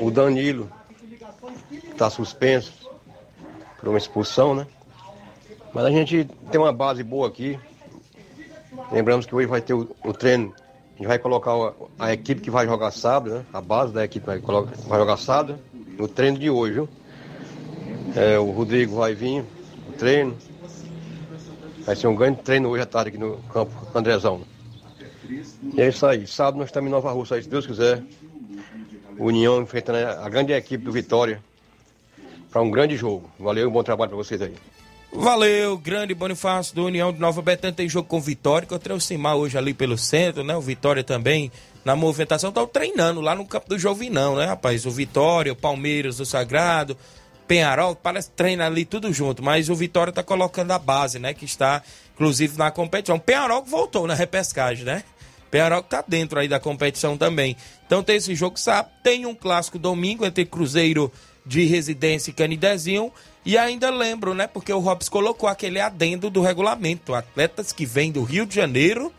o 0.00 0.08
Danilo, 0.08 0.70
que 1.68 1.94
tá 1.96 2.08
suspenso 2.08 2.88
por 3.80 3.88
uma 3.88 3.98
expulsão, 3.98 4.54
né? 4.54 4.68
Mas 5.74 5.84
a 5.84 5.90
gente 5.90 6.28
tem 6.52 6.60
uma 6.60 6.72
base 6.72 7.02
boa 7.02 7.26
aqui. 7.26 7.58
Lembramos 8.90 9.26
que 9.26 9.34
hoje 9.34 9.46
vai 9.46 9.60
ter 9.60 9.74
o, 9.74 9.88
o 10.04 10.12
treino. 10.12 10.54
A 10.94 10.98
gente 10.98 11.06
vai 11.06 11.18
colocar 11.18 11.52
a, 11.52 11.72
a 11.98 12.12
equipe 12.12 12.40
que 12.40 12.50
vai 12.50 12.66
jogar 12.66 12.90
sábado, 12.90 13.36
né? 13.36 13.44
A 13.52 13.60
base 13.60 13.92
da 13.92 14.04
equipe 14.04 14.24
vai, 14.24 14.40
colocar, 14.40 14.74
vai 14.76 14.98
jogar 14.98 15.16
sábado 15.16 15.58
no 15.98 16.08
treino 16.08 16.38
de 16.38 16.50
hoje, 16.50 16.74
viu? 16.74 16.88
É, 18.16 18.38
o 18.38 18.50
Rodrigo 18.50 18.96
vai 18.96 19.14
vir 19.14 19.44
no 19.86 19.92
treino. 19.92 20.36
Vai 21.84 21.94
ser 21.96 22.06
um 22.06 22.14
grande 22.14 22.42
treino 22.42 22.68
hoje 22.68 22.82
à 22.82 22.86
tarde 22.86 23.10
aqui 23.10 23.18
no 23.18 23.36
campo 23.52 23.72
Andrezão. 23.94 24.42
E 25.74 25.80
é 25.80 25.88
isso 25.88 26.06
aí. 26.06 26.26
Sábado 26.26 26.58
nós 26.58 26.68
estamos 26.68 26.88
em 26.88 26.90
Nova 26.90 27.12
Rússia, 27.12 27.40
se 27.40 27.48
Deus 27.48 27.66
quiser. 27.66 28.02
União 29.18 29.60
enfrentando 29.60 29.98
a 29.98 30.28
grande 30.28 30.52
equipe 30.52 30.84
do 30.84 30.92
Vitória 30.92 31.42
para 32.50 32.62
um 32.62 32.70
grande 32.70 32.96
jogo. 32.96 33.30
Valeu 33.38 33.68
um 33.68 33.72
bom 33.72 33.82
trabalho 33.82 34.10
para 34.10 34.16
vocês 34.16 34.40
aí. 34.40 34.54
Valeu, 35.12 35.78
grande 35.78 36.14
Bonifácio 36.14 36.74
do 36.74 36.84
União 36.84 37.12
de 37.12 37.18
Nova 37.18 37.40
Betânia 37.40 37.74
tem 37.74 37.88
jogo 37.88 38.08
com 38.08 38.20
Vitória, 38.20 38.68
que 38.68 38.74
eu 38.74 38.78
trouxe 38.78 39.16
hoje 39.16 39.56
ali 39.56 39.72
pelo 39.72 39.96
centro, 39.96 40.44
né? 40.44 40.54
O 40.54 40.60
Vitória 40.60 41.02
também 41.02 41.50
na 41.84 41.96
movimentação, 41.96 42.50
estão 42.50 42.66
treinando 42.66 43.20
lá 43.22 43.34
no 43.34 43.46
campo 43.46 43.68
do 43.68 43.78
Jovinão, 43.78 44.36
né, 44.36 44.44
rapaz? 44.44 44.84
O 44.84 44.90
Vitória, 44.90 45.52
o 45.52 45.56
Palmeiras, 45.56 46.20
o 46.20 46.26
Sagrado, 46.26 46.94
Penharol, 47.46 47.96
parece 47.96 48.30
treina 48.32 48.66
ali 48.66 48.84
tudo 48.84 49.10
junto, 49.10 49.42
mas 49.42 49.70
o 49.70 49.74
Vitória 49.74 50.12
tá 50.12 50.22
colocando 50.22 50.70
a 50.72 50.78
base, 50.78 51.18
né? 51.18 51.32
Que 51.32 51.46
está, 51.46 51.82
inclusive, 52.14 52.58
na 52.58 52.70
competição. 52.70 53.16
O 53.16 53.20
Penharol 53.20 53.64
voltou 53.64 54.06
na 54.06 54.12
repescagem, 54.12 54.84
né? 54.84 55.02
Penharol 55.50 55.82
tá 55.82 56.04
dentro 56.06 56.38
aí 56.38 56.46
da 56.46 56.60
competição 56.60 57.16
também. 57.16 57.56
Então 57.86 58.02
tem 58.02 58.16
esse 58.16 58.34
jogo, 58.34 58.58
sabe? 58.58 58.90
Tem 59.02 59.24
um 59.24 59.34
clássico 59.34 59.78
domingo 59.78 60.26
entre 60.26 60.44
Cruzeiro 60.44 61.10
de 61.48 61.64
Residência 61.64 62.30
e 62.30 62.34
Canidezinho. 62.34 63.10
E 63.44 63.56
ainda 63.56 63.90
lembro, 63.90 64.34
né? 64.34 64.46
Porque 64.46 64.72
o 64.72 64.78
Robson 64.78 65.10
colocou 65.10 65.48
aquele 65.48 65.80
adendo 65.80 66.28
do 66.28 66.42
regulamento. 66.42 67.14
Atletas 67.14 67.72
que 67.72 67.86
vêm 67.86 68.12
do 68.12 68.22
Rio 68.22 68.44
de 68.44 68.54
Janeiro 68.54 69.10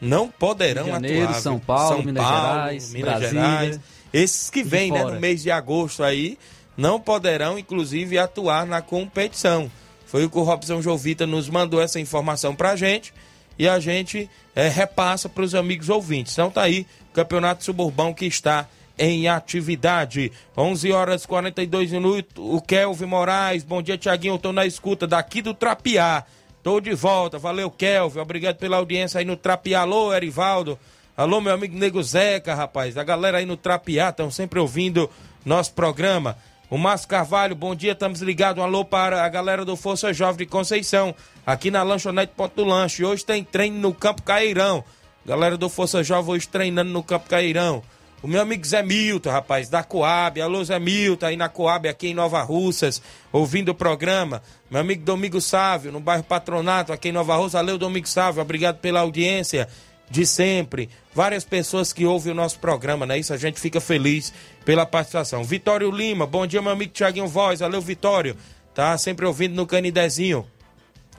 não 0.00 0.28
poderão 0.28 0.84
Rio 0.84 0.92
de 0.92 1.08
Janeiro, 1.08 1.24
atuar. 1.24 1.40
São 1.40 1.58
Paulo, 1.58 1.88
São 1.88 2.04
Minas 2.04 2.22
Paulo, 2.22 2.48
Gerais, 2.52 2.92
Minas 2.92 3.08
Brasília. 3.08 3.42
Gerais. 3.42 3.80
Esses 4.12 4.50
que 4.50 4.62
vêm, 4.62 4.92
né, 4.92 5.04
no 5.04 5.18
mês 5.18 5.42
de 5.42 5.50
agosto 5.50 6.02
aí, 6.02 6.36
não 6.76 7.00
poderão, 7.00 7.58
inclusive, 7.58 8.18
atuar 8.18 8.66
na 8.66 8.82
competição. 8.82 9.70
Foi 10.04 10.24
o 10.24 10.30
que 10.30 10.38
o 10.38 10.42
Robson 10.42 10.82
Jovita 10.82 11.26
nos 11.26 11.48
mandou 11.48 11.80
essa 11.80 12.00
informação 12.00 12.54
pra 12.54 12.74
gente 12.74 13.14
e 13.58 13.68
a 13.68 13.78
gente 13.78 14.28
eh, 14.56 14.68
repassa 14.68 15.28
para 15.28 15.44
os 15.44 15.54
amigos 15.54 15.88
ouvintes. 15.88 16.32
Então 16.32 16.50
tá 16.50 16.62
aí, 16.62 16.86
o 17.10 17.14
Campeonato 17.14 17.62
Suburbão 17.62 18.12
que 18.12 18.26
está 18.26 18.66
em 19.00 19.26
atividade. 19.28 20.30
11 20.54 20.92
horas 20.92 21.24
e 21.24 21.28
42 21.28 21.90
minutos. 21.90 22.34
O 22.36 22.60
Kelvin 22.60 23.06
Moraes, 23.06 23.64
bom 23.64 23.80
dia, 23.80 23.96
Tiaguinho. 23.96 24.38
Tô 24.38 24.52
na 24.52 24.66
escuta 24.66 25.06
daqui 25.06 25.40
do 25.40 25.54
Trapiá. 25.54 26.22
Tô 26.62 26.78
de 26.80 26.94
volta. 26.94 27.38
Valeu, 27.38 27.70
Kelvin. 27.70 28.20
Obrigado 28.20 28.58
pela 28.58 28.76
audiência 28.76 29.18
aí 29.18 29.24
no 29.24 29.36
Trapiá. 29.36 29.80
Alô, 29.80 30.12
Erivaldo. 30.12 30.78
Alô, 31.16 31.40
meu 31.40 31.54
amigo 31.54 31.76
Nego 31.76 32.02
Zeca, 32.02 32.54
rapaz. 32.54 32.98
A 32.98 33.02
galera 33.02 33.38
aí 33.38 33.46
no 33.46 33.56
Trapiá 33.56 34.10
estão 34.10 34.30
sempre 34.30 34.60
ouvindo 34.60 35.08
nosso 35.44 35.72
programa. 35.72 36.36
O 36.68 36.76
Márcio 36.76 37.08
Carvalho, 37.08 37.56
bom 37.56 37.74
dia, 37.74 37.92
estamos 37.92 38.20
ligados. 38.20 38.62
Um 38.62 38.64
alô 38.64 38.84
para 38.84 39.24
a 39.24 39.28
galera 39.28 39.64
do 39.64 39.76
Força 39.76 40.12
Jovem 40.12 40.46
de 40.46 40.46
Conceição, 40.46 41.14
aqui 41.44 41.68
na 41.70 41.82
Lanchonete 41.82 42.32
Ponto 42.36 42.54
do 42.54 42.64
Lanche. 42.64 43.04
Hoje 43.04 43.24
tem 43.24 43.42
treino 43.42 43.78
no 43.80 43.92
Campo 43.92 44.22
Cairão. 44.22 44.84
Galera 45.26 45.56
do 45.56 45.68
Força 45.68 46.04
Jovem 46.04 46.34
hoje 46.34 46.46
treinando 46.46 46.90
no 46.90 47.02
Campo 47.02 47.28
Cairão. 47.28 47.82
O 48.22 48.28
meu 48.28 48.42
amigo 48.42 48.66
Zé 48.66 48.82
Milton, 48.82 49.30
rapaz, 49.30 49.70
da 49.70 49.82
Coab. 49.82 50.40
Alô, 50.42 50.62
Zé 50.62 50.78
Milton, 50.78 51.24
aí 51.24 51.36
na 51.36 51.48
Coab, 51.48 51.88
aqui 51.88 52.08
em 52.08 52.14
Nova 52.14 52.42
Russas, 52.42 53.00
ouvindo 53.32 53.70
o 53.70 53.74
programa. 53.74 54.42
Meu 54.70 54.82
amigo 54.82 55.02
Domingo 55.02 55.40
Sávio, 55.40 55.90
no 55.90 56.00
bairro 56.00 56.22
Patronato, 56.22 56.92
aqui 56.92 57.08
em 57.08 57.12
Nova 57.12 57.34
Russa. 57.36 57.56
Valeu, 57.56 57.78
Domingo 57.78 58.06
Sávio, 58.06 58.42
obrigado 58.42 58.76
pela 58.76 59.00
audiência 59.00 59.66
de 60.10 60.26
sempre. 60.26 60.90
Várias 61.14 61.44
pessoas 61.44 61.94
que 61.94 62.04
ouvem 62.04 62.32
o 62.32 62.34
nosso 62.34 62.58
programa, 62.58 63.06
né? 63.06 63.18
Isso 63.18 63.32
a 63.32 63.38
gente 63.38 63.58
fica 63.58 63.80
feliz 63.80 64.34
pela 64.66 64.84
participação. 64.84 65.42
Vitório 65.42 65.90
Lima, 65.90 66.26
bom 66.26 66.46
dia, 66.46 66.60
meu 66.60 66.72
amigo 66.72 66.92
Tiaguinho 66.92 67.26
Voz. 67.26 67.60
Valeu, 67.60 67.80
Vitório. 67.80 68.36
Tá 68.74 68.98
sempre 68.98 69.24
ouvindo 69.24 69.54
no 69.54 69.66
Canidezinho. 69.66 70.46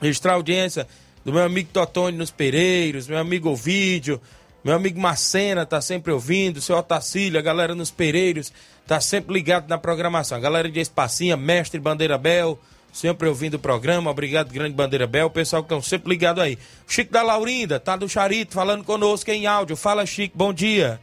Extra 0.00 0.34
audiência 0.34 0.86
do 1.24 1.32
meu 1.32 1.42
amigo 1.42 1.70
Totônio 1.72 2.18
nos 2.18 2.30
Pereiros, 2.30 3.08
meu 3.08 3.18
amigo 3.18 3.50
Ovídio, 3.50 4.20
meu 4.64 4.74
amigo 4.74 5.00
Macena 5.00 5.66
tá 5.66 5.80
sempre 5.80 6.12
ouvindo, 6.12 6.60
seu 6.60 6.76
Otacílio, 6.76 7.38
a 7.38 7.42
galera 7.42 7.74
nos 7.74 7.90
Pereiros 7.90 8.52
tá 8.86 9.00
sempre 9.00 9.34
ligado 9.34 9.68
na 9.68 9.78
programação. 9.78 10.38
A 10.38 10.40
galera 10.40 10.70
de 10.70 10.80
Espacinha, 10.80 11.36
Mestre 11.36 11.80
Bandeira 11.80 12.16
Bel, 12.18 12.58
sempre 12.92 13.28
ouvindo 13.28 13.54
o 13.54 13.58
programa. 13.58 14.10
Obrigado, 14.10 14.52
grande 14.52 14.74
Bandeira 14.74 15.06
Bel, 15.06 15.26
o 15.26 15.30
pessoal 15.30 15.62
que 15.62 15.66
estão 15.66 15.82
sempre 15.82 16.10
ligado 16.10 16.40
aí. 16.40 16.58
Chico 16.86 17.12
da 17.12 17.22
Laurinda, 17.22 17.80
tá 17.80 17.96
do 17.96 18.08
Charito, 18.08 18.54
falando 18.54 18.84
conosco 18.84 19.30
em 19.30 19.46
áudio. 19.46 19.76
Fala, 19.76 20.06
Chico, 20.06 20.36
bom 20.36 20.52
dia. 20.52 21.00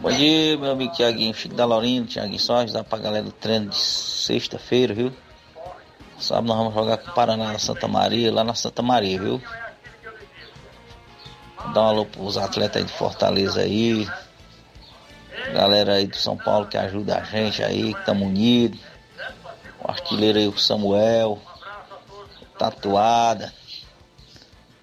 Bom 0.00 0.10
dia, 0.10 0.56
meu 0.58 0.72
amigo 0.72 0.92
Tiaguinho, 0.94 1.32
Chico 1.34 1.54
da 1.54 1.64
Laurinda, 1.64 2.08
Tiaguinho 2.08 2.40
Sorges, 2.40 2.72
dá 2.72 2.82
pra 2.82 2.98
galera 2.98 3.24
do 3.24 3.30
treino 3.30 3.68
de 3.68 3.76
sexta-feira, 3.76 4.92
viu? 4.92 5.12
Sábado 6.18 6.46
nós 6.46 6.56
vamos 6.56 6.74
jogar 6.74 6.98
com 6.98 7.10
o 7.10 7.14
Paraná 7.14 7.52
na 7.52 7.58
Santa 7.58 7.86
Maria, 7.86 8.32
lá 8.32 8.42
na 8.42 8.54
Santa 8.54 8.82
Maria, 8.82 9.20
viu? 9.20 9.42
Dá 11.70 11.80
um 11.80 11.86
alô 11.86 12.06
pros 12.06 12.36
atletas 12.36 12.82
aí 12.82 12.86
de 12.86 12.92
Fortaleza 12.92 13.60
aí, 13.60 14.06
galera 15.54 15.94
aí 15.94 16.06
do 16.06 16.16
São 16.16 16.36
Paulo 16.36 16.66
que 16.66 16.76
ajuda 16.76 17.16
a 17.16 17.24
gente 17.24 17.62
aí, 17.62 17.94
que 17.94 18.00
estamos 18.00 18.28
unidos. 18.28 18.78
O 19.82 19.90
artilheiro 19.90 20.38
aí, 20.38 20.48
o 20.48 20.58
Samuel, 20.58 21.40
Tatuada, 22.58 23.52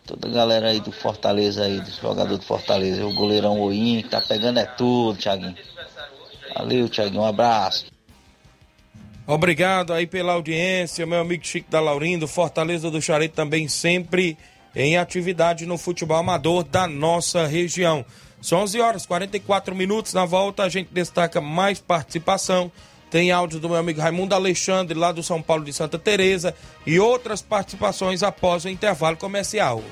toda 0.05 0.27
a 0.27 0.32
galera 0.32 0.69
aí 0.69 0.80
do 0.80 0.91
Fortaleza 0.91 1.63
aí, 1.63 1.80
dos 1.80 1.97
jogadores 1.97 2.39
do 2.39 2.45
Fortaleza, 2.45 3.05
o 3.05 3.13
goleirão 3.13 3.61
Oim, 3.61 4.01
que 4.01 4.09
tá 4.09 4.19
pegando 4.19 4.59
é 4.59 4.65
tudo, 4.65 5.19
Thiaguinho. 5.19 5.55
Valeu, 6.55 6.89
Thiaguinho, 6.89 7.21
um 7.21 7.25
abraço. 7.25 7.86
Obrigado 9.27 9.93
aí 9.93 10.07
pela 10.07 10.34
audiência, 10.34 11.05
meu 11.05 11.21
amigo 11.21 11.45
Chico 11.45 11.69
da 11.69 11.80
Laurindo, 11.80 12.27
Fortaleza 12.27 12.89
do 12.89 12.99
Charito 12.99 13.36
também 13.36 13.67
sempre 13.67 14.36
em 14.80 14.95
atividade 14.95 15.65
no 15.65 15.77
futebol 15.77 16.15
amador 16.15 16.63
da 16.63 16.88
nossa 16.88 17.45
região. 17.45 18.05
São 18.41 18.59
11 18.59 18.80
horas 18.80 19.05
44 19.05 19.75
minutos. 19.75 20.13
Na 20.13 20.23
volta 20.23 20.63
a 20.63 20.69
gente 20.69 20.88
destaca 20.89 21.41
mais 21.41 21.80
participação. 21.80 22.71
Tem 23.11 23.30
áudio 23.30 23.59
do 23.59 23.67
meu 23.67 23.77
amigo 23.77 23.99
Raimundo 23.99 24.34
Alexandre, 24.34 24.97
lá 24.97 25.11
do 25.11 25.21
São 25.21 25.41
Paulo 25.41 25.65
de 25.65 25.73
Santa 25.73 25.99
Teresa 25.99 26.55
e 26.86 26.97
outras 26.97 27.41
participações 27.41 28.23
após 28.23 28.63
o 28.63 28.69
intervalo 28.69 29.17
comercial. 29.17 29.84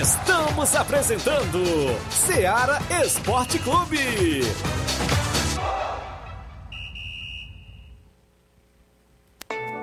Estamos 0.00 0.74
apresentando 0.74 1.60
Seara 2.10 2.78
Esporte 3.04 3.58
Clube. 3.58 4.42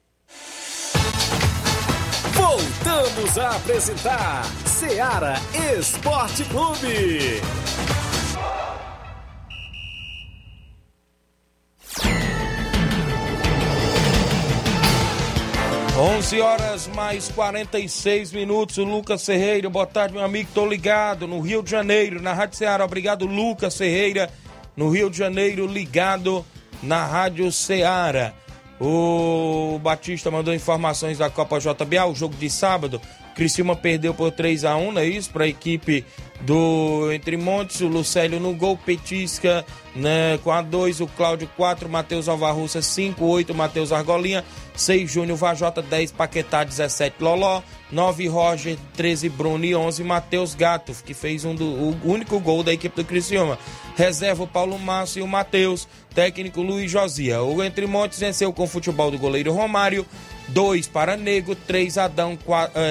Voltamos 2.34 3.38
a 3.38 3.56
apresentar 3.56 4.44
Seara 4.66 5.34
Esporte 5.78 6.44
Clube. 6.44 7.40
11 15.94 16.40
horas 16.40 16.88
mais 16.88 17.28
46 17.28 18.32
minutos. 18.32 18.78
Lucas 18.78 19.24
Ferreira, 19.24 19.68
boa 19.68 19.86
tarde, 19.86 20.14
meu 20.14 20.24
amigo. 20.24 20.48
Tô 20.54 20.66
ligado 20.66 21.28
no 21.28 21.38
Rio 21.38 21.62
de 21.62 21.70
Janeiro, 21.70 22.20
na 22.20 22.32
Rádio 22.32 22.56
Ceará. 22.56 22.84
Obrigado, 22.84 23.26
Lucas 23.26 23.76
Ferreira, 23.76 24.30
no 24.74 24.90
Rio 24.90 25.10
de 25.10 25.18
Janeiro, 25.18 25.66
ligado 25.66 26.44
na 26.82 27.04
Rádio 27.04 27.52
Ceará. 27.52 28.32
O 28.84 29.78
Batista 29.78 30.28
mandou 30.28 30.52
informações 30.52 31.16
da 31.16 31.30
Copa 31.30 31.60
JBA, 31.60 32.04
o 32.06 32.16
jogo 32.16 32.34
de 32.34 32.50
sábado. 32.50 33.00
Criciúma 33.34 33.74
perdeu 33.74 34.14
por 34.14 34.30
3 34.30 34.64
a 34.64 34.76
1 34.76 34.92
não 34.92 35.00
é 35.00 35.06
isso? 35.06 35.30
Para 35.30 35.44
a 35.44 35.48
equipe 35.48 36.04
do 36.40 37.10
Entre 37.12 37.36
Montes, 37.36 37.80
o 37.80 37.88
Lucélio 37.88 38.40
no 38.40 38.54
gol, 38.54 38.76
Petisca 38.76 39.64
né, 39.94 40.38
com 40.42 40.50
a 40.50 40.62
2, 40.62 41.00
o 41.00 41.06
Cláudio 41.06 41.48
4, 41.56 41.88
Matheus 41.88 42.28
Alvarruça 42.28 42.80
5, 42.80 43.24
8, 43.24 43.54
Matheus 43.54 43.92
Argolinha, 43.92 44.44
6, 44.74 45.10
Júnior 45.10 45.36
Vajota 45.36 45.82
10, 45.82 46.12
Paquetá 46.12 46.64
17, 46.64 47.16
Loló, 47.20 47.62
9, 47.90 48.26
Roger 48.28 48.78
13, 48.96 49.28
Bruno 49.28 49.64
e 49.64 49.74
11, 49.74 50.02
Matheus 50.02 50.54
Gato, 50.54 50.94
que 51.04 51.14
fez 51.14 51.44
um 51.44 51.54
do, 51.54 51.64
o 51.64 51.98
único 52.04 52.40
gol 52.40 52.62
da 52.62 52.72
equipe 52.72 52.96
do 52.96 53.04
Criciúma. 53.04 53.58
Reserva 53.96 54.44
o 54.44 54.46
Paulo 54.46 54.78
Márcio 54.78 55.20
e 55.20 55.22
o 55.22 55.28
Matheus, 55.28 55.86
técnico 56.14 56.62
Luiz 56.62 56.90
Josia. 56.90 57.42
O 57.42 57.62
Entre 57.62 57.86
Montes 57.86 58.18
venceu 58.18 58.52
com 58.52 58.64
o 58.64 58.68
futebol 58.68 59.10
do 59.10 59.18
goleiro 59.18 59.52
Romário, 59.52 60.06
2 60.52 60.88
para 60.88 61.16
Nego, 61.16 61.54
3 61.54 61.98
Adão, 61.98 62.38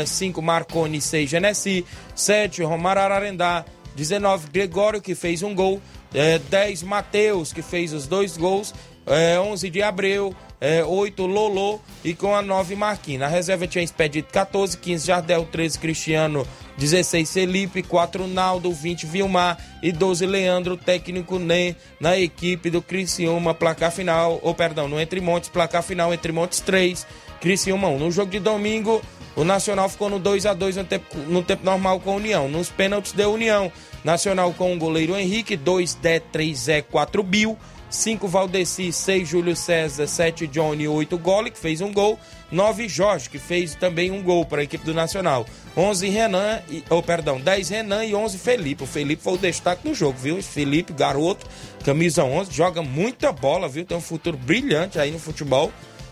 5 0.06 0.42
Marconi, 0.42 1.00
6 1.00 1.30
Genesi, 1.30 1.86
7 2.16 2.64
Romário 2.64 3.02
Ararendá, 3.02 3.66
19 3.96 4.50
Gregório, 4.52 5.02
que 5.02 5.16
fez 5.16 5.44
um 5.44 5.54
gol, 5.54 5.82
é, 6.14 6.40
10 6.40 6.84
Matheus, 6.84 7.54
que 7.54 7.62
fez 7.62 7.94
os 7.94 8.08
dois 8.08 8.38
gols, 8.38 8.74
é, 9.06 9.40
11 9.40 9.70
de 9.70 9.82
Abreu, 9.82 10.36
é, 10.60 10.84
8 10.84 11.26
Lolo 11.26 11.82
e 12.04 12.14
com 12.14 12.36
a 12.36 12.42
9 12.42 12.76
Marquinhos. 12.76 13.22
Na 13.22 13.28
reserva 13.28 13.68
tinha 13.68 13.84
Expedito 13.84 14.32
14, 14.32 14.78
15 14.78 15.08
Jardel, 15.08 15.48
13 15.52 15.80
Cristiano, 15.80 16.48
16 16.78 17.32
Felipe, 17.32 17.84
4 17.84 18.28
Naldo, 18.28 18.72
20 18.72 19.06
Vilmar 19.06 19.58
e 19.82 19.92
12 19.92 20.26
Leandro, 20.26 20.78
técnico 20.78 21.38
NEM 21.38 21.76
na 22.00 22.18
equipe 22.18 22.70
do 22.70 22.82
Criciúma, 22.82 23.54
placar 23.54 23.92
final, 23.92 24.40
ou 24.42 24.54
perdão, 24.54 24.88
no 24.88 25.00
Entre 25.00 25.20
Montes, 25.20 25.50
placar 25.50 25.84
final 25.84 26.14
Entre 26.14 26.32
Montes 26.32 26.60
3, 26.60 27.06
Criciúma 27.42 27.90
1. 27.90 27.98
No 27.98 28.12
jogo 28.12 28.32
de 28.32 28.40
domingo, 28.40 29.02
o 29.36 29.44
Nacional 29.44 29.90
ficou 29.90 30.10
no 30.10 30.20
2 30.20 30.46
a 30.46 30.54
2 30.54 30.78
no 30.78 30.84
tempo, 30.84 31.18
no 31.28 31.42
tempo 31.42 31.66
normal 31.66 32.00
com 32.00 32.12
a 32.12 32.16
União. 32.16 32.48
Nos 32.48 32.70
pênaltis 32.70 33.12
deu 33.12 33.34
União. 33.34 33.72
Nacional 34.04 34.54
com 34.54 34.74
o 34.74 34.78
goleiro 34.78 35.16
Henrique, 35.16 35.58
2 35.58 35.96
D, 35.96 36.20
3 36.20 36.58
Zé, 36.58 36.82
4 36.82 37.22
Bill, 37.22 37.58
5 37.90 38.28
Valdeci, 38.28 38.92
6 38.92 39.28
Júlio 39.28 39.56
César, 39.56 40.08
7 40.08 40.48
Johnny, 40.48 40.88
8 40.88 41.18
Gole, 41.18 41.52
que 41.52 41.60
fez 41.60 41.82
um 41.82 41.92
gol, 41.92 42.18
9 42.52 42.88
Jorge, 42.90 43.30
que 43.30 43.38
fez 43.38 43.76
também 43.76 44.10
um 44.10 44.24
gol 44.24 44.46
para 44.46 44.62
a 44.62 44.64
equipe 44.64 44.84
do 44.84 44.94
Nacional. 44.94 45.46
11 45.78 46.10
Renan, 46.10 46.62
e, 46.70 46.84
oh, 46.90 47.02
perdão, 47.02 47.40
10 47.40 47.70
Renan 47.70 48.04
e 48.04 48.16
11 48.16 48.38
Felipe. 48.38 48.84
O 48.84 48.88
Felipe 48.88 49.22
foi 49.22 49.34
o 49.34 49.38
destaque 49.38 49.88
do 49.88 49.94
jogo, 49.94 50.18
viu? 50.18 50.42
Felipe, 50.42 50.94
garoto, 50.94 51.46
camisa 51.84 52.24
11, 52.24 52.52
joga 52.52 52.82
muita 52.82 53.32
bola, 53.32 53.70
viu? 53.70 53.86
Tem 53.86 53.98
um 53.98 54.02
futuro 54.02 54.36
brilhante 54.36 55.00
aí 55.00 55.12
no 55.12 55.20
futebol 55.20 55.72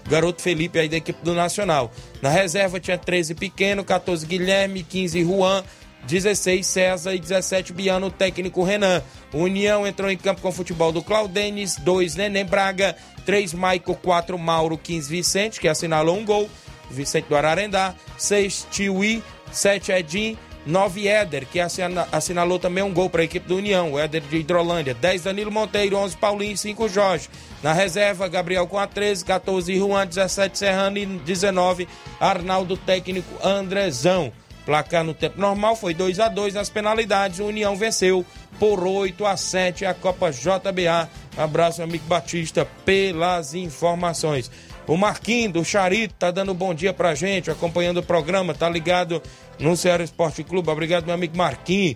garoto 0.10 0.42
Felipe 0.42 0.80
aí 0.80 0.90
da 0.90 0.98
equipe 0.98 1.24
do 1.24 1.34
Nacional. 1.34 1.92
Na 2.22 2.30
reserva 2.30 2.80
tinha 2.80 2.98
13 2.98 3.36
Pequeno, 3.36 3.84
14 3.84 4.26
Guilherme, 4.26 4.84
15 4.84 5.24
Juan, 5.24 5.64
16 6.08 6.66
César 6.66 7.14
e 7.14 7.20
17 7.20 7.72
Biano, 7.72 8.08
o 8.08 8.12
técnico 8.12 8.64
Renan. 8.64 9.04
O 9.32 9.40
União 9.40 9.86
entrou 9.86 10.10
em 10.10 10.18
campo 10.18 10.42
com 10.42 10.50
o 10.50 10.54
futebol 10.54 10.92
do 10.92 11.04
Claudenis, 11.04 11.76
2 11.78 12.16
Neném 12.16 12.46
Braga, 12.46 12.96
3 13.26 13.54
Maico, 13.54 13.96
4 13.96 14.38
Mauro, 14.38 14.78
15 14.78 15.10
Vicente, 15.10 15.60
que 15.60 15.68
assinalou 15.68 16.18
um 16.18 16.26
gol, 16.26 16.50
Vicente 16.90 17.28
do 17.28 17.36
Ararendá, 17.36 17.94
6 18.18 18.68
Tiwi, 18.72 19.24
7 19.52 19.92
Edim, 19.92 20.38
9 20.66 21.08
Éder, 21.08 21.48
que 21.48 21.60
assinalou 21.60 22.60
também 22.60 22.84
um 22.84 22.94
gol 22.94 23.10
para 23.10 23.22
a 23.22 23.26
equipe 23.26 23.48
do 23.48 23.58
União, 23.58 23.94
o 23.94 24.00
Éder 24.00 24.22
de 24.22 24.38
Hidrolândia, 24.38 24.94
10 24.94 25.24
Danilo 25.24 25.52
Monteiro, 25.52 25.98
11 25.98 26.18
Paulinho, 26.18 26.58
5 26.58 26.90
Jorge. 26.90 27.30
Na 27.64 27.74
reserva, 27.74 28.28
Gabriel 28.28 28.68
com 28.68 28.78
a 28.78 28.88
13, 28.88 29.26
14 29.26 29.76
Juan, 29.78 30.06
17 30.06 30.58
Serrano 30.58 30.98
e 30.98 31.06
19 31.06 31.88
Arnaldo 32.20 32.78
técnico 32.78 33.36
Andrezão. 33.46 34.32
Placar 34.66 35.04
no 35.04 35.16
tempo 35.16 35.42
normal 35.42 35.76
foi 35.76 35.96
2 35.96 36.20
a 36.20 36.28
2 36.28 36.54
nas 36.54 36.70
penalidades. 36.70 37.40
O 37.40 37.46
União 37.46 37.76
venceu 37.76 38.24
por 38.60 38.86
8 38.86 39.26
a 39.26 39.36
7 39.36 39.84
a 39.84 39.96
Copa 39.96 40.32
JBA. 40.32 41.10
Abraço, 41.36 41.82
amigo 41.82 42.06
Batista, 42.06 42.68
pelas 42.86 43.56
informações. 43.56 44.52
O 44.90 44.98
Marquinho 44.98 45.52
do 45.52 45.64
Charito 45.64 46.16
tá 46.16 46.32
dando 46.32 46.52
bom 46.52 46.74
dia 46.74 46.92
pra 46.92 47.14
gente, 47.14 47.52
acompanhando 47.52 47.98
o 47.98 48.04
programa, 48.04 48.56
tá 48.56 48.68
ligado 48.68 49.22
no 49.60 49.78
Ceará 49.78 50.04
Esporte 50.04 50.44
Clube. 50.44 50.68
Obrigado, 50.68 51.06
meu 51.06 51.14
amigo 51.14 51.38
Marquinhos. 51.38 51.96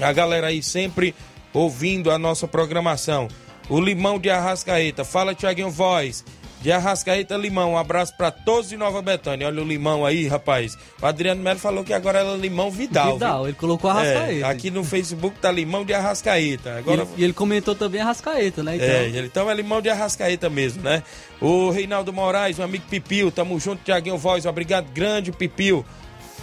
A 0.00 0.12
galera 0.12 0.48
aí 0.48 0.60
sempre 0.60 1.14
ouvindo 1.52 2.10
a 2.10 2.18
nossa 2.18 2.48
programação. 2.48 3.28
O 3.68 3.80
Limão 3.80 4.18
de 4.18 4.28
Arrascaeta. 4.28 5.04
Fala, 5.04 5.36
Tiaguinho 5.36 5.70
Voz. 5.70 6.24
De 6.64 6.72
Arrascaeta 6.72 7.36
Limão. 7.36 7.72
Um 7.72 7.76
abraço 7.76 8.16
para 8.16 8.30
todos 8.30 8.70
de 8.70 8.76
Nova 8.78 9.02
Betânia. 9.02 9.46
Olha 9.46 9.62
o 9.62 9.66
limão 9.66 10.06
aí, 10.06 10.26
rapaz. 10.26 10.78
O 11.00 11.04
Adriano 11.04 11.42
Melo 11.42 11.58
falou 11.58 11.84
que 11.84 11.92
agora 11.92 12.20
era 12.20 12.34
limão 12.36 12.70
Vidal. 12.70 13.12
Vidal, 13.12 13.40
viu? 13.40 13.48
ele 13.48 13.56
colocou 13.58 13.90
Arrascaeta. 13.90 14.46
É, 14.46 14.50
aqui 14.50 14.70
no 14.70 14.82
Facebook 14.82 15.38
tá 15.38 15.52
limão 15.52 15.84
de 15.84 15.92
Arrascaeta. 15.92 16.78
Agora... 16.78 17.02
E, 17.02 17.04
ele, 17.04 17.10
e 17.18 17.24
ele 17.24 17.32
comentou 17.34 17.74
também 17.74 18.00
Arrascaeta, 18.00 18.62
né? 18.62 18.76
Então... 18.76 18.88
É, 18.88 19.08
então 19.26 19.50
é 19.50 19.54
limão 19.54 19.82
de 19.82 19.90
Arrascaeta 19.90 20.48
mesmo, 20.48 20.82
né? 20.82 21.02
O 21.38 21.68
Reinaldo 21.68 22.14
Moraes, 22.14 22.56
meu 22.56 22.64
amigo 22.64 22.86
Pipil. 22.88 23.30
Tamo 23.30 23.60
junto, 23.60 23.84
Tiaguinho 23.84 24.16
Voz. 24.16 24.46
Obrigado, 24.46 24.90
grande 24.90 25.30
Pipil 25.30 25.84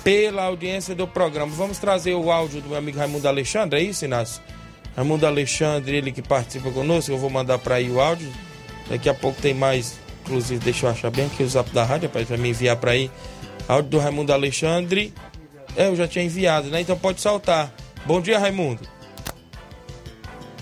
pela 0.03 0.43
audiência 0.43 0.93
do 0.93 1.07
programa. 1.07 1.51
Vamos 1.51 1.79
trazer 1.79 2.13
o 2.13 2.31
áudio 2.31 2.61
do 2.61 2.69
meu 2.69 2.77
amigo 2.77 2.99
Raimundo 2.99 3.27
Alexandre, 3.27 3.79
é 3.79 3.83
isso, 3.83 4.05
Inácio? 4.05 4.41
Raimundo 4.95 5.25
Alexandre, 5.25 5.95
ele 5.95 6.11
que 6.11 6.21
participa 6.21 6.69
conosco, 6.69 7.11
eu 7.11 7.17
vou 7.17 7.29
mandar 7.29 7.57
para 7.57 7.75
aí 7.75 7.89
o 7.89 7.99
áudio. 7.99 8.31
Daqui 8.89 9.07
a 9.07 9.13
pouco 9.13 9.41
tem 9.41 9.53
mais, 9.53 9.99
inclusive, 10.21 10.63
deixa 10.63 10.85
eu 10.85 10.89
achar 10.89 11.11
bem 11.11 11.25
aqui 11.25 11.43
o 11.43 11.49
zap 11.49 11.69
da 11.71 11.83
rádio, 11.83 12.09
para 12.09 12.37
me 12.37 12.49
enviar 12.49 12.77
para 12.77 12.91
aí. 12.91 13.11
Áudio 13.67 13.91
do 13.91 13.99
Raimundo 13.99 14.33
Alexandre. 14.33 15.13
É, 15.75 15.87
eu 15.87 15.95
já 15.95 16.07
tinha 16.07 16.25
enviado, 16.25 16.69
né? 16.69 16.81
Então 16.81 16.97
pode 16.97 17.21
saltar. 17.21 17.73
Bom 18.05 18.21
dia, 18.21 18.39
Raimundo. 18.39 18.81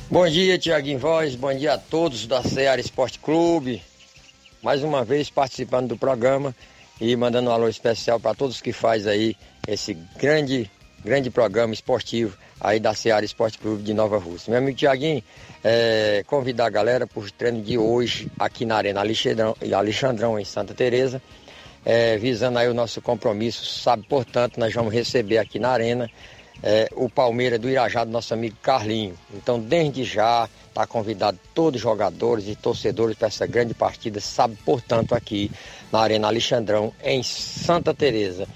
Bom 0.09 0.27
dia, 0.27 0.57
Tiaguinho 0.57 0.99
Voz. 0.99 1.35
Bom 1.35 1.53
dia 1.53 1.73
a 1.73 1.77
todos 1.77 2.25
da 2.27 2.43
Ceará 2.43 2.81
Esporte 2.81 3.19
Clube. 3.19 3.81
Mais 4.61 4.83
uma 4.83 5.05
vez 5.05 5.29
participando 5.29 5.89
do 5.89 5.97
programa 5.97 6.55
e 6.99 7.15
mandando 7.15 7.49
um 7.49 7.53
alô 7.53 7.67
especial 7.67 8.19
para 8.19 8.35
todos 8.35 8.59
que 8.59 8.73
faz 8.73 9.07
aí 9.07 9.35
esse 9.67 9.93
grande, 10.19 10.69
grande 11.03 11.29
programa 11.29 11.73
esportivo 11.73 12.37
aí 12.59 12.79
da 12.79 12.93
Seara 12.93 13.23
Esporte 13.23 13.57
Clube 13.57 13.83
de 13.83 13.93
Nova 13.93 14.17
Rússia. 14.17 14.51
Meu 14.51 14.59
amigo 14.59 14.77
Tiaguinho, 14.77 15.23
é, 15.63 16.23
convidar 16.27 16.65
a 16.65 16.69
galera 16.69 17.05
para 17.07 17.19
o 17.19 17.31
treino 17.31 17.61
de 17.61 17.77
hoje 17.77 18.31
aqui 18.39 18.65
na 18.65 18.75
Arena 18.75 18.99
Alexandrão, 19.01 19.55
Alexandrão 19.73 20.39
em 20.39 20.45
Santa 20.45 20.73
Teresa, 20.73 21.21
é, 21.85 22.17
visando 22.17 22.59
aí 22.59 22.67
o 22.67 22.73
nosso 22.73 23.01
compromisso, 23.01 23.65
sabe, 23.65 24.05
portanto, 24.07 24.59
nós 24.59 24.73
vamos 24.73 24.93
receber 24.93 25.37
aqui 25.37 25.59
na 25.59 25.69
Arena 25.69 26.09
é, 26.61 26.89
o 26.93 27.09
Palmeiras 27.09 27.59
do 27.59 27.69
Irajá 27.69 28.03
do 28.03 28.11
nosso 28.11 28.33
amigo 28.33 28.55
Carlinho. 28.61 29.15
Então, 29.33 29.59
desde 29.59 30.03
já, 30.03 30.47
está 30.67 30.85
convidado 30.85 31.39
todos 31.53 31.77
os 31.77 31.81
jogadores 31.81 32.47
e 32.47 32.55
torcedores 32.55 33.17
para 33.17 33.27
essa 33.27 33.45
grande 33.45 33.73
partida, 33.73 34.19
sabe, 34.19 34.57
portanto, 34.65 35.15
aqui 35.15 35.51
na 35.91 35.99
Arena 35.99 36.27
Alexandrão, 36.27 36.93
em 37.03 37.23
Santa 37.23 37.93
Teresa. 37.93 38.47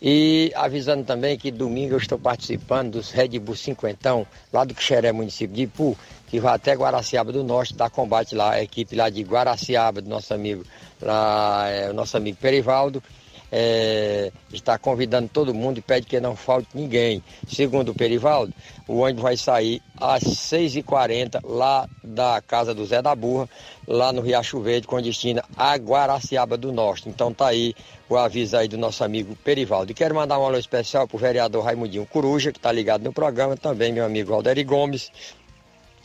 E 0.00 0.52
avisando 0.54 1.02
também 1.04 1.36
que 1.36 1.50
domingo 1.50 1.94
eu 1.94 1.98
estou 1.98 2.18
participando 2.18 2.92
dos 2.92 3.10
Red 3.10 3.38
Bull 3.40 3.56
Cinquentão, 3.56 4.24
lá 4.52 4.64
do 4.64 4.72
Quixeré, 4.72 5.10
município 5.10 5.54
de 5.54 5.62
Ipu, 5.62 5.98
que 6.28 6.38
vai 6.38 6.54
até 6.54 6.74
Guaraciaba 6.74 7.32
do 7.32 7.42
Norte, 7.42 7.74
dar 7.74 7.90
combate 7.90 8.34
lá, 8.34 8.52
a 8.52 8.62
equipe 8.62 8.94
lá 8.94 9.10
de 9.10 9.22
Guaraciaba, 9.22 10.00
do 10.00 10.08
nosso 10.08 10.32
amigo, 10.32 10.64
lá, 11.02 11.68
é, 11.68 11.90
o 11.90 11.94
nosso 11.94 12.16
amigo 12.16 12.38
Perivaldo, 12.40 13.02
é, 13.50 14.30
está 14.52 14.78
convidando 14.78 15.28
todo 15.28 15.54
mundo 15.54 15.78
e 15.78 15.82
pede 15.82 16.06
que 16.06 16.20
não 16.20 16.36
falte 16.36 16.68
ninguém. 16.74 17.22
Segundo 17.46 17.90
o 17.90 17.94
Perivaldo, 17.94 18.52
o 18.86 18.98
ônibus 18.98 19.22
vai 19.22 19.36
sair 19.36 19.82
às 19.96 20.22
6h40 20.22 21.40
lá 21.44 21.88
da 22.02 22.40
casa 22.40 22.74
do 22.74 22.84
Zé 22.84 23.00
da 23.00 23.14
Burra, 23.14 23.48
lá 23.86 24.12
no 24.12 24.20
Riacho 24.20 24.60
Verde, 24.60 24.86
com 24.86 25.00
destino 25.00 25.42
a 25.56 25.74
Guaraciaba 25.76 26.56
do 26.56 26.72
Norte. 26.72 27.08
Então 27.08 27.32
tá 27.32 27.48
aí 27.48 27.74
o 28.08 28.16
aviso 28.16 28.56
aí 28.56 28.68
do 28.68 28.78
nosso 28.78 29.04
amigo 29.04 29.36
Perivaldo. 29.36 29.92
E 29.92 29.94
quero 29.94 30.14
mandar 30.14 30.38
um 30.38 30.44
alô 30.44 30.58
especial 30.58 31.06
para 31.06 31.16
o 31.16 31.20
vereador 31.20 31.64
Raimundinho 31.64 32.06
Coruja, 32.06 32.52
que 32.52 32.58
está 32.58 32.72
ligado 32.72 33.02
no 33.02 33.12
programa, 33.12 33.56
também 33.56 33.92
meu 33.92 34.04
amigo 34.04 34.32
Alderi 34.32 34.64
Gomes, 34.64 35.10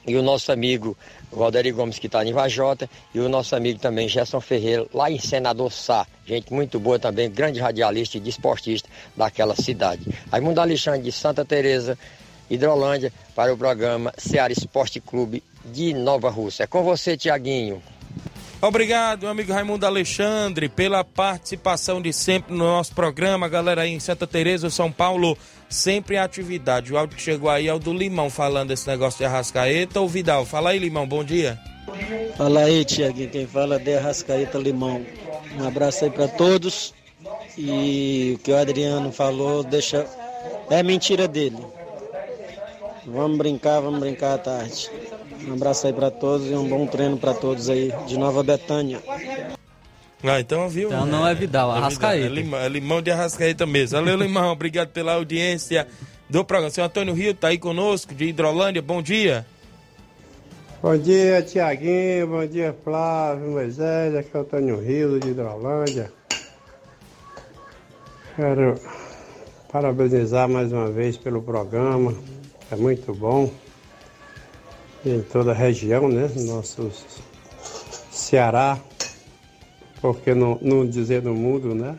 e 0.06 0.16
o 0.18 0.22
nosso 0.22 0.52
amigo 0.52 0.98
Valderi 1.36 1.72
Gomes, 1.72 2.00
que 2.00 2.08
está 2.08 2.24
em 2.24 2.34
Vajota, 2.34 2.90
e 3.14 3.20
o 3.20 3.28
nosso 3.28 3.56
amigo 3.56 3.80
também 3.80 4.08
Gerson 4.08 4.40
Ferreira, 4.40 4.86
lá 4.94 5.10
em 5.10 5.20
Senador 5.20 5.72
Sá. 5.72 6.06
Gente 6.26 6.54
muito 6.54 6.80
boa 6.80 7.00
também, 7.00 7.30
grande 7.30 7.60
radialista 7.60 8.18
e 8.18 8.20
desportista 8.20 8.88
daquela 9.16 9.56
cidade. 9.56 10.02
Raimundo 10.32 10.62
Alexandre 10.62 11.02
de 11.02 11.12
Santa 11.12 11.44
Teresa, 11.44 11.98
Hidrolândia, 12.50 13.12
para 13.36 13.54
o 13.54 13.58
programa 13.58 14.14
Ceará 14.18 14.54
Esporte 14.54 15.00
Clube 15.00 15.44
de 15.66 15.94
Nova 15.94 16.30
Rússia. 16.30 16.64
É 16.64 16.68
com 16.68 16.84
você, 16.84 17.18
Tiaguinho. 17.18 17.82
Obrigado, 18.62 19.24
meu 19.24 19.30
amigo 19.30 19.52
Raimundo 19.52 19.86
Alexandre, 19.86 20.70
pela 20.70 21.04
participação 21.04 22.02
de 22.02 22.14
sempre 22.14 22.54
no 22.54 22.64
nosso 22.64 22.96
programa. 22.96 23.50
Galera 23.50 23.82
aí 23.82 23.92
em 23.92 24.00
Santa 24.00 24.26
Teresa, 24.26 24.70
São 24.70 24.90
Paulo, 24.90 25.38
sempre 25.74 26.16
em 26.16 26.20
atividade. 26.20 26.94
O 26.94 26.98
áudio 26.98 27.18
que 27.18 27.22
chegou 27.22 27.50
aí 27.50 27.68
é 27.68 27.74
o 27.74 27.80
do 27.80 27.94
Limão 27.94 28.30
falando 28.30 28.70
desse 28.70 28.88
negócio 28.88 29.18
de 29.18 29.26
Arrascaeta. 29.26 30.00
Ô 30.00 30.08
Vidal, 30.08 30.46
fala 30.46 30.70
aí, 30.70 30.80
Limão, 30.80 31.08
bom 31.08 31.24
dia. 31.24 31.60
Fala 32.38 32.62
aí, 32.62 32.86
Tiaguinho. 32.86 33.30
Quem 33.30 33.48
fala 33.48 33.76
é 33.76 33.80
de 33.80 33.96
Arrascaeta 33.96 34.58
Limão. 34.58 35.06
Um 35.60 35.68
abraço 35.68 36.06
aí 36.06 36.12
para 36.12 36.28
todos. 36.28 36.94
E 37.58 38.34
o 38.36 38.40
que 38.40 38.52
o 38.52 38.58
Adriano 38.58 39.12
falou, 39.12 39.64
deixa. 39.64 40.06
É 40.70 40.82
mentira 40.82 41.28
dele. 41.28 41.58
Vamos 43.06 43.38
brincar, 43.38 43.82
vamos 43.82 44.00
brincar 44.00 44.36
à 44.36 44.38
tarde. 44.38 44.90
Um 45.48 45.54
abraço 45.54 45.88
aí 45.88 45.94
para 45.94 46.10
todos 46.10 46.50
e 46.50 46.54
um 46.54 46.68
bom 46.68 46.88
treino 46.88 47.18
para 47.18 47.34
todos 47.34 47.70
aí 47.70 47.92
de 48.08 48.18
Nova 48.18 48.42
Betânia. 48.42 49.02
Ah, 50.24 50.40
então 50.40 50.70
viu? 50.70 50.88
Então 50.88 51.06
não 51.06 51.28
é 51.28 51.36
Vidal, 51.36 51.74
É 51.76 51.78
Arrascaeta. 51.78 52.26
É 52.26 52.30
limão, 52.30 52.60
é 52.60 52.70
limão 52.70 53.02
de 53.02 53.12
Arrascaeta 53.12 53.66
mesmo. 53.66 54.00
Valeu, 54.00 54.16
Limão. 54.16 54.52
Obrigado 54.54 54.90
pela 54.90 55.14
audiência 55.14 55.86
do 56.30 56.46
programa. 56.46 56.72
Seu 56.72 56.86
Antônio 56.86 57.14
Rio 57.14 57.34
tá 57.34 57.50
aí 57.50 57.58
conosco, 57.58 58.16
de 58.16 58.26
Hidrolândia. 58.26 58.82
Bom 58.82 59.02
dia. 59.02 59.46
Bom 60.82 60.98
dia, 60.98 61.42
Tiaguinho. 61.42 62.28
Bom 62.28 62.46
dia, 62.46 62.76
Flávio, 62.84 63.52
Moisés. 63.52 64.16
Aqui 64.16 64.30
é 64.34 64.38
o 64.38 64.42
Antônio 64.42 64.80
Rio, 64.80 65.20
de 65.20 65.30
Hidrolândia. 65.30 66.12
Quero 68.36 68.76
parabenizar 69.72 70.48
mais 70.48 70.72
uma 70.72 70.90
vez 70.90 71.18
pelo 71.18 71.42
programa. 71.42 72.14
É 72.72 72.76
muito 72.76 73.14
bom. 73.14 73.52
Em 75.06 75.22
toda 75.22 75.52
a 75.52 75.54
região, 75.54 76.08
né? 76.08 76.32
Nosso 76.38 76.90
Ceará. 78.10 78.80
Porque 80.04 80.36
não, 80.36 80.60
não 80.62 80.86
dizer 80.86 81.24
no 81.24 81.34
mundo, 81.34 81.74
né? 81.74 81.98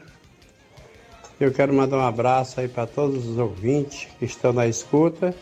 Eu 1.41 1.51
quero 1.51 1.73
mandar 1.73 1.97
um 1.97 2.07
abraço 2.07 2.61
aí 2.61 2.69
para 2.69 2.87
todos 2.87 3.27
os 3.27 3.39
ouvintes 3.39 4.09
que 4.19 4.27
estão 4.27 4.53
na 4.53 4.67
escuta. 4.67 5.35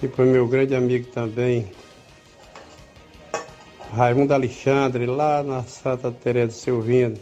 E 0.00 0.06
para 0.06 0.24
o 0.24 0.28
meu 0.28 0.46
grande 0.46 0.76
amigo 0.76 1.08
também, 1.10 1.66
Raimundo 3.92 4.32
Alexandre, 4.32 5.06
lá 5.06 5.42
na 5.42 5.64
Santa 5.64 6.12
Teresa 6.12 6.52
Silvino. 6.52 7.18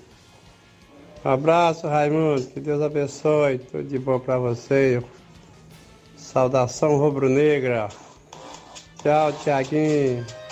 Um 1.24 1.30
abraço, 1.30 1.88
Raimundo. 1.88 2.42
Que 2.49 2.61
Deus 2.61 2.82
abençoe. 2.82 3.61
Tudo 3.61 3.84
de 3.84 3.99
bom 3.99 4.20
para 4.20 4.36
você. 4.36 5.03
Saudação 6.18 6.99
rubro-negra. 6.99 7.88
Tchau, 9.03 9.32
Tiaguinho. 9.42 10.43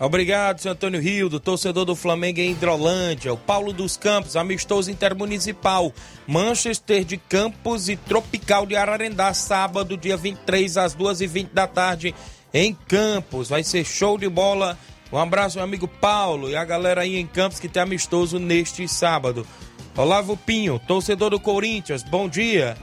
Obrigado, 0.00 0.60
seu 0.60 0.70
Antônio 0.70 1.00
Rio, 1.00 1.28
do 1.28 1.40
torcedor 1.40 1.84
do 1.84 1.96
Flamengo 1.96 2.38
em 2.38 2.52
Hidrolândia. 2.52 3.32
O 3.32 3.36
Paulo 3.36 3.72
dos 3.72 3.96
Campos, 3.96 4.36
amistoso 4.36 4.92
intermunicipal. 4.92 5.92
Manchester 6.24 7.02
de 7.04 7.16
Campos 7.16 7.88
e 7.88 7.96
Tropical 7.96 8.64
de 8.64 8.76
Ararendá, 8.76 9.34
sábado, 9.34 9.96
dia 9.96 10.16
23, 10.16 10.76
às 10.76 10.94
2h20 10.94 11.48
da 11.52 11.66
tarde, 11.66 12.14
em 12.54 12.72
Campos. 12.86 13.48
Vai 13.48 13.64
ser 13.64 13.84
show 13.84 14.16
de 14.16 14.28
bola. 14.28 14.78
Um 15.12 15.18
abraço, 15.18 15.56
meu 15.56 15.64
amigo 15.64 15.88
Paulo, 15.88 16.48
e 16.48 16.54
a 16.54 16.64
galera 16.64 17.00
aí 17.00 17.16
em 17.16 17.26
Campos 17.26 17.58
que 17.58 17.68
tem 17.68 17.82
amistoso 17.82 18.38
neste 18.38 18.86
sábado. 18.86 19.44
Olavo 19.96 20.36
Pinho, 20.36 20.78
torcedor 20.86 21.30
do 21.30 21.40
Corinthians, 21.40 22.04
bom 22.04 22.28
dia. 22.28 22.76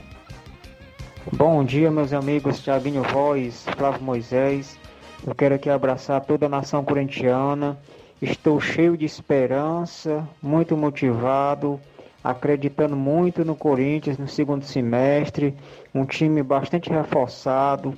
Bom 1.32 1.64
dia, 1.64 1.90
meus 1.90 2.12
amigos 2.12 2.60
Thiaguinho 2.60 3.02
Voz, 3.04 3.64
Flávio 3.74 4.02
Moisés. 4.02 4.76
Eu 5.24 5.34
quero 5.34 5.54
aqui 5.54 5.70
abraçar 5.70 6.24
toda 6.24 6.46
a 6.46 6.48
nação 6.48 6.84
corintiana. 6.84 7.78
Estou 8.20 8.60
cheio 8.60 8.96
de 8.96 9.04
esperança, 9.04 10.26
muito 10.42 10.76
motivado, 10.76 11.80
acreditando 12.24 12.96
muito 12.96 13.44
no 13.44 13.54
Corinthians 13.54 14.18
no 14.18 14.26
segundo 14.26 14.64
semestre. 14.64 15.54
Um 15.94 16.04
time 16.04 16.42
bastante 16.42 16.90
reforçado. 16.90 17.96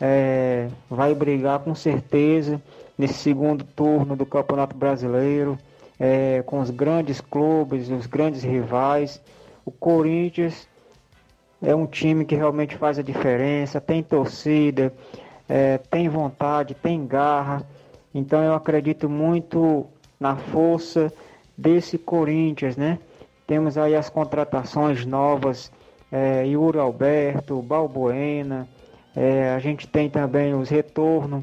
é, 0.00 0.68
vai 0.88 1.14
brigar 1.14 1.58
com 1.60 1.74
certeza 1.74 2.62
nesse 2.96 3.14
segundo 3.14 3.64
turno 3.64 4.14
do 4.14 4.24
Campeonato 4.24 4.76
Brasileiro 4.76 5.58
é, 5.98 6.42
com 6.46 6.60
os 6.60 6.70
grandes 6.70 7.20
clubes, 7.20 7.88
os 7.90 8.06
grandes 8.06 8.42
rivais. 8.42 9.20
O 9.64 9.70
Corinthians 9.70 10.68
é 11.60 11.74
um 11.74 11.86
time 11.86 12.24
que 12.24 12.36
realmente 12.36 12.76
faz 12.76 12.98
a 12.98 13.02
diferença, 13.02 13.80
tem 13.80 14.02
torcida, 14.02 14.92
é, 15.48 15.78
tem 15.78 16.08
vontade, 16.08 16.74
tem 16.74 17.06
garra. 17.06 17.64
Então 18.14 18.42
eu 18.42 18.54
acredito 18.54 19.08
muito 19.08 19.86
na 20.18 20.36
força 20.36 21.12
desse 21.56 21.98
Corinthians, 21.98 22.76
né? 22.76 22.98
Temos 23.46 23.78
aí 23.78 23.94
as 23.94 24.10
contratações 24.10 25.06
novas, 25.06 25.72
é, 26.12 26.46
Yuri 26.46 26.78
Alberto, 26.78 27.62
Balbuena, 27.62 28.68
é, 29.16 29.50
a 29.50 29.58
gente 29.58 29.86
tem 29.88 30.08
também 30.08 30.54
os 30.54 30.68
retornos 30.68 31.42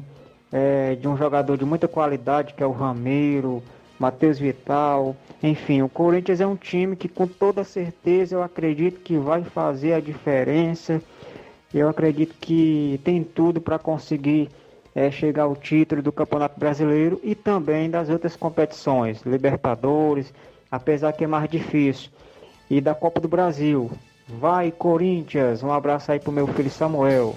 é, 0.52 0.94
de 0.94 1.06
um 1.06 1.16
jogador 1.16 1.58
de 1.58 1.64
muita 1.64 1.86
qualidade 1.86 2.54
que 2.54 2.62
é 2.62 2.66
o 2.66 2.72
Ramiro, 2.72 3.62
Matheus 3.98 4.38
Vital. 4.38 5.16
Enfim, 5.42 5.82
o 5.82 5.88
Corinthians 5.88 6.40
é 6.40 6.46
um 6.46 6.56
time 6.56 6.96
que 6.96 7.08
com 7.08 7.26
toda 7.26 7.64
certeza 7.64 8.34
eu 8.34 8.42
acredito 8.42 9.00
que 9.00 9.18
vai 9.18 9.42
fazer 9.42 9.92
a 9.92 10.00
diferença. 10.00 11.02
Eu 11.78 11.90
acredito 11.90 12.34
que 12.40 12.98
tem 13.04 13.22
tudo 13.22 13.60
para 13.60 13.78
conseguir 13.78 14.48
é, 14.94 15.10
chegar 15.10 15.42
ao 15.42 15.54
título 15.54 16.00
do 16.00 16.10
Campeonato 16.10 16.58
Brasileiro 16.58 17.20
e 17.22 17.34
também 17.34 17.90
das 17.90 18.08
outras 18.08 18.34
competições, 18.34 19.20
Libertadores, 19.26 20.32
apesar 20.70 21.12
que 21.12 21.24
é 21.24 21.26
mais 21.26 21.50
difícil, 21.50 22.08
e 22.70 22.80
da 22.80 22.94
Copa 22.94 23.20
do 23.20 23.28
Brasil. 23.28 23.90
Vai 24.26 24.70
Corinthians! 24.72 25.62
Um 25.62 25.70
abraço 25.70 26.10
aí 26.10 26.18
pro 26.18 26.32
meu 26.32 26.46
filho 26.46 26.70
Samuel. 26.70 27.36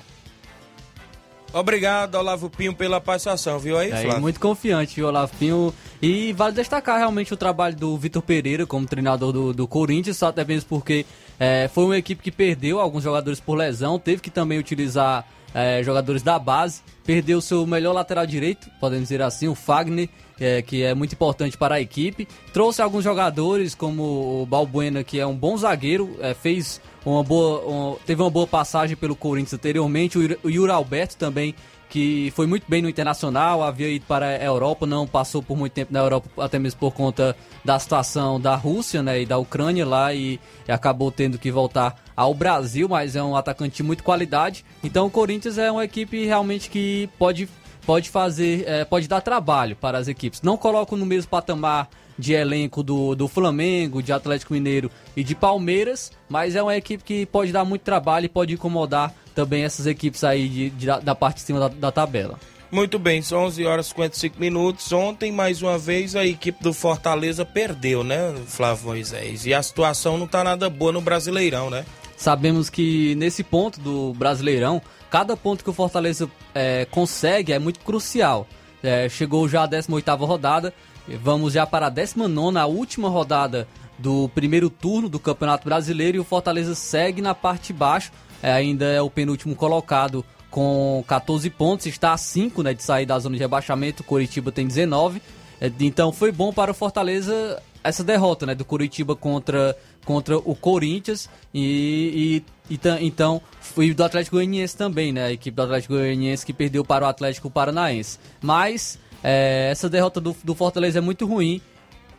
Obrigado, 1.52 2.16
Olavo 2.16 2.50
Pinho, 2.50 2.76
pela 2.76 3.02
participação, 3.02 3.58
viu 3.58 3.78
aí, 3.78 3.92
É, 3.92 4.04
Flávio? 4.04 4.22
muito 4.22 4.40
confiante, 4.40 5.02
o 5.02 5.08
Olavo 5.08 5.36
Pinho. 5.38 5.74
E 6.02 6.32
vale 6.32 6.54
destacar 6.56 6.98
realmente 6.98 7.34
o 7.34 7.38
trabalho 7.38 7.76
do 7.76 7.98
Vitor 7.98 8.22
Pereira 8.22 8.66
como 8.66 8.86
treinador 8.86 9.34
do, 9.34 9.54
do 9.54 9.68
Corinthians, 9.68 10.16
só 10.18 10.28
até 10.28 10.46
mesmo 10.46 10.70
porque 10.70 11.06
é, 11.40 11.70
foi 11.74 11.86
uma 11.86 11.98
equipe 11.98 12.22
que 12.22 12.32
perdeu 12.32 12.80
alguns 12.80 13.04
jogadores 13.04 13.40
por 13.40 13.56
lesão, 13.58 13.98
teve 13.98 14.22
que 14.22 14.30
também 14.30 14.60
utilizar 14.60 15.26
é, 15.54 15.82
jogadores 15.84 16.22
da 16.22 16.38
base, 16.38 16.82
perdeu 17.04 17.42
seu 17.42 17.66
melhor 17.66 17.94
lateral 17.94 18.26
direito, 18.26 18.70
podemos 18.80 19.06
dizer 19.06 19.22
assim, 19.22 19.48
o 19.48 19.56
Fagner, 19.56 20.10
é, 20.40 20.62
que 20.62 20.84
é 20.84 20.94
muito 20.94 21.14
importante 21.14 21.58
para 21.58 21.76
a 21.76 21.82
equipe. 21.82 22.28
Trouxe 22.54 22.82
alguns 22.82 23.04
jogadores, 23.04 23.74
como 23.74 24.42
o 24.42 24.46
Balbuena, 24.46 25.04
que 25.04 25.20
é 25.20 25.26
um 25.26 25.36
bom 25.36 25.58
zagueiro, 25.58 26.16
é, 26.22 26.34
fez 26.34 26.80
uma 27.06 27.24
boa, 27.24 27.66
um- 27.68 27.96
teve 28.06 28.22
uma 28.22 28.30
boa 28.30 28.46
passagem 28.48 28.96
pelo 28.96 29.16
Corinthians 29.16 29.54
anteriormente. 29.56 30.18
O 30.18 30.22
o 30.44 30.50
Yuri 30.50 30.72
Alberto 30.72 31.18
também, 31.18 31.56
que 31.90 32.32
foi 32.36 32.46
muito 32.46 32.66
bem 32.68 32.82
no 32.82 32.88
Internacional, 32.88 33.64
havia 33.64 33.90
ido 33.90 34.06
para 34.06 34.28
a 34.28 34.44
Europa, 34.44 34.86
não 34.86 35.08
passou 35.08 35.42
por 35.42 35.58
muito 35.58 35.74
tempo 35.74 35.92
na 35.92 36.00
Europa, 36.00 36.30
até 36.38 36.60
mesmo 36.60 36.80
por 36.80 36.94
conta 36.94 37.36
da 37.66 37.78
situação 37.80 38.40
da 38.40 38.56
Rússia 38.56 39.02
né, 39.02 39.22
e 39.22 39.26
da 39.26 39.38
Ucrânia 39.40 39.86
lá, 39.86 40.14
e 40.14 40.40
acabou 40.68 41.12
tendo 41.12 41.40
que 41.40 41.52
voltar 41.52 42.00
ao 42.16 42.34
Brasil, 42.34 42.88
mas 42.88 43.16
é 43.16 43.24
um 43.24 43.36
atacante 43.36 43.78
de 43.78 43.84
muita 43.84 44.04
qualidade. 44.04 44.64
Então 44.84 45.08
o 45.08 45.10
Corinthians 45.10 45.58
é 45.58 45.72
uma 45.72 45.84
equipe 45.84 46.26
realmente 46.26 46.70
que 46.70 47.10
pode 47.18 47.50
pode 47.86 48.10
fazer, 48.10 48.66
é, 48.68 48.86
pode 48.86 49.08
dar 49.08 49.20
trabalho 49.20 49.76
para 49.76 49.98
as 49.98 50.08
equipes. 50.08 50.44
Não 50.44 50.56
coloco 50.58 50.96
no 50.96 51.08
mesmo 51.08 51.32
patamar 51.32 51.90
de 52.20 52.34
elenco 52.34 52.84
do, 52.84 53.16
do 53.16 53.28
Flamengo, 53.28 54.04
de 54.04 54.12
Atlético 54.12 54.54
Mineiro 54.54 54.92
e 55.16 55.24
de 55.24 55.34
Palmeiras, 55.34 56.12
mas 56.28 56.56
é 56.56 56.62
uma 56.62 56.76
equipe 56.76 57.04
que 57.04 57.26
pode 57.26 57.52
dar 57.52 57.64
muito 57.66 57.82
trabalho 57.82 58.26
e 58.26 58.30
pode 58.30 58.54
incomodar 58.54 59.14
também 59.34 59.64
essas 59.64 59.88
equipes 59.88 60.24
aí 60.24 60.48
de, 60.50 60.70
de- 60.72 60.86
da, 60.86 61.00
da 61.00 61.16
parte 61.16 61.38
de 61.38 61.44
cima 61.44 61.60
da, 61.60 61.68
da 61.70 61.92
tabela. 61.92 62.38
Muito 62.72 63.00
bem, 63.00 63.22
são 63.24 63.46
11 63.46 63.66
horas 63.66 63.86
e 63.88 63.90
55 63.90 64.40
minutos. 64.40 64.92
Ontem, 64.92 65.32
mais 65.32 65.62
uma 65.64 65.78
vez, 65.78 66.16
a 66.16 66.24
equipe 66.24 66.62
do 66.62 66.72
Fortaleza 66.74 67.44
perdeu, 67.44 68.04
né, 68.04 68.36
Flávio 68.46 68.86
Moisés? 68.90 69.46
E 69.48 69.54
a 69.56 69.64
situação 69.64 70.18
não 70.20 70.28
tá 70.28 70.44
nada 70.44 70.70
boa 70.70 70.92
no 70.92 71.02
Brasileirão, 71.02 71.70
né? 71.72 71.84
Sabemos 72.16 72.70
que 72.70 73.16
nesse 73.16 73.44
ponto 73.44 73.80
do 73.80 74.14
Brasileirão, 74.14 74.82
cada 75.10 75.36
ponto 75.38 75.64
que 75.64 75.70
o 75.70 75.74
Fortaleza 75.74 76.30
é, 76.54 76.86
consegue 76.92 77.54
é 77.54 77.58
muito 77.60 77.80
crucial. 77.80 78.46
É, 78.84 79.10
chegou 79.10 79.48
já 79.50 79.64
a 79.64 79.68
18ª 79.68 80.26
rodada, 80.28 80.74
vamos 81.18 81.54
já 81.54 81.66
para 81.66 81.88
a 81.88 81.92
19ª, 81.92 82.62
a 82.62 82.66
última 82.66 83.10
rodada 83.10 83.68
do 83.98 84.30
primeiro 84.30 84.70
turno 84.70 85.10
do 85.10 85.20
Campeonato 85.20 85.66
Brasileiro 85.66 86.18
e 86.18 86.20
o 86.20 86.24
Fortaleza 86.24 86.74
segue 86.76 87.22
na 87.22 87.36
parte 87.36 87.68
de 87.68 87.74
baixo, 87.74 88.12
é, 88.42 88.52
ainda 88.52 88.86
é 88.86 89.02
o 89.02 89.10
penúltimo 89.10 89.56
colocado 89.56 90.24
com 90.50 91.04
14 91.08 91.50
pontos, 91.50 91.86
está 91.86 92.14
a 92.14 92.18
5 92.18 92.64
né, 92.64 92.74
de 92.74 92.82
sair 92.82 93.06
da 93.06 93.20
zona 93.20 93.36
de 93.36 93.42
rebaixamento, 93.42 94.02
o 94.02 94.06
Coritiba 94.06 94.52
tem 94.52 94.66
19, 94.66 95.22
é, 95.60 95.72
então 95.80 96.12
foi 96.12 96.32
bom 96.32 96.54
para 96.54 96.72
o 96.72 96.74
Fortaleza 96.74 97.62
essa 97.84 98.04
derrota 98.04 98.46
né, 98.46 98.56
do 98.56 98.66
Curitiba 98.66 99.16
contra, 99.16 99.76
contra 100.06 100.38
o 100.38 100.56
Corinthians 100.56 101.30
e, 101.54 102.44
e, 102.70 102.74
e 102.74 102.80
então 103.02 103.42
foi 103.62 103.94
do 103.94 104.04
Atlético 104.04 104.36
Goianiense 104.36 104.76
também, 104.76 105.14
né? 105.14 105.26
A 105.26 105.32
equipe 105.32 105.56
do 105.56 105.62
Atlético 105.62 105.94
Goianiense 105.94 106.46
que 106.46 106.54
perdeu 106.54 106.84
para 106.84 107.06
o 107.06 107.08
Atlético 107.08 107.50
Paranaense. 107.50 108.20
Mas 108.42 109.00
é, 109.24 109.70
essa 109.72 109.90
derrota 109.90 110.20
do, 110.20 110.36
do 110.44 110.56
Fortaleza 110.56 111.00
é 111.00 111.02
muito 111.02 111.26
ruim, 111.26 111.62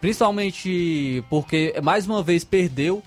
principalmente 0.00 1.24
porque 1.28 1.74
mais 1.82 2.06
uma 2.06 2.22
vez 2.22 2.44
perdeu 2.44 3.02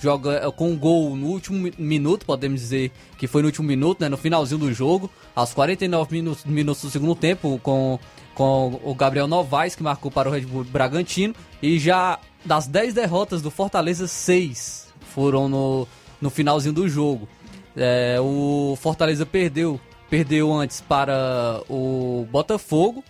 joga 0.00 0.46
é, 0.46 0.50
com 0.50 0.70
um 0.70 0.76
gol 0.76 1.16
no 1.16 1.26
último 1.26 1.70
minuto, 1.78 2.26
podemos 2.26 2.60
dizer 2.60 2.92
que 3.16 3.26
foi 3.26 3.42
no 3.42 3.48
último 3.48 3.66
minuto, 3.66 4.00
né, 4.00 4.08
no 4.08 4.16
finalzinho 4.16 4.60
do 4.60 4.72
jogo, 4.72 5.10
aos 5.34 5.54
49 5.54 6.12
minutos, 6.12 6.44
minutos 6.44 6.82
do 6.82 6.90
segundo 6.90 7.14
tempo, 7.14 7.58
com, 7.62 7.98
com 8.34 8.80
o 8.84 8.94
Gabriel 8.94 9.26
Novaes, 9.26 9.74
que 9.74 9.82
marcou 9.82 10.10
para 10.10 10.28
o 10.28 10.32
Red 10.32 10.42
Bull 10.42 10.64
Bragantino, 10.64 11.34
e 11.62 11.78
já 11.78 12.18
das 12.44 12.66
10 12.66 12.94
derrotas 12.94 13.42
do 13.42 13.50
Fortaleza, 13.50 14.06
6 14.06 14.88
foram 15.00 15.48
no, 15.48 15.88
no 16.20 16.30
finalzinho 16.30 16.74
do 16.74 16.88
jogo. 16.88 17.28
É, 17.76 18.18
o 18.20 18.76
Fortaleza 18.80 19.24
perdeu, 19.24 19.80
perdeu 20.08 20.52
antes 20.52 20.80
para 20.80 21.62
o 21.68 22.26
Botafogo, 22.30 23.04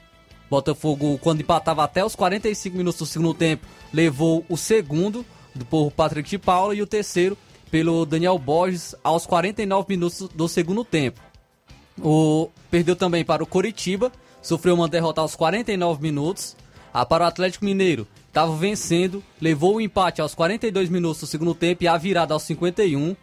Botafogo, 0.51 1.17
quando 1.23 1.41
empatava 1.41 1.85
até 1.85 2.05
os 2.05 2.17
45 2.17 2.77
minutos 2.77 2.99
do 2.99 3.07
segundo 3.07 3.33
tempo, 3.33 3.67
levou 3.93 4.45
o 4.49 4.57
segundo, 4.57 5.25
por 5.69 5.91
Patrick 5.93 6.29
de 6.29 6.39
Paula 6.39 6.75
e 6.75 6.83
o 6.83 6.87
terceiro 6.87 7.39
pelo 7.71 8.05
Daniel 8.05 8.39
Borges 8.39 8.95
aos 9.03 9.27
49 9.27 9.87
minutos 9.89 10.29
do 10.35 10.49
segundo 10.49 10.85
tempo. 10.85 11.21
O 12.03 12.49
perdeu 12.71 12.97
também 12.97 13.25
para 13.25 13.43
o 13.43 13.47
Coritiba, 13.47 14.11
sofreu 14.43 14.75
uma 14.75 14.89
derrota 14.89 15.21
aos 15.21 15.37
49 15.37 16.03
minutos. 16.03 16.57
Ah, 16.93 17.07
para 17.07 17.25
o 17.25 17.27
Atlético 17.29 17.65
Mineiro, 17.65 18.07
estava 18.27 18.55
vencendo, 18.57 19.23
levou 19.41 19.77
o 19.77 19.81
empate 19.81 20.21
aos 20.21 20.35
42 20.35 20.89
minutos 20.89 21.21
do 21.21 21.27
segundo 21.27 21.55
tempo 21.55 21.85
e 21.85 21.89
a 21.89 21.97
virada 21.97 22.35
aos 22.35 22.43
51. 22.43 23.15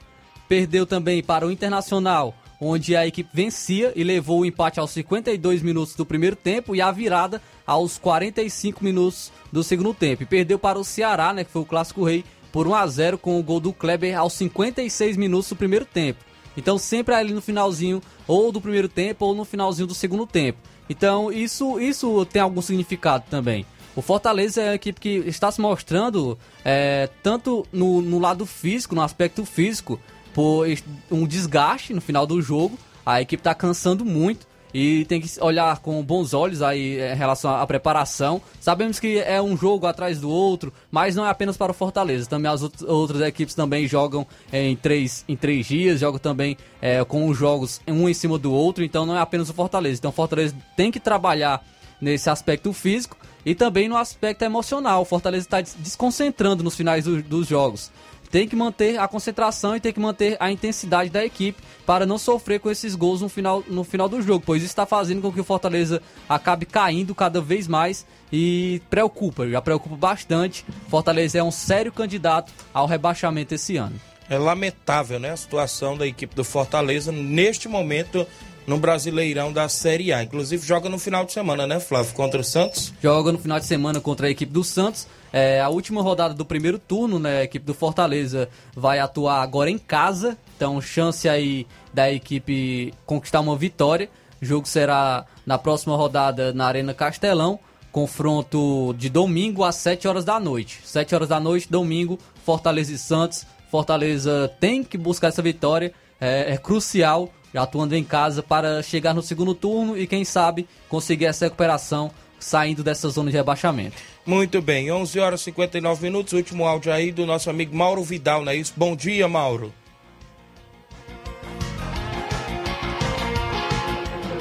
Perdeu 0.47 0.85
também 0.85 1.21
para 1.21 1.45
o 1.45 1.51
Internacional, 1.51 2.33
onde 2.59 2.95
a 2.95 3.05
equipe 3.05 3.29
vencia 3.33 3.91
e 3.95 4.03
levou 4.03 4.41
o 4.41 4.45
empate 4.45 4.79
aos 4.79 4.91
52 4.91 5.61
minutos 5.61 5.95
do 5.95 6.05
primeiro 6.05 6.35
tempo 6.35 6.75
e 6.75 6.81
a 6.81 6.91
virada 6.91 7.41
aos 7.65 7.97
45 7.97 8.83
minutos 8.83 9.31
do 9.51 9.63
segundo 9.63 9.93
tempo. 9.93 10.23
E 10.23 10.25
perdeu 10.25 10.57
para 10.57 10.79
o 10.79 10.83
Ceará, 10.83 11.33
né, 11.33 11.43
que 11.43 11.51
foi 11.51 11.61
o 11.61 11.65
clássico 11.65 12.03
rei, 12.03 12.23
por 12.51 12.67
1 12.67 12.75
a 12.75 12.87
0 12.87 13.17
com 13.17 13.39
o 13.39 13.43
gol 13.43 13.59
do 13.59 13.73
Kleber 13.73 14.17
aos 14.17 14.33
56 14.33 15.17
minutos 15.17 15.49
do 15.49 15.55
primeiro 15.55 15.85
tempo. 15.85 16.23
Então 16.55 16.77
sempre 16.77 17.13
ali 17.13 17.33
no 17.33 17.41
finalzinho 17.41 18.01
ou 18.27 18.51
do 18.51 18.59
primeiro 18.59 18.89
tempo 18.89 19.25
ou 19.25 19.35
no 19.35 19.45
finalzinho 19.45 19.87
do 19.87 19.93
segundo 19.93 20.25
tempo. 20.25 20.57
Então 20.89 21.31
isso 21.31 21.79
isso 21.79 22.25
tem 22.25 22.41
algum 22.41 22.61
significado 22.61 23.25
também. 23.29 23.65
O 23.95 24.01
Fortaleza 24.01 24.61
é 24.61 24.69
a 24.69 24.75
equipe 24.75 24.99
que 24.99 25.09
está 25.27 25.51
se 25.51 25.59
mostrando 25.59 26.37
é, 26.63 27.09
tanto 27.23 27.65
no, 27.71 28.01
no 28.01 28.19
lado 28.19 28.45
físico, 28.45 28.93
no 28.93 29.01
aspecto 29.01 29.43
físico, 29.43 29.99
por 30.37 30.67
um 31.09 31.25
desgaste 31.25 31.95
no 31.95 31.99
final 31.99 32.27
do 32.27 32.39
jogo. 32.43 32.77
A 33.03 33.19
equipe 33.19 33.41
está 33.41 33.55
cansando 33.55 34.05
muito 34.05 34.45
e 34.71 35.03
tem 35.05 35.19
que 35.19 35.27
olhar 35.41 35.79
com 35.79 36.03
bons 36.03 36.31
olhos 36.31 36.61
aí 36.61 37.01
em 37.01 37.15
relação 37.15 37.55
à 37.55 37.65
preparação. 37.65 38.39
Sabemos 38.59 38.99
que 38.99 39.17
é 39.17 39.41
um 39.41 39.57
jogo 39.57 39.87
atrás 39.87 40.21
do 40.21 40.29
outro, 40.29 40.71
mas 40.91 41.15
não 41.15 41.25
é 41.25 41.29
apenas 41.31 41.57
para 41.57 41.71
o 41.71 41.73
Fortaleza. 41.73 42.29
Também 42.29 42.51
as 42.51 42.61
outras 42.61 43.21
equipes 43.21 43.55
também 43.55 43.87
jogam 43.87 44.27
em 44.53 44.75
três, 44.75 45.25
em 45.27 45.35
três 45.35 45.65
dias, 45.65 46.01
jogam 46.01 46.19
também 46.19 46.55
é, 46.79 47.03
com 47.03 47.27
os 47.27 47.35
jogos 47.35 47.81
um 47.87 48.07
em 48.07 48.13
cima 48.13 48.37
do 48.37 48.53
outro, 48.53 48.83
então 48.83 49.07
não 49.07 49.17
é 49.17 49.19
apenas 49.19 49.49
o 49.49 49.55
Fortaleza. 49.55 49.97
Então 49.97 50.09
o 50.09 50.13
Fortaleza 50.13 50.55
tem 50.75 50.91
que 50.91 50.99
trabalhar 50.99 51.65
nesse 51.99 52.29
aspecto 52.29 52.71
físico 52.73 53.17
e 53.43 53.55
também 53.55 53.89
no 53.89 53.97
aspecto 53.97 54.43
emocional. 54.43 55.01
O 55.01 55.05
Fortaleza 55.05 55.47
está 55.47 55.61
desconcentrando 55.61 56.63
nos 56.63 56.75
finais 56.75 57.05
do, 57.05 57.23
dos 57.23 57.47
jogos 57.47 57.91
tem 58.29 58.47
que 58.47 58.55
manter 58.55 58.99
a 58.99 59.07
concentração 59.07 59.75
e 59.75 59.79
tem 59.79 59.93
que 59.93 59.99
manter 59.99 60.37
a 60.39 60.51
intensidade 60.51 61.09
da 61.09 61.25
equipe 61.25 61.61
para 61.85 62.05
não 62.05 62.17
sofrer 62.17 62.59
com 62.59 62.69
esses 62.69 62.95
gols 62.95 63.21
no 63.21 63.29
final, 63.29 63.63
no 63.67 63.83
final 63.83 64.09
do 64.09 64.21
jogo, 64.21 64.43
pois 64.45 64.61
isso 64.61 64.71
está 64.71 64.85
fazendo 64.85 65.21
com 65.21 65.31
que 65.31 65.39
o 65.39 65.43
Fortaleza 65.43 66.01
acabe 66.27 66.65
caindo 66.65 67.15
cada 67.15 67.41
vez 67.41 67.67
mais 67.67 68.05
e 68.31 68.81
preocupa, 68.89 69.47
já 69.47 69.61
preocupa 69.61 69.95
bastante. 69.95 70.65
Fortaleza 70.89 71.37
é 71.37 71.43
um 71.43 71.51
sério 71.51 71.91
candidato 71.91 72.51
ao 72.73 72.85
rebaixamento 72.85 73.55
esse 73.55 73.77
ano. 73.77 73.95
É 74.29 74.37
lamentável, 74.37 75.19
né, 75.19 75.31
a 75.31 75.37
situação 75.37 75.97
da 75.97 76.05
equipe 76.05 76.35
do 76.35 76.43
Fortaleza 76.43 77.11
neste 77.11 77.69
momento 77.69 78.27
no 78.67 78.77
Brasileirão 78.77 79.53
da 79.53 79.69
Série 79.69 80.11
A. 80.11 80.21
Inclusive 80.21 80.67
joga 80.67 80.89
no 80.89 80.99
final 80.99 81.23
de 81.23 81.31
semana, 81.31 81.65
né, 81.65 81.79
Flávio, 81.79 82.13
contra 82.13 82.41
o 82.41 82.43
Santos? 82.43 82.93
Joga 83.01 83.31
no 83.31 83.39
final 83.39 83.57
de 83.59 83.65
semana 83.65 84.01
contra 84.01 84.27
a 84.27 84.29
equipe 84.29 84.51
do 84.51 84.63
Santos. 84.63 85.07
É, 85.31 85.59
a 85.61 85.69
última 85.69 86.01
rodada 86.01 86.33
do 86.33 86.45
primeiro 86.45 86.79
turno, 86.79 87.19
né? 87.19 87.39
A 87.39 87.43
equipe 87.43 87.65
do 87.65 87.73
Fortaleza 87.73 88.49
vai 88.75 88.99
atuar 88.99 89.41
agora 89.41 89.69
em 89.69 89.77
casa. 89.77 90.37
Então, 90.55 90.81
chance 90.81 91.27
aí 91.27 91.67
da 91.93 92.11
equipe 92.11 92.93
conquistar 93.05 93.39
uma 93.39 93.55
vitória. 93.55 94.09
O 94.41 94.45
jogo 94.45 94.67
será 94.67 95.25
na 95.45 95.57
próxima 95.57 95.95
rodada 95.95 96.53
na 96.53 96.65
Arena 96.65 96.93
Castelão. 96.93 97.59
Confronto 97.91 98.93
de 98.97 99.09
domingo 99.09 99.63
às 99.63 99.75
7 99.75 100.07
horas 100.07 100.23
da 100.23 100.39
noite. 100.39 100.81
7 100.83 101.15
horas 101.15 101.29
da 101.29 101.39
noite, 101.39 101.67
domingo, 101.69 102.19
Fortaleza 102.45 102.93
e 102.93 102.97
Santos. 102.97 103.45
Fortaleza 103.71 104.51
tem 104.59 104.83
que 104.83 104.97
buscar 104.97 105.27
essa 105.29 105.41
vitória. 105.41 105.93
É, 106.19 106.53
é 106.53 106.57
crucial, 106.57 107.29
atuando 107.55 107.95
em 107.95 108.03
casa, 108.03 108.41
para 108.41 108.81
chegar 108.81 109.13
no 109.13 109.21
segundo 109.21 109.53
turno 109.53 109.97
e, 109.97 110.07
quem 110.07 110.23
sabe, 110.23 110.67
conseguir 110.89 111.25
essa 111.25 111.45
recuperação 111.45 112.11
saindo 112.39 112.83
dessa 112.83 113.09
zona 113.09 113.31
de 113.31 113.37
rebaixamento. 113.37 113.95
Muito 114.25 114.61
bem, 114.61 114.91
11 114.91 115.19
horas 115.19 115.41
e 115.41 115.45
59 115.45 116.03
minutos, 116.03 116.33
último 116.33 116.65
áudio 116.65 116.91
aí 116.91 117.11
do 117.11 117.25
nosso 117.25 117.49
amigo 117.49 117.75
Mauro 117.75 118.03
Vidal, 118.03 118.43
não 118.43 118.51
é 118.51 118.55
isso? 118.55 118.73
Bom 118.75 118.95
dia, 118.95 119.27
Mauro. 119.27 119.73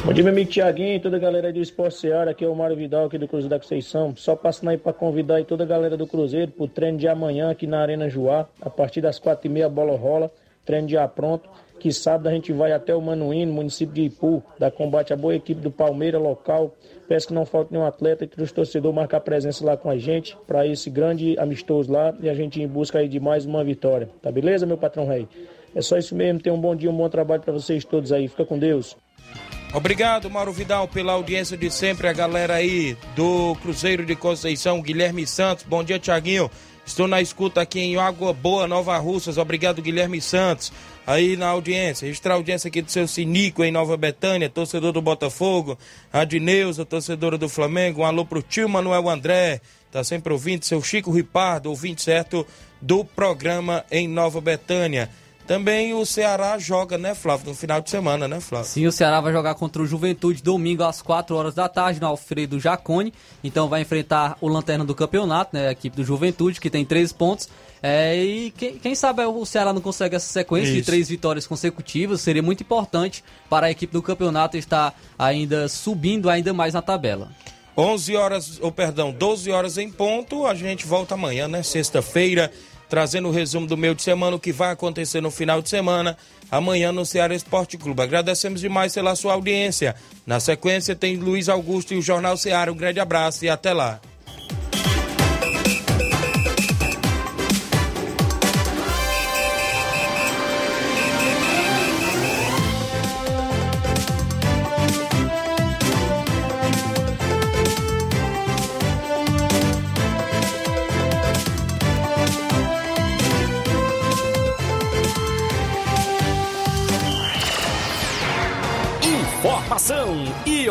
Bom 0.07 0.13
dia, 0.13 0.23
meu 0.23 0.33
amigo 0.33 0.49
Tiaguinho 0.49 0.95
e 0.95 1.01
toda 1.01 1.17
a 1.17 1.19
galera 1.19 1.53
do 1.53 1.61
Esporte 1.61 1.97
Seara. 1.97 2.31
Aqui 2.31 2.45
é 2.45 2.49
o 2.49 2.55
Mário 2.55 2.77
Vidal, 2.77 3.07
aqui 3.07 3.19
do 3.19 3.27
Cruzeiro 3.27 3.51
da 3.51 3.59
Conceição. 3.59 4.15
Só 4.15 4.37
passando 4.37 4.69
aí 4.69 4.79
para 4.79 4.93
convidar 4.93 5.35
aí 5.35 5.45
toda 5.45 5.65
a 5.65 5.67
galera 5.67 5.97
do 5.97 6.07
Cruzeiro 6.07 6.53
para 6.53 6.65
o 6.65 6.69
treino 6.69 6.97
de 6.97 7.09
amanhã 7.09 7.51
aqui 7.51 7.67
na 7.67 7.81
Arena 7.81 8.09
Joá. 8.09 8.47
A 8.63 8.71
partir 8.71 9.01
das 9.01 9.19
quatro 9.19 9.49
e 9.49 9.51
meia, 9.51 9.67
a 9.67 9.69
bola 9.69 9.97
rola. 9.97 10.31
Treino 10.65 10.89
já 10.89 11.09
pronto 11.09 11.49
que 11.79 11.93
sábado 11.93 12.29
a 12.29 12.33
gente 12.33 12.53
vai 12.53 12.73
até 12.73 12.95
o 12.95 13.01
Manuíno, 13.01 13.53
município 13.53 13.95
de 13.95 14.03
Ipu, 14.03 14.43
da 14.59 14.71
combate 14.71 15.13
a 15.13 15.17
boa 15.17 15.35
equipe 15.35 15.61
do 15.61 15.71
Palmeiras 15.71 16.21
local. 16.21 16.75
Peço 17.09 17.29
que 17.29 17.35
não 17.35 17.47
falte 17.47 17.73
nenhum 17.73 17.85
atleta 17.85 18.25
e 18.25 18.27
que 18.27 18.43
os 18.43 18.51
torcedores 18.51 18.95
marquem 18.95 19.21
presença 19.21 19.65
lá 19.65 19.77
com 19.77 19.89
a 19.89 19.97
gente 19.97 20.37
para 20.47 20.67
esse 20.67 20.91
grande 20.91 21.39
amistoso 21.39 21.93
lá 21.93 22.15
e 22.21 22.29
a 22.29 22.35
gente 22.35 22.61
em 22.61 22.67
busca 22.67 22.99
aí 22.99 23.09
de 23.09 23.21
mais 23.21 23.47
uma 23.47 23.63
vitória. 23.63 24.09
Tá 24.21 24.31
beleza, 24.31 24.67
meu 24.67 24.77
patrão 24.77 25.07
rei? 25.07 25.29
É 25.75 25.81
só 25.83 25.97
isso 25.97 26.15
mesmo. 26.15 26.41
Tenham 26.41 26.57
um 26.57 26.61
bom 26.61 26.75
dia, 26.75 26.91
um 26.91 26.97
bom 26.97 27.09
trabalho 27.09 27.43
para 27.43 27.53
vocês 27.53 27.85
todos 27.85 28.13
aí. 28.13 28.29
Fica 28.29 28.45
com 28.45 28.59
Deus. 28.59 28.97
Obrigado, 29.75 30.31
Mauro 30.31 30.53
Vidal, 30.53 30.89
pela 30.89 31.13
audiência 31.13 31.57
de 31.57 31.71
sempre. 31.71 32.09
A 32.09 32.13
galera 32.13 32.55
aí 32.55 32.97
do 33.15 33.55
Cruzeiro 33.57 34.07
de 34.07 34.17
Conceição, 34.17 34.81
Guilherme 34.81 35.27
Santos. 35.27 35.65
Bom 35.65 35.85
dia, 35.85 35.99
Tiaguinho. 35.99 36.51
Estou 36.87 37.09
na 37.09 37.21
escuta 37.21 37.61
aqui 37.61 37.81
em 37.81 37.97
Água 37.97 38.33
Boa, 38.33 38.69
Nova 38.69 38.97
Russas. 38.97 39.37
Obrigado, 39.37 39.83
Guilherme 39.83 40.21
Santos 40.21 40.73
aí 41.07 41.37
na 41.37 41.49
audiência. 41.49 42.07
Registrar 42.07 42.35
a 42.35 42.37
audiência 42.37 42.69
aqui 42.69 42.83
do 42.83 42.91
seu 42.91 43.07
Sinico 43.07 43.63
em 43.63 43.71
Nova 43.71 43.97
Betânia, 43.97 44.51
torcedor 44.51 44.93
do 44.93 45.01
Botafogo, 45.01 45.79
a 46.13 46.25
Dineuza, 46.25 46.85
torcedora 46.85 47.39
do 47.39 47.49
Flamengo. 47.49 48.01
Um 48.01 48.05
alô 48.05 48.25
pro 48.25 48.43
tio 48.43 48.69
Manuel 48.69 49.09
André, 49.09 49.61
tá 49.91 50.03
sempre 50.03 50.33
ouvindo, 50.33 50.65
seu 50.65 50.83
Chico 50.83 51.11
Ripardo, 51.11 51.71
ouvinte 51.71 52.03
certo 52.03 52.47
do 52.81 53.05
programa 53.05 53.85
em 53.91 54.09
Nova 54.09 54.41
Betânia. 54.41 55.11
Também 55.47 55.95
o 55.95 56.05
Ceará 56.05 56.59
joga, 56.59 56.99
né, 56.99 57.15
Flávio, 57.15 57.47
no 57.47 57.55
final 57.55 57.81
de 57.81 57.89
semana, 57.89 58.27
né, 58.27 58.41
Flávio? 58.41 58.69
Sim, 58.69 58.87
o 58.87 58.93
Ceará 58.93 59.21
vai 59.21 59.33
jogar 59.33 59.55
contra 59.55 59.81
o 59.81 59.87
Juventude 59.87 60.43
domingo 60.43 60.83
às 60.83 61.01
4 61.01 61.37
horas 61.37 61.55
da 61.55 61.69
tarde 61.69 62.01
no 62.01 62.07
Alfredo 62.09 62.59
Jacone. 62.59 63.15
Então 63.45 63.69
vai 63.69 63.83
enfrentar 63.83 64.37
o 64.41 64.49
lanterna 64.49 64.85
do 64.85 64.95
campeonato, 64.95 65.55
né, 65.55 65.69
a 65.69 65.73
equipe 65.73 65.97
do 65.97 66.03
Juventude, 66.03 66.61
que 66.61 66.69
tem 66.69 66.85
3 66.85 67.13
pontos. 67.13 67.49
É, 67.81 68.17
e 68.17 68.51
quem, 68.51 68.79
quem, 68.79 68.95
sabe 68.97 69.25
o 69.25 69.47
Ceará 69.47 69.73
não 69.73 69.81
consegue 69.81 70.17
essa 70.17 70.27
sequência 70.27 70.71
Isso. 70.71 70.79
de 70.79 70.83
três 70.83 71.09
vitórias 71.09 71.47
consecutivas, 71.47 72.21
seria 72.21 72.43
muito 72.43 72.63
importante 72.63 73.23
para 73.49 73.67
a 73.67 73.71
equipe 73.71 73.93
do 73.93 74.03
campeonato 74.03 74.57
estar 74.57 74.99
ainda 75.17 75.69
subindo 75.69 76.29
ainda 76.29 76.53
mais 76.53 76.75
na 76.75 76.83
tabela. 76.83 77.31
11 77.77 78.17
horas, 78.17 78.59
ou 78.61 78.69
oh, 78.69 78.73
perdão, 78.73 79.13
12 79.13 79.51
horas 79.51 79.77
em 79.77 79.91
ponto, 79.91 80.47
a 80.47 80.55
gente 80.55 80.87
volta 80.87 81.15
amanhã, 81.15 81.47
né? 81.47 81.63
Sexta-feira, 81.63 82.51
trazendo 82.89 83.29
o 83.29 83.33
resumo 83.33 83.67
do 83.67 83.77
meio 83.77 83.95
de 83.95 84.03
semana, 84.03 84.37
o 84.37 84.41
que 84.41 84.53
vai 84.53 84.73
acontecer 84.73 85.21
no 85.21 85.31
final 85.31 85.61
de 85.61 85.69
semana, 85.69 86.17
amanhã 86.51 86.93
no 86.93 87.05
Ceará 87.05 87.35
Esporte 87.35 87.77
Clube. 87.77 88.03
Agradecemos 88.03 88.61
demais 88.61 88.95
pela 88.95 89.15
sua 89.15 89.35
audiência. 89.35 89.95
Na 90.27 90.41
sequência 90.41 90.95
tem 90.95 91.17
Luiz 91.17 91.49
Augusto 91.49 91.95
e 91.95 91.99
o 91.99 92.03
Jornal 92.03 92.37
Ceará. 92.37 92.71
Um 92.71 92.77
grande 92.77 93.01
abraço 93.01 93.45
e 93.45 93.49
até 93.49 93.73
lá. 93.73 94.01